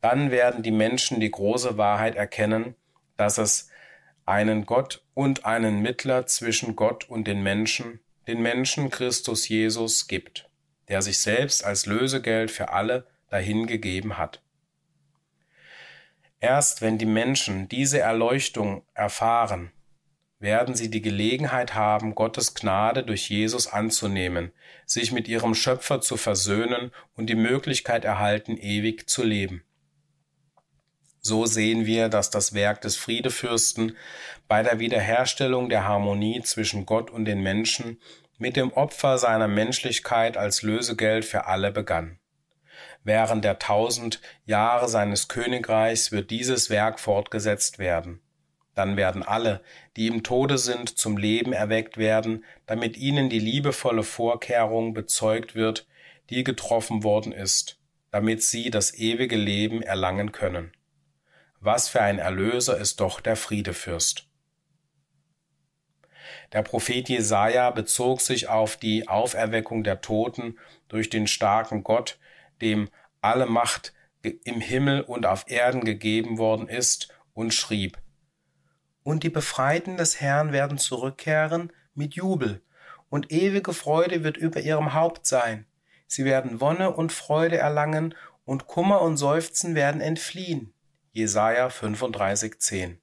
[0.00, 2.76] Dann werden die Menschen die große Wahrheit erkennen,
[3.16, 3.70] dass es
[4.24, 10.48] einen Gott und einen Mittler zwischen Gott und den Menschen, den Menschen Christus Jesus gibt,
[10.88, 14.42] der sich selbst als Lösegeld für alle dahingegeben hat.
[16.40, 19.72] Erst wenn die Menschen diese Erleuchtung erfahren,
[20.42, 24.52] werden sie die Gelegenheit haben, Gottes Gnade durch Jesus anzunehmen,
[24.84, 29.62] sich mit ihrem Schöpfer zu versöhnen und die Möglichkeit erhalten, ewig zu leben.
[31.20, 33.96] So sehen wir, dass das Werk des Friedefürsten
[34.52, 37.98] bei der Wiederherstellung der Harmonie zwischen Gott und den Menschen
[38.36, 42.18] mit dem Opfer seiner Menschlichkeit als Lösegeld für alle begann.
[43.02, 48.20] Während der tausend Jahre seines Königreichs wird dieses Werk fortgesetzt werden.
[48.74, 49.62] Dann werden alle,
[49.96, 55.86] die im Tode sind, zum Leben erweckt werden, damit ihnen die liebevolle Vorkehrung bezeugt wird,
[56.28, 57.78] die getroffen worden ist,
[58.10, 60.72] damit sie das ewige Leben erlangen können.
[61.58, 64.28] Was für ein Erlöser ist doch der Friedefürst.
[66.52, 70.58] Der Prophet Jesaja bezog sich auf die Auferweckung der Toten
[70.88, 72.18] durch den starken Gott,
[72.60, 72.88] dem
[73.20, 77.96] alle Macht im Himmel und auf Erden gegeben worden ist, und schrieb,
[79.02, 82.62] und die Befreiten des Herrn werden zurückkehren mit Jubel,
[83.08, 85.66] und ewige Freude wird über ihrem Haupt sein.
[86.06, 88.14] Sie werden Wonne und Freude erlangen,
[88.44, 90.74] und Kummer und Seufzen werden entfliehen.
[91.12, 92.96] Jesaja 35,10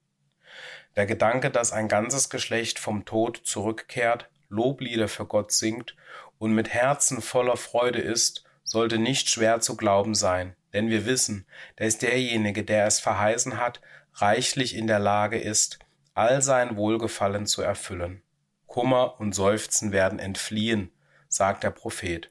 [1.00, 5.96] Der Gedanke, dass ein ganzes Geschlecht vom Tod zurückkehrt, Loblieder für Gott singt
[6.40, 11.48] und mit Herzen voller Freude ist, sollte nicht schwer zu glauben sein, denn wir wissen,
[11.78, 13.80] dass derjenige, der es verheißen hat,
[14.16, 15.80] reichlich in der Lage ist,
[16.16, 18.22] all sein Wohlgefallen zu erfüllen.
[18.68, 20.92] Kummer und Seufzen werden entfliehen,
[21.30, 22.30] sagt der Prophet.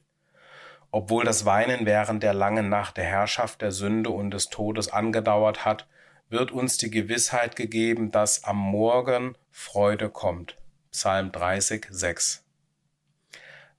[0.91, 5.65] Obwohl das Weinen während der langen Nacht der Herrschaft der Sünde und des Todes angedauert
[5.65, 5.87] hat,
[6.29, 10.57] wird uns die Gewissheit gegeben, dass am Morgen Freude kommt.
[10.91, 12.45] Psalm 30, 6.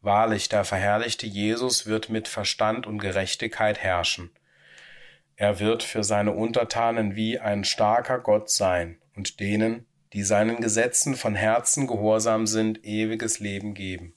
[0.02, 4.31] Wahrlich, der verherrlichte Jesus wird mit Verstand und Gerechtigkeit herrschen.
[5.36, 11.14] Er wird für seine Untertanen wie ein starker Gott sein und denen, die seinen Gesetzen
[11.14, 14.14] von Herzen gehorsam sind, ewiges Leben geben.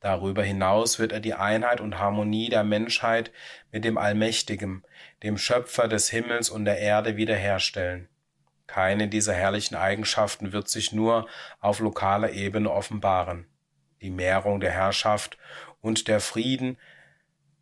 [0.00, 3.32] Darüber hinaus wird er die Einheit und Harmonie der Menschheit
[3.72, 4.84] mit dem Allmächtigen,
[5.22, 8.08] dem Schöpfer des Himmels und der Erde wiederherstellen.
[8.66, 11.26] Keine dieser herrlichen Eigenschaften wird sich nur
[11.60, 13.46] auf lokaler Ebene offenbaren.
[14.02, 15.38] Die Mehrung der Herrschaft
[15.80, 16.76] und der Frieden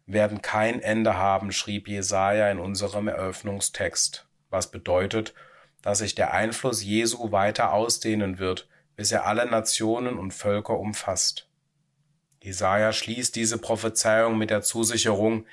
[0.07, 5.35] werden kein Ende haben, schrieb Jesaja in unserem Eröffnungstext, was bedeutet,
[5.83, 11.49] dass sich der Einfluss Jesu weiter ausdehnen wird, bis er alle Nationen und Völker umfasst.
[12.43, 15.47] Jesaja schließt diese Prophezeiung mit der Zusicherung,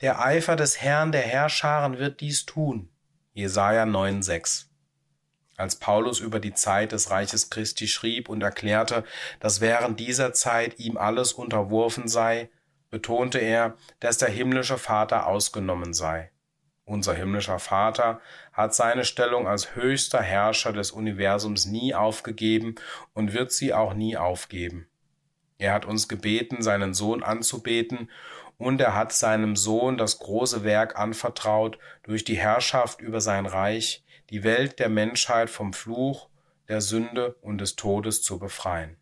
[0.00, 2.90] der Eifer des Herrn der Herrscharen wird dies tun.
[3.32, 4.66] Jesaja 9,6.
[5.56, 9.04] Als Paulus über die Zeit des Reiches Christi schrieb und erklärte,
[9.38, 12.50] dass während dieser Zeit ihm alles unterworfen sei,
[12.90, 16.30] betonte er, dass der himmlische Vater ausgenommen sei.
[16.84, 18.20] Unser himmlischer Vater
[18.52, 22.74] hat seine Stellung als höchster Herrscher des Universums nie aufgegeben
[23.14, 24.86] und wird sie auch nie aufgeben.
[25.56, 28.10] Er hat uns gebeten, seinen Sohn anzubeten,
[28.64, 34.02] und er hat seinem Sohn das große Werk anvertraut, durch die Herrschaft über sein Reich
[34.30, 36.30] die Welt der Menschheit vom Fluch,
[36.68, 38.96] der Sünde und des Todes zu befreien.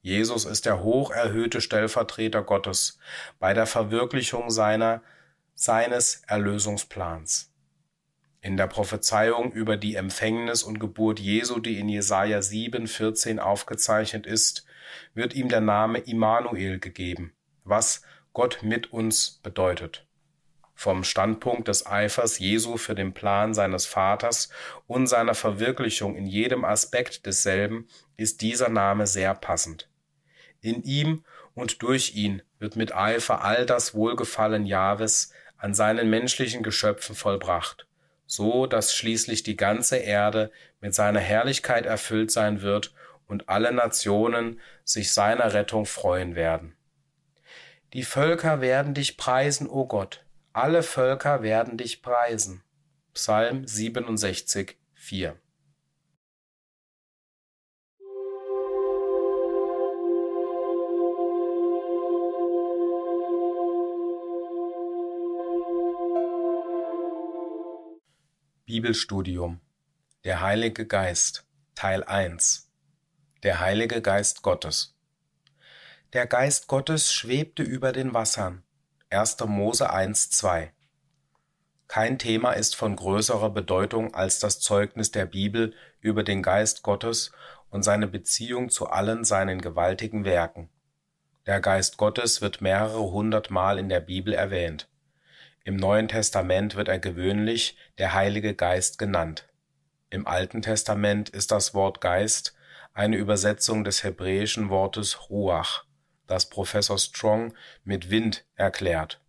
[0.00, 2.98] Jesus ist der hoch erhöhte Stellvertreter Gottes
[3.38, 5.02] bei der Verwirklichung seiner
[5.54, 7.52] seines Erlösungsplans.
[8.40, 14.26] In der Prophezeiung über die Empfängnis und Geburt Jesu, die in Jesaja 7, 14 aufgezeichnet
[14.26, 14.64] ist,
[15.12, 18.02] wird ihm der Name Immanuel gegeben, was
[18.36, 20.06] Gott mit uns bedeutet.
[20.74, 24.50] Vom Standpunkt des Eifers Jesu für den Plan seines Vaters
[24.86, 27.88] und seiner Verwirklichung in jedem Aspekt desselben
[28.18, 29.88] ist dieser Name sehr passend.
[30.60, 36.62] In ihm und durch ihn wird mit Eifer all das Wohlgefallen Jahwes an seinen menschlichen
[36.62, 37.86] Geschöpfen vollbracht,
[38.26, 40.52] so dass schließlich die ganze Erde
[40.82, 42.92] mit seiner Herrlichkeit erfüllt sein wird
[43.28, 46.75] und alle Nationen sich seiner Rettung freuen werden.
[47.96, 52.62] Die Völker werden dich preisen, o Gott, alle Völker werden dich preisen.
[53.14, 55.40] Psalm 67, 4.
[68.66, 69.62] Bibelstudium
[70.24, 72.70] Der Heilige Geist Teil 1
[73.42, 74.95] Der Heilige Geist Gottes
[76.16, 78.62] Der Geist Gottes schwebte über den Wassern
[79.10, 79.36] 1.
[79.44, 80.72] Mose 1, 2
[81.88, 87.32] Kein Thema ist von größerer Bedeutung als das Zeugnis der Bibel über den Geist Gottes
[87.68, 90.70] und seine Beziehung zu allen seinen gewaltigen Werken.
[91.44, 94.88] Der Geist Gottes wird mehrere hundert Mal in der Bibel erwähnt
[95.64, 99.48] im Neuen Testament wird er gewöhnlich der Heilige Geist genannt.
[100.08, 102.54] Im Alten Testament ist das Wort Geist
[102.94, 105.85] eine Übersetzung des hebräischen Wortes Ruach,
[106.26, 107.54] das Professor Strong
[107.84, 109.20] mit Wind erklärt.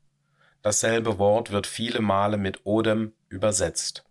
[0.62, 4.04] Dasselbe Wort wird viele Male mit Odem übersetzt.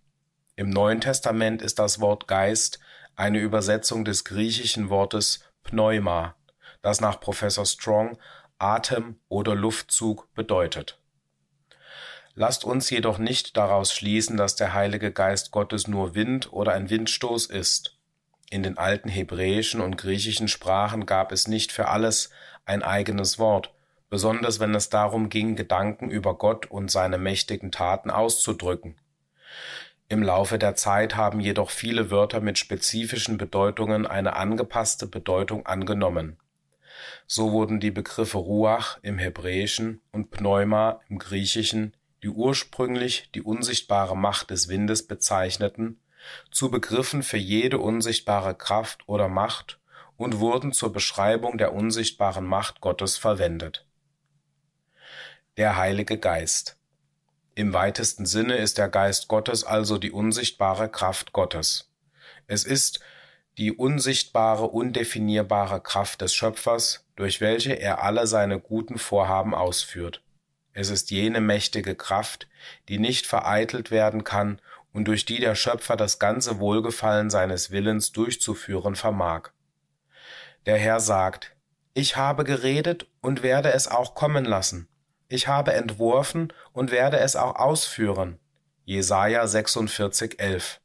[0.55, 2.79] Im Neuen Testament ist das Wort Geist
[3.15, 6.37] eine Übersetzung des griechischen Wortes Pneuma,
[6.83, 8.19] das nach Professor Strong
[8.59, 10.99] Atem oder Luftzug bedeutet.
[12.35, 16.91] Lasst uns jedoch nicht daraus schließen, dass der Heilige Geist Gottes nur Wind oder ein
[16.91, 17.99] Windstoß ist.
[18.51, 22.31] In den alten hebräischen und griechischen Sprachen gab es nicht für alles
[22.67, 23.73] ein eigenes Wort,
[24.11, 28.97] besonders wenn es darum ging, Gedanken über Gott und seine mächtigen Taten auszudrücken.
[30.09, 36.37] Im Laufe der Zeit haben jedoch viele Wörter mit spezifischen Bedeutungen eine angepasste Bedeutung angenommen.
[37.27, 44.17] So wurden die Begriffe Ruach im Hebräischen und Pneuma im Griechischen, die ursprünglich die unsichtbare
[44.17, 46.01] Macht des Windes bezeichneten,
[46.51, 49.81] zu Begriffen für jede unsichtbare Kraft oder Macht
[50.17, 53.87] und wurden zur Beschreibung der unsichtbaren Macht Gottes verwendet.
[55.57, 56.77] Der Heilige Geist
[57.55, 61.91] Im weitesten Sinne ist der Geist Gottes also die unsichtbare Kraft Gottes.
[62.47, 63.01] Es ist
[63.59, 70.23] die unsichtbare, undefinierbare Kraft des Schöpfers, durch welche er alle seine guten Vorhaben ausführt.
[70.75, 72.49] Es ist jene mächtige Kraft,
[72.91, 74.61] die nicht vereitelt werden kann
[74.93, 79.53] und durch die der Schöpfer das ganze Wohlgefallen seines Willens durchzuführen vermag.
[80.67, 81.55] Der Herr sagt,
[81.95, 84.89] ich habe geredet und werde es auch kommen lassen.
[85.29, 88.41] Ich habe entworfen und werde es auch ausführen.
[88.85, 90.81] Jesaja 46, 11.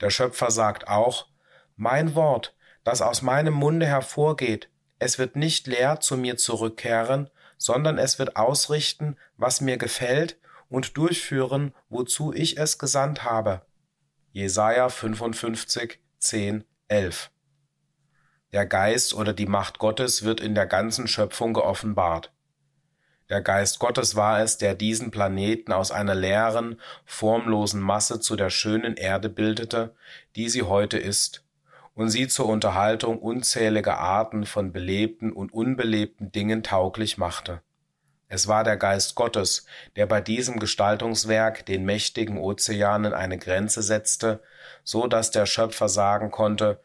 [0.00, 1.28] Der Schöpfer sagt auch,
[1.76, 2.54] mein Wort,
[2.84, 8.36] das aus meinem Munde hervorgeht, es wird nicht leer zu mir zurückkehren, sondern es wird
[8.36, 10.38] ausrichten, was mir gefällt
[10.68, 13.62] und durchführen, wozu ich es gesandt habe.
[14.32, 17.30] Jesaja 55, 10, 11.
[18.52, 22.30] Der Geist oder die Macht Gottes wird in der ganzen Schöpfung geoffenbart.
[23.30, 28.50] Der Geist Gottes war es, der diesen Planeten aus einer leeren, formlosen Masse zu der
[28.50, 29.94] schönen Erde bildete,
[30.36, 31.42] die sie heute ist,
[31.94, 37.62] und sie zur Unterhaltung unzähliger Arten von belebten und unbelebten Dingen tauglich machte.
[38.28, 39.64] Es war der Geist Gottes,
[39.96, 44.42] der bei diesem Gestaltungswerk den mächtigen Ozeanen eine Grenze setzte,
[44.84, 46.80] so dass der Schöpfer sagen konnte,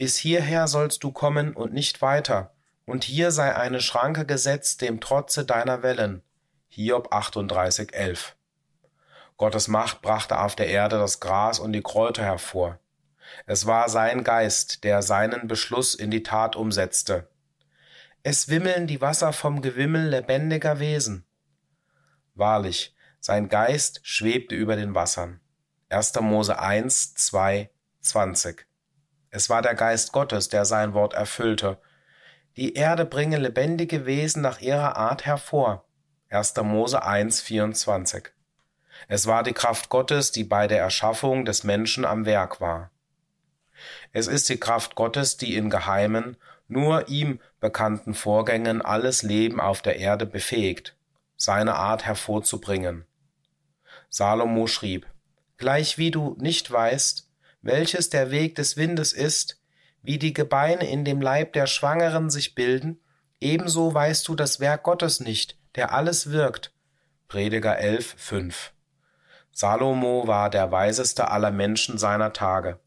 [0.00, 2.54] bis hierher sollst du kommen und nicht weiter,
[2.86, 6.22] und hier sei eine Schranke gesetzt dem Trotze deiner Wellen.
[6.68, 8.34] Hiob 38, 11.
[9.36, 12.78] Gottes Macht brachte auf der Erde das Gras und die Kräuter hervor.
[13.44, 17.28] Es war sein Geist, der seinen Beschluss in die Tat umsetzte.
[18.22, 21.26] Es wimmeln die Wasser vom Gewimmel lebendiger Wesen.
[22.34, 25.40] Wahrlich, sein Geist schwebte über den Wassern.
[25.90, 26.18] 1.
[26.22, 27.68] Mose 1, 2,
[28.00, 28.69] 20.
[29.30, 31.78] Es war der Geist Gottes, der sein Wort erfüllte.
[32.56, 35.84] Die Erde bringe lebendige Wesen nach ihrer Art hervor.
[36.30, 36.56] 1.
[36.62, 38.30] Mose 1, 24.
[39.08, 42.90] Es war die Kraft Gottes, die bei der Erschaffung des Menschen am Werk war.
[44.12, 46.36] Es ist die Kraft Gottes, die in geheimen,
[46.68, 50.96] nur ihm bekannten Vorgängen alles Leben auf der Erde befähigt,
[51.36, 53.06] seine Art hervorzubringen.
[54.08, 55.06] Salomo schrieb,
[55.56, 57.29] Gleich wie du nicht weißt,
[57.62, 59.60] welches der Weg des Windes ist,
[60.02, 63.00] wie die Gebeine in dem Leib der Schwangeren sich bilden,
[63.40, 66.72] ebenso weißt du das Werk Gottes nicht, der alles wirkt.
[67.28, 68.72] Prediger 11, 5.
[69.52, 72.78] Salomo war der weiseste aller Menschen seiner Tage.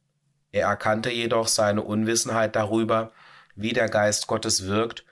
[0.51, 3.11] Er erkannte jedoch seine Unwissenheit darüber,
[3.55, 5.05] wie der Geist Gottes wirkt,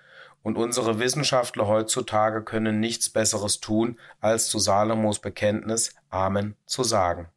[0.43, 7.29] und unsere Wissenschaftler heutzutage können nichts Besseres tun, als zu Salomos Bekenntnis Amen zu sagen.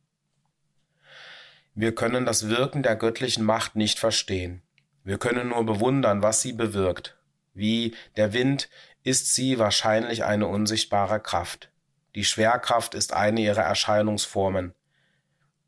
[1.77, 4.63] Wir können das Wirken der göttlichen Macht nicht verstehen.
[5.03, 7.17] Wir können nur bewundern, was sie bewirkt.
[7.53, 8.69] Wie der Wind
[9.03, 11.71] ist sie wahrscheinlich eine unsichtbare Kraft.
[12.15, 14.73] Die Schwerkraft ist eine ihrer Erscheinungsformen.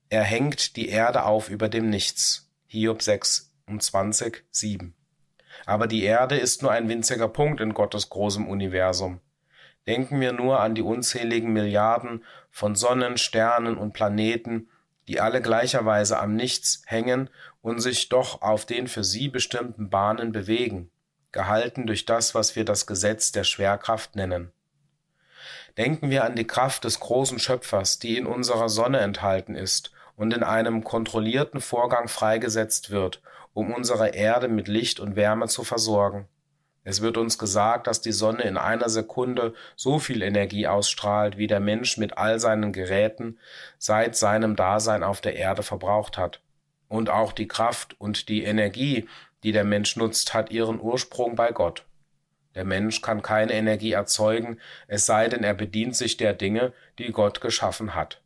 [0.08, 2.52] Er hängt die Erde auf über dem Nichts.
[2.68, 4.94] Hiob 26, 7.
[5.64, 9.20] Aber die Erde ist nur ein winziger Punkt in Gottes großem Universum.
[9.88, 14.68] Denken wir nur an die unzähligen Milliarden von Sonnen, Sternen und Planeten,
[15.08, 17.30] die alle gleicherweise am Nichts hängen
[17.62, 20.90] und sich doch auf den für sie bestimmten Bahnen bewegen,
[21.32, 24.52] gehalten durch das, was wir das Gesetz der Schwerkraft nennen.
[25.76, 30.32] Denken wir an die Kraft des großen Schöpfers, die in unserer Sonne enthalten ist und
[30.32, 33.20] in einem kontrollierten Vorgang freigesetzt wird,
[33.52, 36.28] um unsere Erde mit Licht und Wärme zu versorgen.
[36.88, 41.48] Es wird uns gesagt, dass die Sonne in einer Sekunde so viel Energie ausstrahlt, wie
[41.48, 43.40] der Mensch mit all seinen Geräten
[43.76, 46.42] seit seinem Dasein auf der Erde verbraucht hat.
[46.86, 49.08] Und auch die Kraft und die Energie,
[49.42, 51.84] die der Mensch nutzt, hat ihren Ursprung bei Gott.
[52.54, 57.10] Der Mensch kann keine Energie erzeugen, es sei denn, er bedient sich der Dinge, die
[57.10, 58.22] Gott geschaffen hat.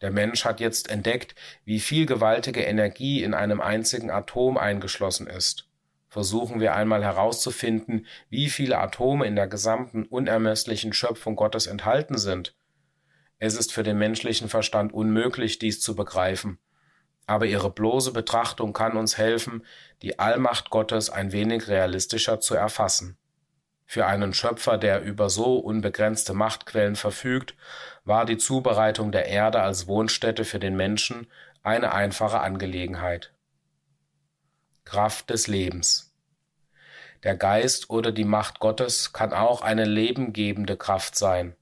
[0.00, 5.67] Der Mensch hat jetzt entdeckt, wie viel gewaltige Energie in einem einzigen Atom eingeschlossen ist.
[6.08, 12.56] Versuchen wir einmal herauszufinden, wie viele Atome in der gesamten unermesslichen Schöpfung Gottes enthalten sind.
[13.38, 16.58] Es ist für den menschlichen Verstand unmöglich, dies zu begreifen
[17.28, 19.64] aber ihre bloße Betrachtung kann uns helfen,
[20.00, 23.18] die Allmacht Gottes ein wenig realistischer zu erfassen.
[23.84, 27.54] Für einen Schöpfer, der über so unbegrenzte Machtquellen verfügt,
[28.04, 31.26] war die Zubereitung der Erde als Wohnstätte für den Menschen
[31.62, 33.34] eine einfache Angelegenheit.
[34.88, 36.14] Kraft des Lebens
[37.22, 41.54] Der Geist oder die Macht Gottes kann auch eine lebengebende Kraft sein.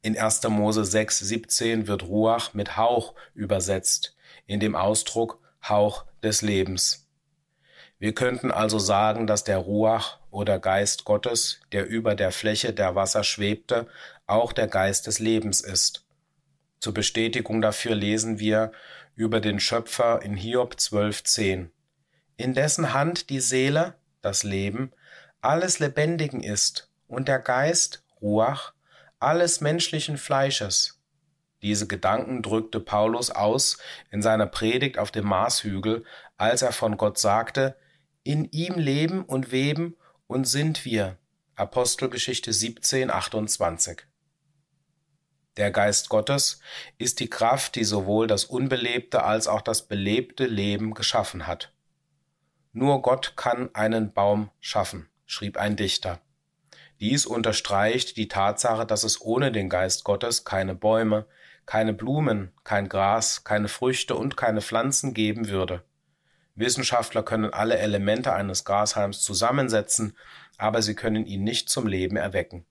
[0.00, 0.42] In 1.
[0.48, 5.38] Mose 6, 17 wird Ruach mit Hauch übersetzt, in dem Ausdruck
[5.68, 7.10] Hauch des Lebens.
[7.98, 12.94] Wir könnten also sagen, dass der Ruach oder Geist Gottes, der über der Fläche der
[12.94, 13.86] Wasser schwebte,
[14.26, 16.06] auch der Geist des Lebens ist.
[16.80, 18.72] Zur Bestätigung dafür lesen wir
[19.14, 21.68] über den Schöpfer in Hiob 12,10.
[22.36, 24.92] In dessen Hand die Seele, das Leben,
[25.40, 28.72] alles Lebendigen ist und der Geist, Ruach,
[29.20, 31.00] alles menschlichen Fleisches.
[31.62, 33.78] Diese Gedanken drückte Paulus aus
[34.10, 36.04] in seiner Predigt auf dem Marshügel,
[36.36, 37.76] als er von Gott sagte,
[38.22, 39.96] in ihm leben und weben
[40.26, 41.18] und sind wir.
[41.56, 44.06] Apostelgeschichte 17, 28.
[45.56, 46.58] Der Geist Gottes
[46.98, 51.73] ist die Kraft, die sowohl das unbelebte als auch das belebte Leben geschaffen hat.
[52.76, 56.18] Nur Gott kann einen Baum schaffen, schrieb ein Dichter.
[56.98, 61.24] Dies unterstreicht die Tatsache, dass es ohne den Geist Gottes keine Bäume,
[61.66, 65.84] keine Blumen, kein Gras, keine Früchte und keine Pflanzen geben würde.
[66.56, 70.16] Wissenschaftler können alle Elemente eines Grashalms zusammensetzen,
[70.58, 72.66] aber sie können ihn nicht zum Leben erwecken.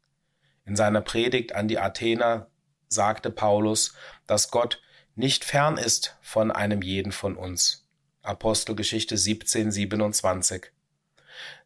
[0.65, 2.47] In seiner Predigt an die Athener
[2.89, 3.93] sagte Paulus,
[4.27, 4.81] dass Gott
[5.15, 7.82] nicht fern ist von einem jeden von uns.
[8.26, 10.72] Apostelgeschichte 17, 27.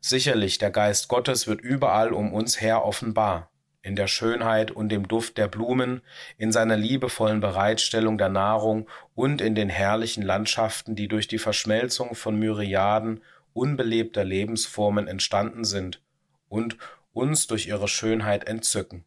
[0.01, 3.51] Sicherlich, der Geist Gottes wird überall um uns her offenbar
[3.83, 6.01] in der Schönheit und dem Duft der Blumen,
[6.39, 12.15] in seiner liebevollen Bereitstellung der Nahrung und in den herrlichen Landschaften, die durch die Verschmelzung
[12.15, 13.21] von Myriaden
[13.53, 16.01] unbelebter Lebensformen entstanden sind
[16.49, 16.75] und
[17.13, 19.05] uns durch ihre Schönheit entzücken.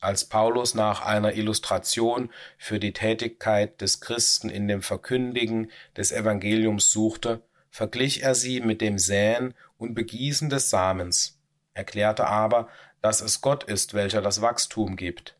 [0.00, 6.92] Als Paulus nach einer Illustration für die Tätigkeit des Christen in dem Verkündigen des Evangeliums
[6.92, 11.40] suchte, verglich er sie mit dem Säen und Begießen des Samens,
[11.74, 12.68] erklärte aber,
[13.02, 15.36] dass es Gott ist, welcher das Wachstum gibt.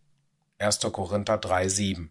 [0.58, 0.80] 1.
[0.92, 2.08] Korinther 3,7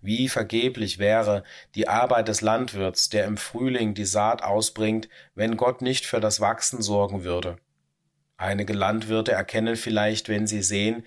[0.00, 1.44] Wie vergeblich wäre
[1.76, 6.40] die Arbeit des Landwirts, der im Frühling die Saat ausbringt, wenn Gott nicht für das
[6.40, 7.58] Wachsen sorgen würde.
[8.36, 11.04] Einige Landwirte erkennen vielleicht, wenn sie sehen,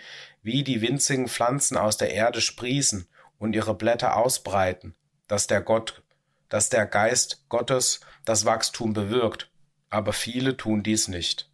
[0.47, 3.05] wie die winzigen Pflanzen aus der Erde sprießen
[3.37, 4.95] und ihre Blätter ausbreiten,
[5.27, 6.03] dass der Gott,
[6.47, 9.51] dass der Geist Gottes das Wachstum bewirkt,
[9.89, 11.51] aber viele tun dies nicht.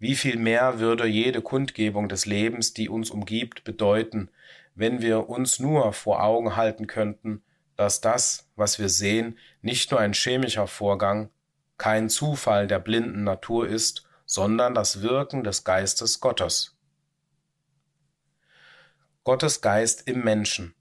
[0.00, 4.30] Wie viel mehr würde jede Kundgebung des Lebens, die uns umgibt, bedeuten,
[4.74, 7.44] wenn wir uns nur vor Augen halten könnten,
[7.76, 11.30] dass das, was wir sehen, nicht nur ein chemischer Vorgang,
[11.78, 16.76] kein Zufall der blinden Natur ist, sondern das Wirken des Geistes Gottes.
[19.24, 20.74] Gottes Geist im Menschen.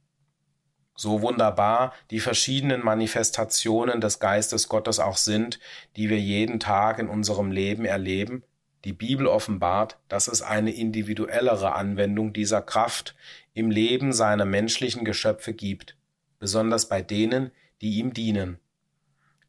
[0.96, 5.60] So wunderbar die verschiedenen Manifestationen des Geistes Gottes auch sind,
[5.96, 8.44] die wir jeden Tag in unserem Leben erleben,
[8.84, 13.16] die Bibel offenbart, dass es eine individuellere Anwendung dieser Kraft
[13.54, 15.96] im Leben seiner menschlichen Geschöpfe gibt,
[16.40, 17.52] besonders bei denen,
[17.82, 18.60] die ihm dienen.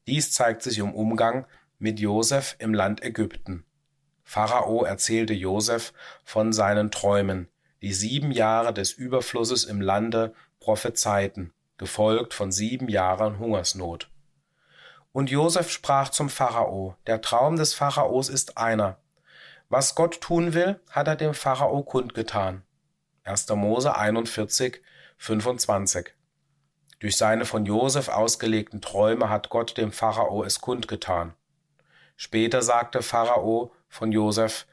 [0.07, 1.47] Dies zeigt sich im Umgang
[1.79, 3.65] mit Josef im Land Ägypten.
[4.23, 5.95] Pharao erzählte Josef
[6.25, 7.49] von seinen Träumen,
[7.83, 14.09] die sieben Jahre des Überflusses im Lande prophezeiten, gefolgt von sieben Jahren Hungersnot.
[15.13, 18.99] Und Josef sprach zum Pharao, der Traum des Pharaos ist einer,
[19.69, 22.63] was Gott tun will, hat er dem Pharao kundgetan.
[23.25, 23.49] 1.
[23.51, 24.83] Mose 41,
[25.17, 26.15] 25.
[27.01, 31.35] Durch seine von Josef ausgelegten Träume hat Gott dem Pharao es kundgetan.
[32.17, 34.67] Später sagte Pharao von Josef,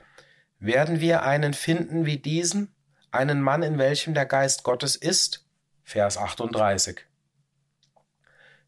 [0.60, 2.76] werden wir einen finden wie diesen,
[3.12, 5.46] einen Mann, in welchem der Geist Gottes ist?
[5.84, 7.06] Vers 38.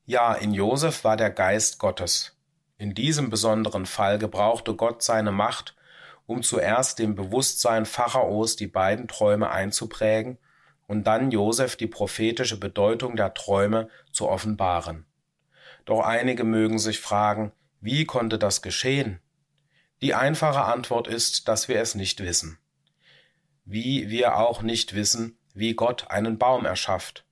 [0.06, 2.36] Ja, in Josef war der Geist Gottes.
[2.78, 5.76] In diesem besonderen Fall gebrauchte Gott seine Macht,
[6.26, 10.40] um zuerst dem Bewusstsein Pharaos die beiden Träume einzuprägen
[10.88, 15.06] und dann Josef die prophetische Bedeutung der Träume zu offenbaren.
[15.86, 19.20] Doch einige mögen sich fragen, wie konnte das geschehen?
[20.02, 22.58] Die einfache Antwort ist, dass wir es nicht wissen.
[23.72, 27.24] Wie wir auch nicht wissen, wie Gott einen Baum erschafft.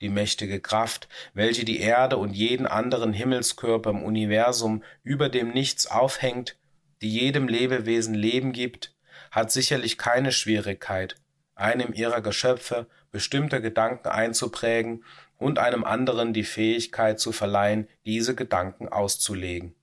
[0.00, 5.88] Die mächtige Kraft, welche die Erde und jeden anderen Himmelskörper im Universum über dem Nichts
[5.88, 6.56] aufhängt,
[7.02, 8.94] die jedem Lebewesen Leben gibt,
[9.32, 11.16] hat sicherlich keine Schwierigkeit,
[11.56, 15.04] einem ihrer Geschöpfe bestimmte Gedanken einzuprägen
[15.38, 19.74] und einem anderen die Fähigkeit zu verleihen, diese Gedanken auszulegen.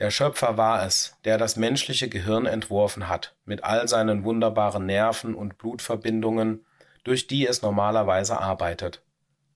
[0.00, 5.34] Der Schöpfer war es, der das menschliche Gehirn entworfen hat, mit all seinen wunderbaren Nerven
[5.34, 6.64] und Blutverbindungen,
[7.04, 9.02] durch die es normalerweise arbeitet.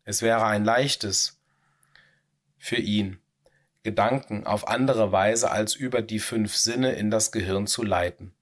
[0.05, 1.41] Es wäre ein leichtes
[2.59, 3.19] für ihn,
[3.83, 8.35] Gedanken auf andere Weise als über die fünf Sinne in das Gehirn zu leiten.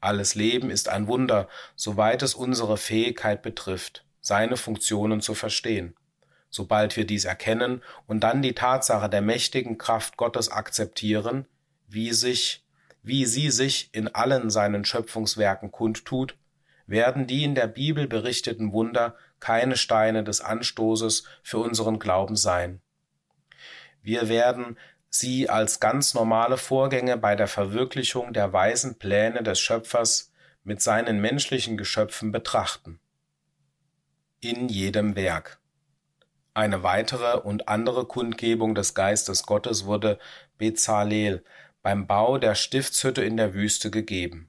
[0.00, 5.96] Alles Leben ist ein Wunder, soweit es unsere Fähigkeit betrifft, seine Funktionen zu verstehen.
[6.50, 11.46] Sobald wir dies erkennen und dann die Tatsache der mächtigen Kraft Gottes akzeptieren,
[11.86, 12.64] wie sich,
[13.02, 16.36] wie sie sich in allen seinen Schöpfungswerken kundtut,
[16.86, 22.80] werden die in der Bibel berichteten Wunder keine Steine des Anstoßes für unseren Glauben sein.
[24.02, 24.76] Wir werden
[25.08, 30.32] sie als ganz normale Vorgänge bei der Verwirklichung der weisen Pläne des Schöpfers
[30.64, 32.98] mit seinen menschlichen Geschöpfen betrachten.
[34.40, 35.59] In jedem Werk.
[36.52, 40.18] Eine weitere und andere Kundgebung des Geistes Gottes wurde
[40.58, 41.44] Bezalel
[41.82, 44.48] beim Bau der Stiftshütte in der Wüste gegeben.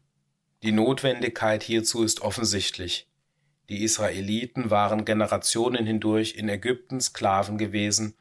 [0.63, 3.07] Die Notwendigkeit hierzu ist offensichtlich.
[3.69, 8.15] Die Israeliten waren Generationen hindurch in Ägypten Sklaven gewesen,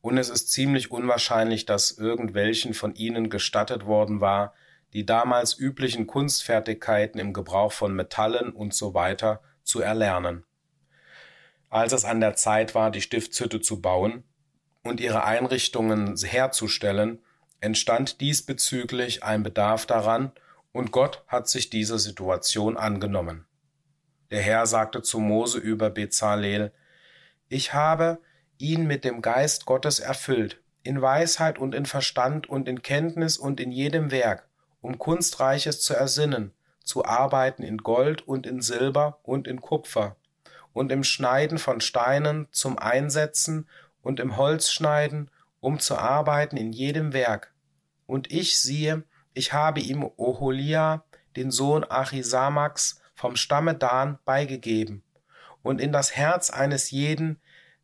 [0.00, 4.54] und es ist ziemlich unwahrscheinlich, dass irgendwelchen von ihnen gestattet worden war,
[4.92, 8.94] die damals üblichen Kunstfertigkeiten im Gebrauch von Metallen und so
[9.64, 10.44] zu erlernen.
[11.70, 14.24] Als es an der Zeit war, die Stiftshütte zu bauen
[14.82, 17.20] und ihre Einrichtungen herzustellen,
[17.60, 20.32] entstand diesbezüglich ein Bedarf daran,
[20.72, 23.46] und Gott hat sich dieser Situation angenommen.
[24.30, 26.72] Der Herr sagte zu Mose über Bezalel,
[27.48, 28.20] Ich habe
[28.58, 33.60] ihn mit dem Geist Gottes erfüllt, in Weisheit und in Verstand und in Kenntnis und
[33.60, 34.48] in jedem Werk,
[34.80, 36.52] um Kunstreiches zu ersinnen,
[36.84, 40.16] zu arbeiten in Gold und in Silber und in Kupfer,
[40.72, 43.68] und im Schneiden von Steinen zum Einsetzen
[44.02, 45.30] und im Holzschneiden,
[45.60, 47.52] um zu arbeiten in jedem Werk.
[48.06, 49.04] Und ich siehe,
[49.34, 51.04] ich habe ihm Oholia,
[51.36, 55.02] den Sohn Achisamaks, vom Stamme Dan beigegeben.
[55.62, 57.40] Und in das Herz eines jeden,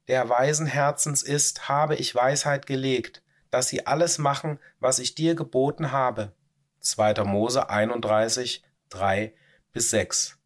[0.06, 5.34] der weisen Herzens ist, habe ich Weisheit gelegt, dass sie alles machen, was ich dir
[5.34, 6.32] geboten habe.
[6.80, 7.24] 2.
[7.24, 9.34] Mose 31, 3
[9.72, 10.38] bis 6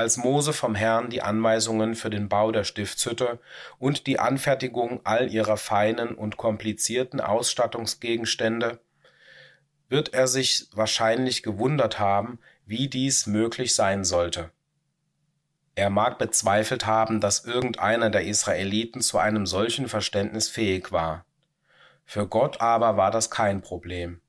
[0.00, 3.38] als Mose vom Herrn die Anweisungen für den Bau der Stiftshütte
[3.78, 8.80] und die Anfertigung all ihrer feinen und komplizierten Ausstattungsgegenstände,
[9.90, 14.50] wird er sich wahrscheinlich gewundert haben, wie dies möglich sein sollte.
[15.74, 21.26] Er mag bezweifelt haben, dass irgendeiner der Israeliten zu einem solchen Verständnis fähig war.
[22.06, 24.22] Für Gott aber war das kein Problem.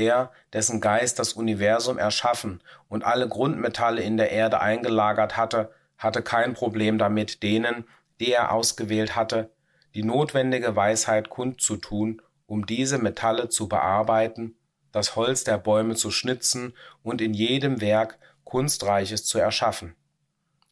[0.00, 6.22] Er, dessen Geist das Universum erschaffen und alle Grundmetalle in der Erde eingelagert hatte, hatte
[6.22, 7.84] kein Problem damit, denen,
[8.18, 9.50] die er ausgewählt hatte,
[9.94, 14.56] die notwendige Weisheit kundzutun, um diese Metalle zu bearbeiten,
[14.92, 16.72] das Holz der Bäume zu schnitzen
[17.02, 19.94] und in jedem Werk Kunstreiches zu erschaffen.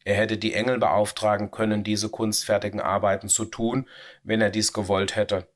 [0.03, 3.87] Er hätte die Engel beauftragen können, diese kunstfertigen Arbeiten zu tun,
[4.23, 5.47] wenn er dies gewollt hätte.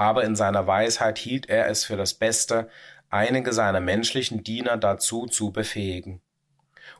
[0.00, 2.70] Aber in seiner Weisheit hielt er es für das Beste,
[3.10, 6.22] einige seiner menschlichen Diener dazu zu befähigen.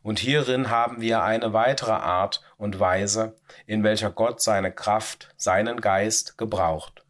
[0.03, 5.81] Und hierin haben wir eine weitere Art und Weise, in welcher Gott seine Kraft, seinen
[5.81, 7.05] Geist gebraucht.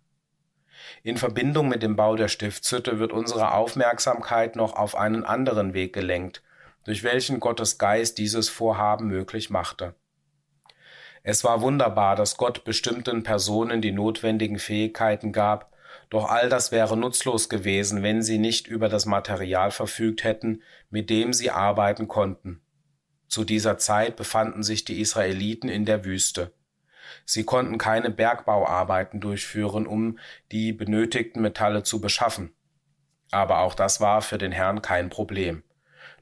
[1.02, 5.92] In Verbindung mit dem Bau der Stiftshütte wird unsere Aufmerksamkeit noch auf einen anderen Weg
[5.92, 6.42] gelenkt,
[6.84, 9.94] durch welchen Gottes Geist dieses Vorhaben möglich machte.
[11.22, 15.70] Es war wunderbar, dass Gott bestimmten Personen die notwendigen Fähigkeiten gab,
[16.10, 21.08] doch all das wäre nutzlos gewesen, wenn sie nicht über das Material verfügt hätten, mit
[21.08, 22.60] dem sie arbeiten konnten.
[23.28, 26.52] Zu dieser Zeit befanden sich die Israeliten in der Wüste.
[27.24, 30.18] Sie konnten keine Bergbauarbeiten durchführen, um
[30.50, 32.52] die benötigten Metalle zu beschaffen.
[33.30, 35.62] Aber auch das war für den Herrn kein Problem.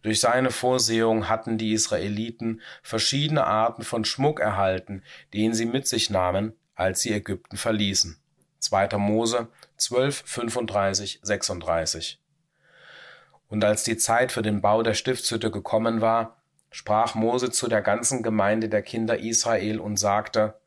[0.02, 5.02] Durch seine Vorsehung hatten die Israeliten verschiedene Arten von Schmuck erhalten,
[5.32, 8.20] den sie mit sich nahmen, als sie Ägypten verließen.
[8.59, 8.97] 2.
[8.98, 12.20] Mose 12, 35, 36.
[13.48, 17.82] Und als die Zeit für den Bau der Stiftshütte gekommen war, sprach Mose zu der
[17.82, 20.60] ganzen Gemeinde der Kinder Israel und sagte,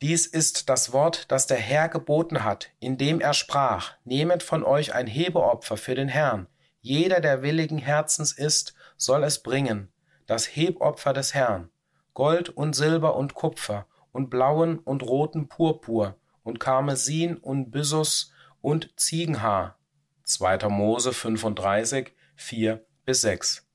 [0.00, 4.94] Dies ist das Wort, das der Herr geboten hat, indem er sprach, Nehmet von euch
[4.94, 6.46] ein Hebeopfer für den Herrn,
[6.80, 9.90] jeder, der willigen Herzens ist, soll es bringen,
[10.26, 11.70] das Hebopfer des Herrn,
[12.12, 18.92] Gold und Silber und Kupfer und blauen und roten Purpur und Karmesin und Byssus und
[18.96, 19.76] Ziegenhaar.
[20.22, 20.68] 2.
[20.68, 23.66] Mose 35, 4 bis 6.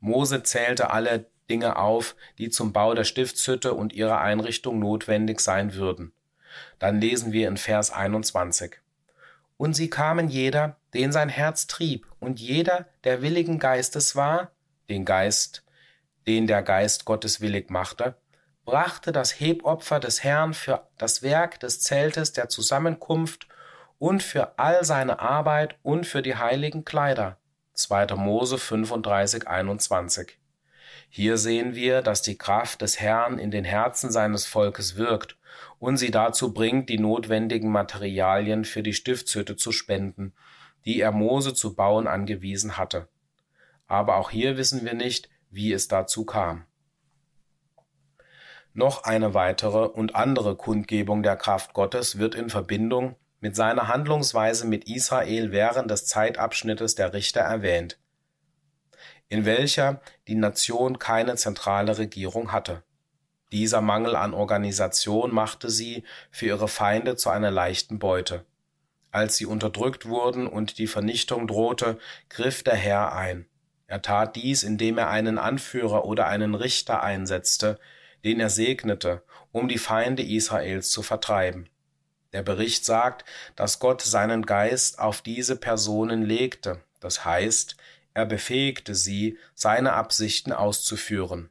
[0.00, 5.74] Mose zählte alle Dinge auf, die zum Bau der Stiftshütte und ihrer Einrichtung notwendig sein
[5.74, 6.12] würden.
[6.78, 8.80] Dann lesen wir in Vers 21.
[9.56, 14.50] Und sie kamen jeder, den sein Herz trieb, und jeder, der willigen Geistes war,
[14.88, 15.64] den Geist,
[16.26, 18.16] den der Geist Gottes willig machte,
[18.64, 23.48] brachte das Hebopfer des Herrn für das Werk des Zeltes der Zusammenkunft
[23.98, 27.38] und für all seine Arbeit und für die heiligen Kleider.
[27.74, 28.14] 2.
[28.16, 30.38] Mose 35, 21.
[31.08, 35.36] Hier sehen wir, dass die Kraft des Herrn in den Herzen seines Volkes wirkt
[35.78, 40.32] und sie dazu bringt, die notwendigen Materialien für die Stiftshütte zu spenden,
[40.84, 43.08] die er Mose zu bauen angewiesen hatte.
[43.86, 46.66] Aber auch hier wissen wir nicht, wie es dazu kam.
[48.74, 54.66] Noch eine weitere und andere Kundgebung der Kraft Gottes wird in Verbindung mit seiner Handlungsweise
[54.66, 57.98] mit Israel während des Zeitabschnittes der Richter erwähnt,
[59.28, 62.82] in welcher die Nation keine zentrale Regierung hatte.
[63.50, 68.46] Dieser Mangel an Organisation machte sie für ihre Feinde zu einer leichten Beute.
[69.10, 71.98] Als sie unterdrückt wurden und die Vernichtung drohte,
[72.30, 73.44] griff der Herr ein.
[73.86, 77.78] Er tat dies, indem er einen Anführer oder einen Richter einsetzte,
[78.24, 81.68] den er segnete, um die Feinde Israels zu vertreiben.
[82.32, 83.24] Der Bericht sagt,
[83.56, 87.76] dass Gott seinen Geist auf diese Personen legte, das heißt,
[88.14, 91.50] er befähigte sie, seine Absichten auszuführen.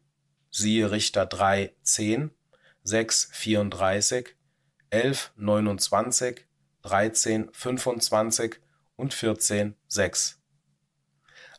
[0.49, 2.31] Siehe Richter 3, 10,
[2.84, 4.35] 6, 34,
[4.89, 6.45] 11, 29,
[6.84, 8.60] 13, 25
[8.95, 10.41] und 14, 6.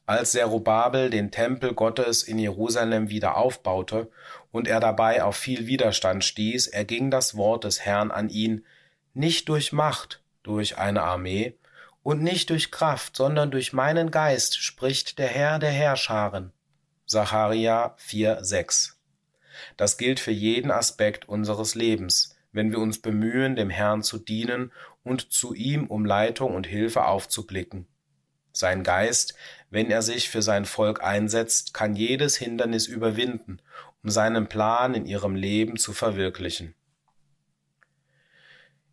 [0.05, 4.11] Als Zerubabel den Tempel Gottes in Jerusalem wieder aufbaute
[4.53, 8.65] und er dabei auf viel Widerstand stieß, erging das Wort des Herrn an ihn,
[9.15, 11.55] nicht durch Macht, durch eine Armee,
[12.03, 16.53] und nicht durch Kraft, sondern durch meinen Geist, spricht der Herr der Herrscharen.
[17.07, 18.99] Sacharja 4, 6.
[19.77, 24.73] Das gilt für jeden Aspekt unseres Lebens, wenn wir uns bemühen, dem Herrn zu dienen
[25.05, 27.87] und zu ihm um Leitung und Hilfe aufzublicken.
[28.53, 29.35] Sein Geist,
[29.71, 33.61] wenn er sich für sein Volk einsetzt, kann jedes Hindernis überwinden,
[34.03, 36.75] um seinen Plan in ihrem Leben zu verwirklichen.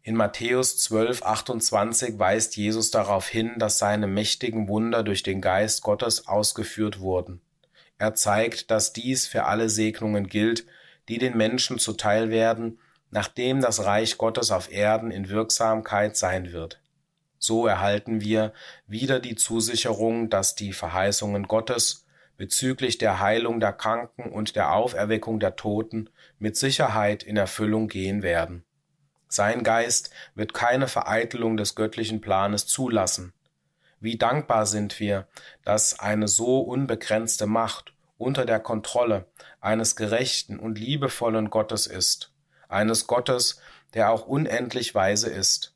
[0.01, 5.83] In Matthäus 12, 28 weist Jesus darauf hin, dass seine mächtigen Wunder durch den Geist
[5.83, 7.41] Gottes ausgeführt wurden.
[7.97, 10.65] Er zeigt, dass dies für alle Segnungen gilt,
[11.09, 12.79] die den Menschen zuteil werden,
[13.11, 16.79] nachdem das Reich Gottes auf Erden in Wirksamkeit sein wird.
[17.39, 18.53] So erhalten wir
[18.87, 22.05] wieder die Zusicherung, dass die Verheißungen Gottes
[22.39, 26.09] bezüglich der Heilung der Kranken und der Auferweckung der Toten
[26.39, 28.63] mit Sicherheit in Erfüllung gehen werden.
[29.27, 33.33] Sein Geist wird keine Vereitelung des göttlichen Planes zulassen.
[33.99, 35.27] Wie dankbar sind wir,
[35.65, 39.25] dass eine so unbegrenzte Macht unter der Kontrolle
[39.59, 42.31] eines gerechten und liebevollen Gottes ist,
[42.69, 43.59] eines Gottes,
[43.93, 45.75] der auch unendlich weise ist.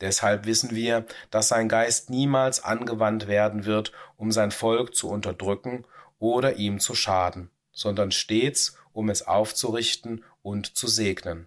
[0.00, 5.84] Deshalb wissen wir, dass sein Geist niemals angewandt werden wird, um sein Volk zu unterdrücken
[6.18, 11.46] oder ihm zu schaden, sondern stets, um es aufzurichten und zu segnen.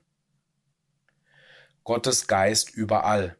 [1.83, 3.37] Gottes Geist überall.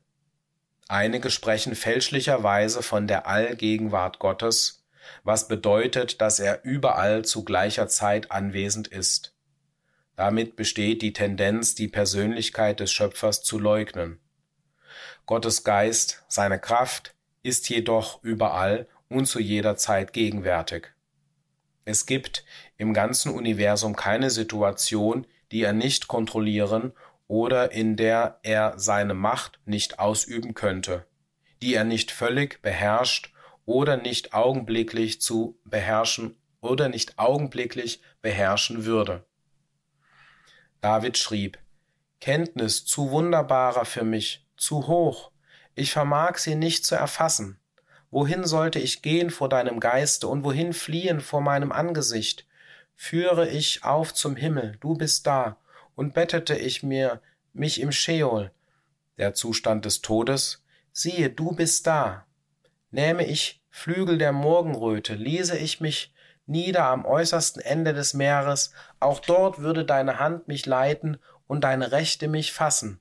[0.88, 4.85] Einige sprechen fälschlicherweise von der Allgegenwart Gottes,
[5.23, 9.34] was bedeutet, dass er überall zu gleicher Zeit anwesend ist.
[10.15, 14.19] Damit besteht die Tendenz, die Persönlichkeit des Schöpfers zu leugnen.
[15.28, 17.14] Gottes Geist, seine Kraft,
[17.44, 20.94] ist jedoch überall und zu jeder Zeit gegenwärtig.
[21.84, 22.45] Es gibt
[22.78, 26.94] im ganzen Universum keine Situation, die er nicht kontrollieren
[27.28, 31.06] oder in der er seine Macht nicht ausüben könnte,
[31.62, 33.34] die er nicht völlig beherrscht
[33.66, 39.26] oder nicht augenblicklich zu beherrschen oder nicht augenblicklich beherrschen würde.
[40.80, 41.58] David schrieb,
[42.22, 45.31] Kenntnis zu wunderbarer für mich, zu hoch,
[45.75, 47.59] ich vermag sie nicht zu erfassen.
[48.09, 52.47] Wohin sollte ich gehen vor deinem Geiste und wohin fliehen vor meinem Angesicht?
[52.95, 55.57] Führe ich auf zum Himmel, du bist da,
[55.95, 57.21] und bettete ich mir
[57.53, 58.51] mich im Scheol,
[59.17, 62.25] der Zustand des Todes, siehe, du bist da.
[62.91, 66.13] Nähme ich Flügel der Morgenröte, ließe ich mich
[66.45, 71.91] nieder am äußersten Ende des Meeres, auch dort würde deine Hand mich leiten und deine
[71.91, 72.99] Rechte mich fassen.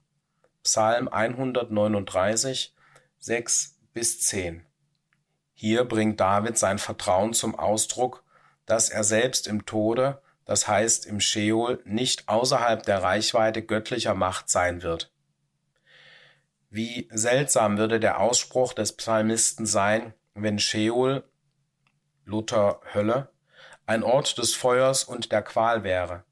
[0.67, 2.75] Psalm 139,
[3.21, 4.67] 6 bis 10.
[5.55, 8.25] Hier bringt David sein Vertrauen zum Ausdruck,
[8.67, 14.51] dass er selbst im Tode, das heißt im Scheol, nicht außerhalb der Reichweite göttlicher Macht
[14.51, 15.13] sein wird.
[16.69, 21.23] Wie seltsam würde der Ausspruch des Psalmisten sein, wenn Scheol,
[22.25, 23.31] Luther Hölle,
[23.87, 26.25] ein Ort des Feuers und der Qual wäre.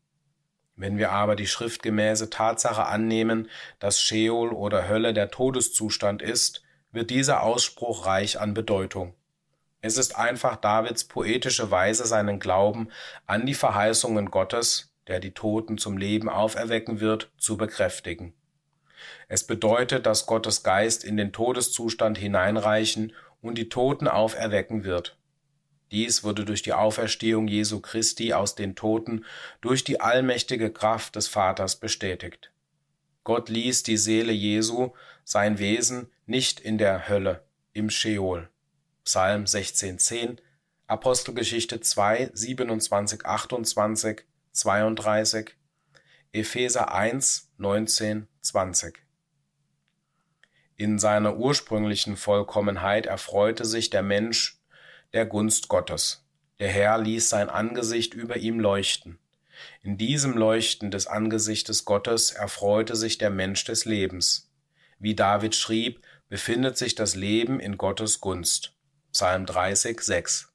[0.76, 3.48] Wenn wir aber die schriftgemäße Tatsache annehmen,
[3.78, 9.14] dass Scheol oder Hölle der Todeszustand ist, wird dieser Ausspruch reich an Bedeutung.
[9.80, 12.88] Es ist einfach Davids poetische Weise, seinen Glauben
[13.26, 18.32] an die Verheißungen Gottes, der die Toten zum Leben auferwecken wird, zu bekräftigen.
[19.28, 25.18] Es bedeutet, dass Gottes Geist in den Todeszustand hineinreichen und die Toten auferwecken wird.
[25.94, 29.24] Dies wurde durch die Auferstehung Jesu Christi aus den Toten
[29.60, 32.50] durch die allmächtige Kraft des Vaters bestätigt.
[33.22, 34.90] Gott ließ die Seele Jesu,
[35.22, 38.48] sein Wesen, nicht in der Hölle, im Scheol.
[39.04, 40.38] Psalm 16,10,
[40.88, 45.54] Apostelgeschichte 2, 27, 28, 32,
[46.32, 48.98] Epheser 1, 19, 20.
[50.74, 54.60] In seiner ursprünglichen Vollkommenheit erfreute sich der Mensch
[55.14, 56.26] der Gunst Gottes.
[56.58, 59.20] Der Herr ließ sein Angesicht über ihm leuchten.
[59.80, 64.50] In diesem Leuchten des Angesichtes Gottes erfreute sich der Mensch des Lebens.
[64.98, 68.74] Wie David schrieb, befindet sich das Leben in Gottes Gunst.
[69.12, 70.48] Psalm 30, 6.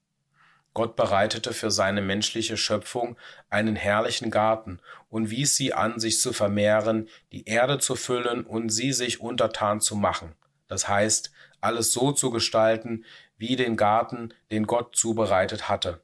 [0.74, 3.18] Gott bereitete für seine menschliche Schöpfung
[3.50, 8.70] einen herrlichen Garten und wies sie an, sich zu vermehren, die Erde zu füllen und
[8.70, 10.36] sie sich untertan zu machen.
[10.68, 11.32] Das heißt,
[11.62, 13.06] alles so zu gestalten,
[13.40, 16.02] wie den Garten, den Gott zubereitet hatte.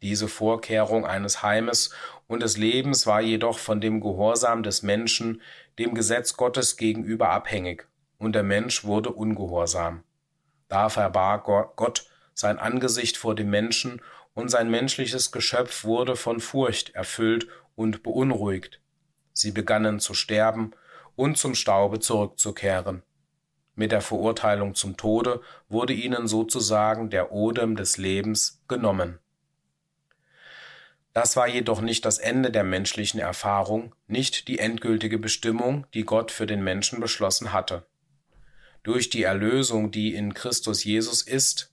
[0.00, 1.90] Diese Vorkehrung eines Heimes
[2.26, 5.42] und des Lebens war jedoch von dem Gehorsam des Menschen
[5.78, 10.04] dem Gesetz Gottes gegenüber abhängig, und der Mensch wurde ungehorsam.
[10.68, 11.44] Da verbarg
[11.76, 14.00] Gott sein Angesicht vor dem Menschen,
[14.34, 18.80] und sein menschliches Geschöpf wurde von Furcht erfüllt und beunruhigt.
[19.32, 20.72] Sie begannen zu sterben
[21.16, 23.02] und zum Staube zurückzukehren.
[23.76, 29.18] Mit der Verurteilung zum Tode wurde ihnen sozusagen der Odem des Lebens genommen.
[31.12, 36.30] Das war jedoch nicht das Ende der menschlichen Erfahrung, nicht die endgültige Bestimmung, die Gott
[36.30, 37.86] für den Menschen beschlossen hatte.
[38.82, 41.72] Durch die Erlösung, die in Christus Jesus ist,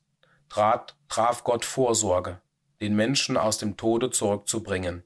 [0.50, 2.42] trat, traf Gott Vorsorge,
[2.82, 5.04] den Menschen aus dem Tode zurückzubringen.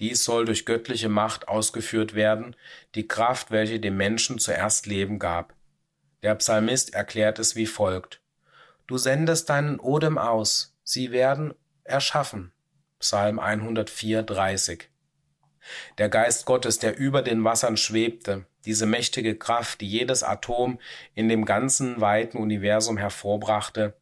[0.00, 2.56] Dies soll durch göttliche Macht ausgeführt werden,
[2.94, 5.54] die Kraft, welche dem Menschen zuerst Leben gab.
[6.22, 8.20] Der Psalmist erklärt es wie folgt.
[8.86, 12.52] Du sendest deinen Odem aus, sie werden erschaffen.
[12.98, 14.90] Psalm 104, 30.
[15.98, 20.78] Der Geist Gottes, der über den Wassern schwebte, diese mächtige Kraft, die jedes Atom
[21.14, 23.94] in dem ganzen weiten Universum hervorbrachte,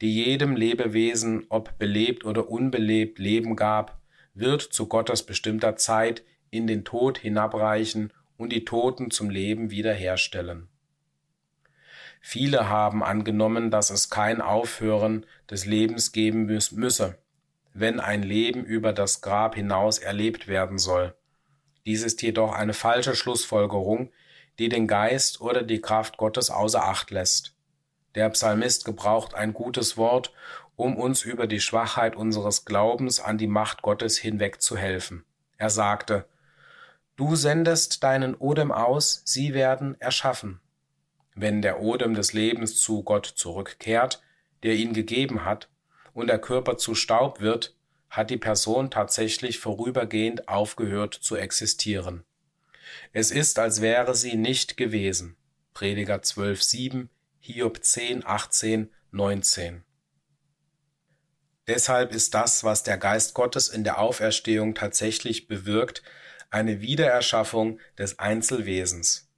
[0.00, 4.00] die jedem Lebewesen, ob belebt oder unbelebt, Leben gab,
[4.34, 10.68] wird zu Gottes bestimmter Zeit in den Tod hinabreichen und die Toten zum Leben wiederherstellen.
[12.26, 17.18] Viele haben angenommen, dass es kein Aufhören des Lebens geben müsse,
[17.74, 21.14] wenn ein Leben über das Grab hinaus erlebt werden soll.
[21.84, 24.10] Dies ist jedoch eine falsche Schlussfolgerung,
[24.58, 27.54] die den Geist oder die Kraft Gottes außer Acht lässt.
[28.14, 30.32] Der Psalmist gebraucht ein gutes Wort,
[30.76, 35.26] um uns über die Schwachheit unseres Glaubens an die Macht Gottes hinweg zu helfen.
[35.58, 36.24] Er sagte,
[37.16, 40.62] Du sendest deinen Odem aus, sie werden erschaffen.
[41.34, 44.22] Wenn der Odem des Lebens zu Gott zurückkehrt,
[44.62, 45.68] der ihn gegeben hat,
[46.12, 47.74] und der Körper zu Staub wird,
[48.08, 52.22] hat die Person tatsächlich vorübergehend aufgehört zu existieren.
[53.12, 55.36] Es ist, als wäre sie nicht gewesen.
[55.74, 57.08] Prediger 12,7,
[57.40, 59.82] Hiob 10, 18, 19.
[61.66, 66.02] Deshalb ist das, was der Geist Gottes in der Auferstehung tatsächlich bewirkt,
[66.50, 69.28] eine Wiedererschaffung des Einzelwesens.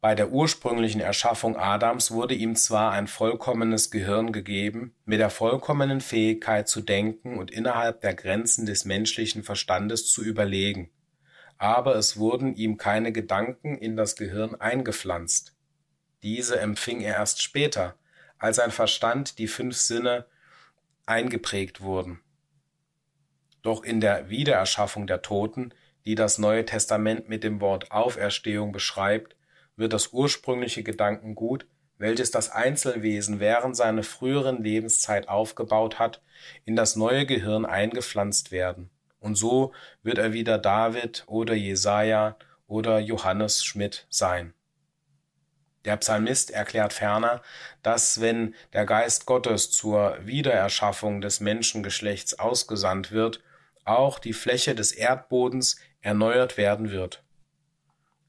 [0.00, 6.00] Bei der ursprünglichen Erschaffung Adams wurde ihm zwar ein vollkommenes Gehirn gegeben, mit der vollkommenen
[6.00, 10.90] Fähigkeit zu denken und innerhalb der Grenzen des menschlichen Verstandes zu überlegen,
[11.56, 15.56] aber es wurden ihm keine Gedanken in das Gehirn eingepflanzt.
[16.22, 17.96] Diese empfing er erst später,
[18.38, 20.26] als sein Verstand die fünf Sinne
[21.06, 22.20] eingeprägt wurden.
[23.62, 29.34] Doch in der Wiedererschaffung der Toten, die das Neue Testament mit dem Wort Auferstehung beschreibt,
[29.78, 31.66] wird das ursprüngliche Gedankengut
[31.98, 36.22] welches das Einzelwesen während seiner früheren Lebenszeit aufgebaut hat,
[36.64, 38.90] in das neue Gehirn eingepflanzt werden.
[39.20, 39.72] Und so
[40.02, 42.36] wird er wieder David oder Jesaja
[42.68, 44.54] oder Johannes Schmidt sein.
[45.84, 47.42] Der Psalmist erklärt ferner,
[47.82, 53.42] dass wenn der Geist Gottes zur Wiedererschaffung des Menschengeschlechts ausgesandt wird,
[53.84, 57.24] auch die Fläche des Erdbodens erneuert werden wird.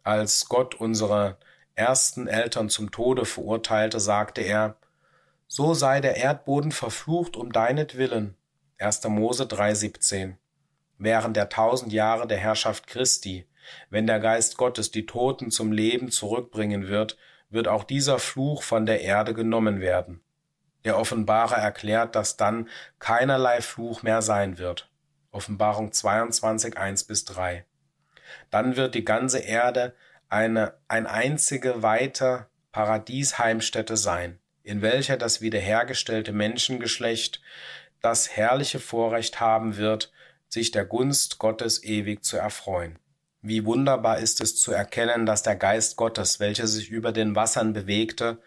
[0.10, 1.38] Als Gott unsere
[1.76, 4.76] ersten Eltern zum Tode verurteilte, sagte er,
[5.46, 8.36] So sei der Erdboden verflucht um deinetwillen.
[8.80, 9.04] 1.
[9.04, 10.34] Mose 3,17.
[10.98, 13.46] Während der tausend Jahre der Herrschaft Christi,
[13.92, 17.16] wenn der Geist Gottes die Toten zum Leben zurückbringen wird,
[17.52, 20.22] wird auch dieser Fluch von der Erde genommen werden.
[20.86, 22.68] Der Offenbarer erklärt, dass dann
[22.98, 24.90] keinerlei Fluch mehr sein wird.
[25.30, 27.64] Offenbarung 22, 1 bis 3.
[28.50, 29.94] Dann wird die ganze Erde
[30.30, 37.42] eine, ein einzige weite Paradiesheimstätte sein, in welcher das wiederhergestellte Menschengeschlecht
[38.02, 40.12] das herrliche Vorrecht haben wird,
[40.48, 42.98] sich der Gunst Gottes ewig zu erfreuen.
[43.42, 47.72] Wie wunderbar ist es zu erkennen, dass der Geist Gottes, welcher sich über den Wassern
[47.72, 48.40] bewegte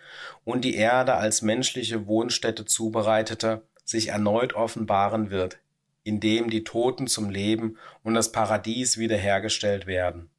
[0.45, 5.59] und die Erde als menschliche Wohnstätte zubereitete, sich erneut offenbaren wird,
[6.05, 10.31] indem die Toten zum Leben und das Paradies wiederhergestellt werden.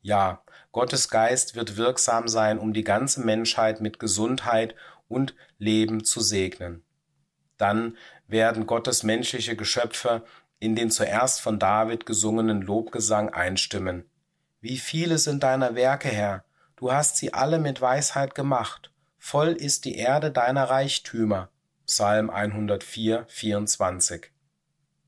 [0.00, 4.74] Ja, Gottes Geist wird wirksam sein, um die ganze Menschheit mit Gesundheit
[5.08, 6.82] und Leben zu segnen.
[7.58, 10.24] Dann werden Gottes menschliche Geschöpfe
[10.58, 14.04] in den zuerst von David gesungenen Lobgesang einstimmen.
[14.60, 16.44] Wie viele sind deiner Werke, Herr?
[16.76, 18.92] Du hast sie alle mit Weisheit gemacht.
[19.18, 21.50] Voll ist die Erde deiner Reichtümer.
[21.86, 24.31] Psalm 104, 24.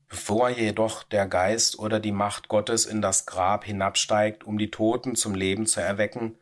[0.07, 5.15] Bevor jedoch der Geist oder die Macht Gottes in das Grab hinabsteigt, um die Toten
[5.15, 6.37] zum Leben zu erwecken,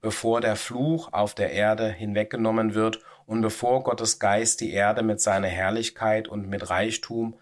[0.00, 5.20] bevor der Fluch auf der Erde hinweggenommen wird und bevor Gottes Geist die Erde mit
[5.20, 7.34] seiner Herrlichkeit und mit Reichtum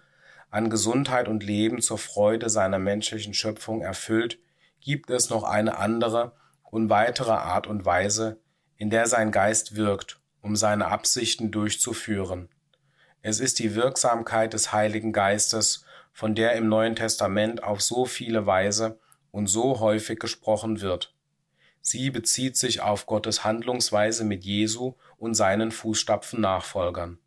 [0.50, 4.38] an Gesundheit und Leben zur Freude seiner menschlichen Schöpfung erfüllt,
[4.80, 6.32] gibt es noch eine andere
[6.62, 8.38] und weitere Art und Weise,
[8.76, 12.48] in der sein Geist wirkt, um seine Absichten durchzuführen.
[13.28, 18.46] Es ist die Wirksamkeit des Heiligen Geistes, von der im Neuen Testament auf so viele
[18.46, 19.00] Weise
[19.32, 21.12] und so häufig gesprochen wird.
[21.80, 27.18] Sie bezieht sich auf Gottes Handlungsweise mit Jesu und seinen Fußstapfen Nachfolgern.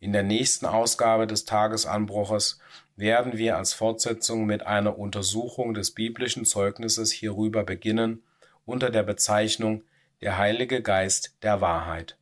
[0.00, 2.58] In der nächsten Ausgabe des Tagesanbruches
[2.96, 8.22] werden wir als Fortsetzung mit einer Untersuchung des biblischen Zeugnisses hierüber beginnen
[8.64, 9.84] unter der Bezeichnung
[10.22, 12.16] Der Heilige Geist der Wahrheit.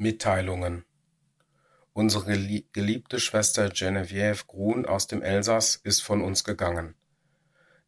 [0.00, 0.84] Mitteilungen
[1.92, 2.24] Unsere
[2.72, 6.94] geliebte Schwester Geneviève Grun aus dem Elsass ist von uns gegangen.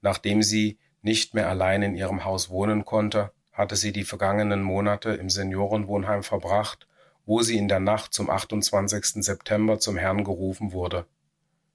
[0.01, 5.11] Nachdem sie nicht mehr allein in ihrem Haus wohnen konnte, hatte sie die vergangenen Monate
[5.11, 6.89] im Seniorenwohnheim verbracht,
[7.27, 9.25] wo sie in der Nacht zum 28.
[9.25, 11.07] September zum Herrn gerufen wurde.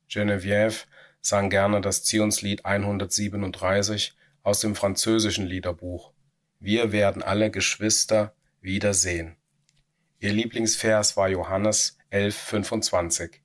[0.09, 0.83] Geneviève
[1.21, 6.11] sang gerne das Zionslied 137 aus dem französischen Liederbuch.
[6.59, 9.37] Wir werden alle Geschwister wiedersehen.
[10.25, 13.41] Ihr Lieblingsvers war Johannes 11,25.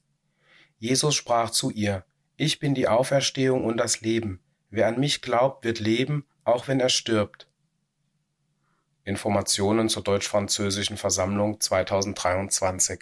[0.79, 2.07] Jesus sprach zu ihr,
[2.39, 4.41] Ich bin die Auferstehung und das Leben.
[4.71, 7.51] Wer an mich glaubt, wird leben, auch wenn er stirbt.
[9.05, 13.01] Informationen zur Deutsch-Französischen Versammlung 2023.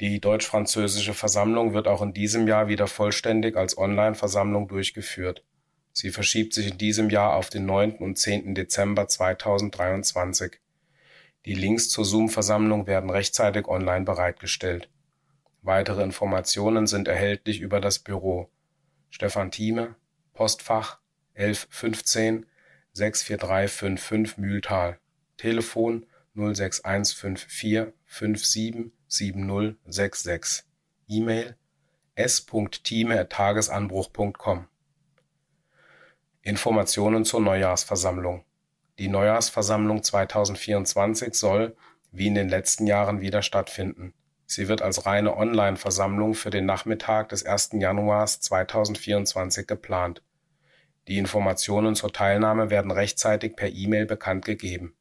[0.00, 5.44] Die Deutsch-Französische Versammlung wird auch in diesem Jahr wieder vollständig als Online-Versammlung durchgeführt.
[5.92, 7.98] Sie verschiebt sich in diesem Jahr auf den 9.
[7.98, 8.56] und 10.
[8.56, 10.58] Dezember 2023.
[11.48, 14.90] Die Links zur Zoom-Versammlung werden rechtzeitig online bereitgestellt.
[15.62, 18.50] Weitere Informationen sind erhältlich über das Büro
[19.08, 19.94] Stefan Thieme,
[20.34, 20.98] Postfach
[21.36, 22.44] 1115
[22.92, 25.00] 64355 Mühltal,
[25.38, 26.04] Telefon
[26.34, 30.64] 06154 577066,
[31.08, 31.56] E-Mail
[32.14, 34.68] s.thieme@tagesanbruch.com.
[36.42, 38.44] Informationen zur Neujahrsversammlung
[38.98, 41.76] die Neujahrsversammlung 2024 soll,
[42.10, 44.12] wie in den letzten Jahren, wieder stattfinden.
[44.46, 47.70] Sie wird als reine Online-Versammlung für den Nachmittag des 1.
[47.74, 50.22] Januars 2024 geplant.
[51.06, 54.94] Die Informationen zur Teilnahme werden rechtzeitig per E-Mail bekannt gegeben.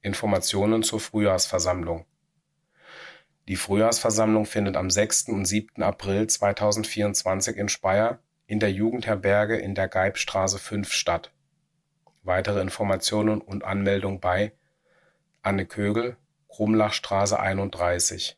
[0.00, 2.06] Informationen zur Frühjahrsversammlung.
[3.48, 5.28] Die Frühjahrsversammlung findet am 6.
[5.28, 5.82] und 7.
[5.82, 11.32] April 2024 in Speyer in der Jugendherberge in der Geibstraße 5 statt
[12.22, 14.52] Weitere Informationen und Anmeldung bei
[15.42, 16.16] Anne Kögel,
[16.48, 18.36] Krumlachstraße 31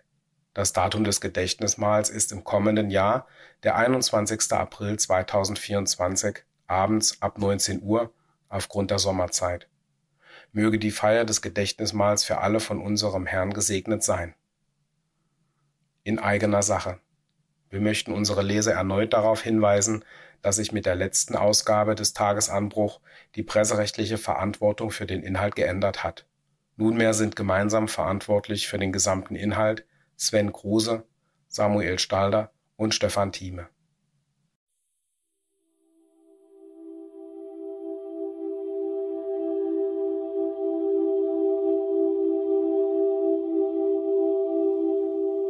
[0.54, 3.28] Das Datum des Gedächtnismahls ist im kommenden Jahr
[3.64, 4.54] der 21.
[4.54, 8.14] April 2024 abends ab 19 Uhr
[8.48, 9.68] aufgrund der Sommerzeit.
[10.54, 14.34] Möge die Feier des Gedächtnismahls für alle von unserem Herrn gesegnet sein.
[16.06, 17.02] In eigener Sache.
[17.70, 20.06] Wir möchten unsere Leser erneut darauf hinweisen,
[20.42, 23.02] dass sich mit der letzten Ausgabe des Tagesanbruch
[23.36, 26.26] die presserechtliche Verantwortung für den Inhalt geändert hat.
[26.76, 29.86] Nunmehr sind gemeinsam verantwortlich für den gesamten Inhalt
[30.18, 31.04] Sven Kruse,
[31.48, 33.68] Samuel Stalder und Stefan Thieme.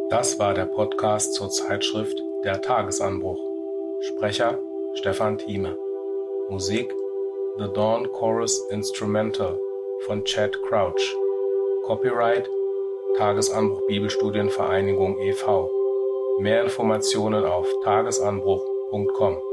[0.09, 3.39] Das war der Podcast zur Zeitschrift Der Tagesanbruch.
[4.01, 4.59] Sprecher
[4.95, 5.75] Stefan Thieme.
[6.49, 6.93] Musik
[7.57, 9.57] The Dawn Chorus Instrumental
[10.05, 11.15] von Chad Crouch.
[11.85, 12.49] Copyright
[13.17, 15.69] Tagesanbruch Bibelstudienvereinigung e.V.
[16.39, 19.52] Mehr Informationen auf tagesanbruch.com.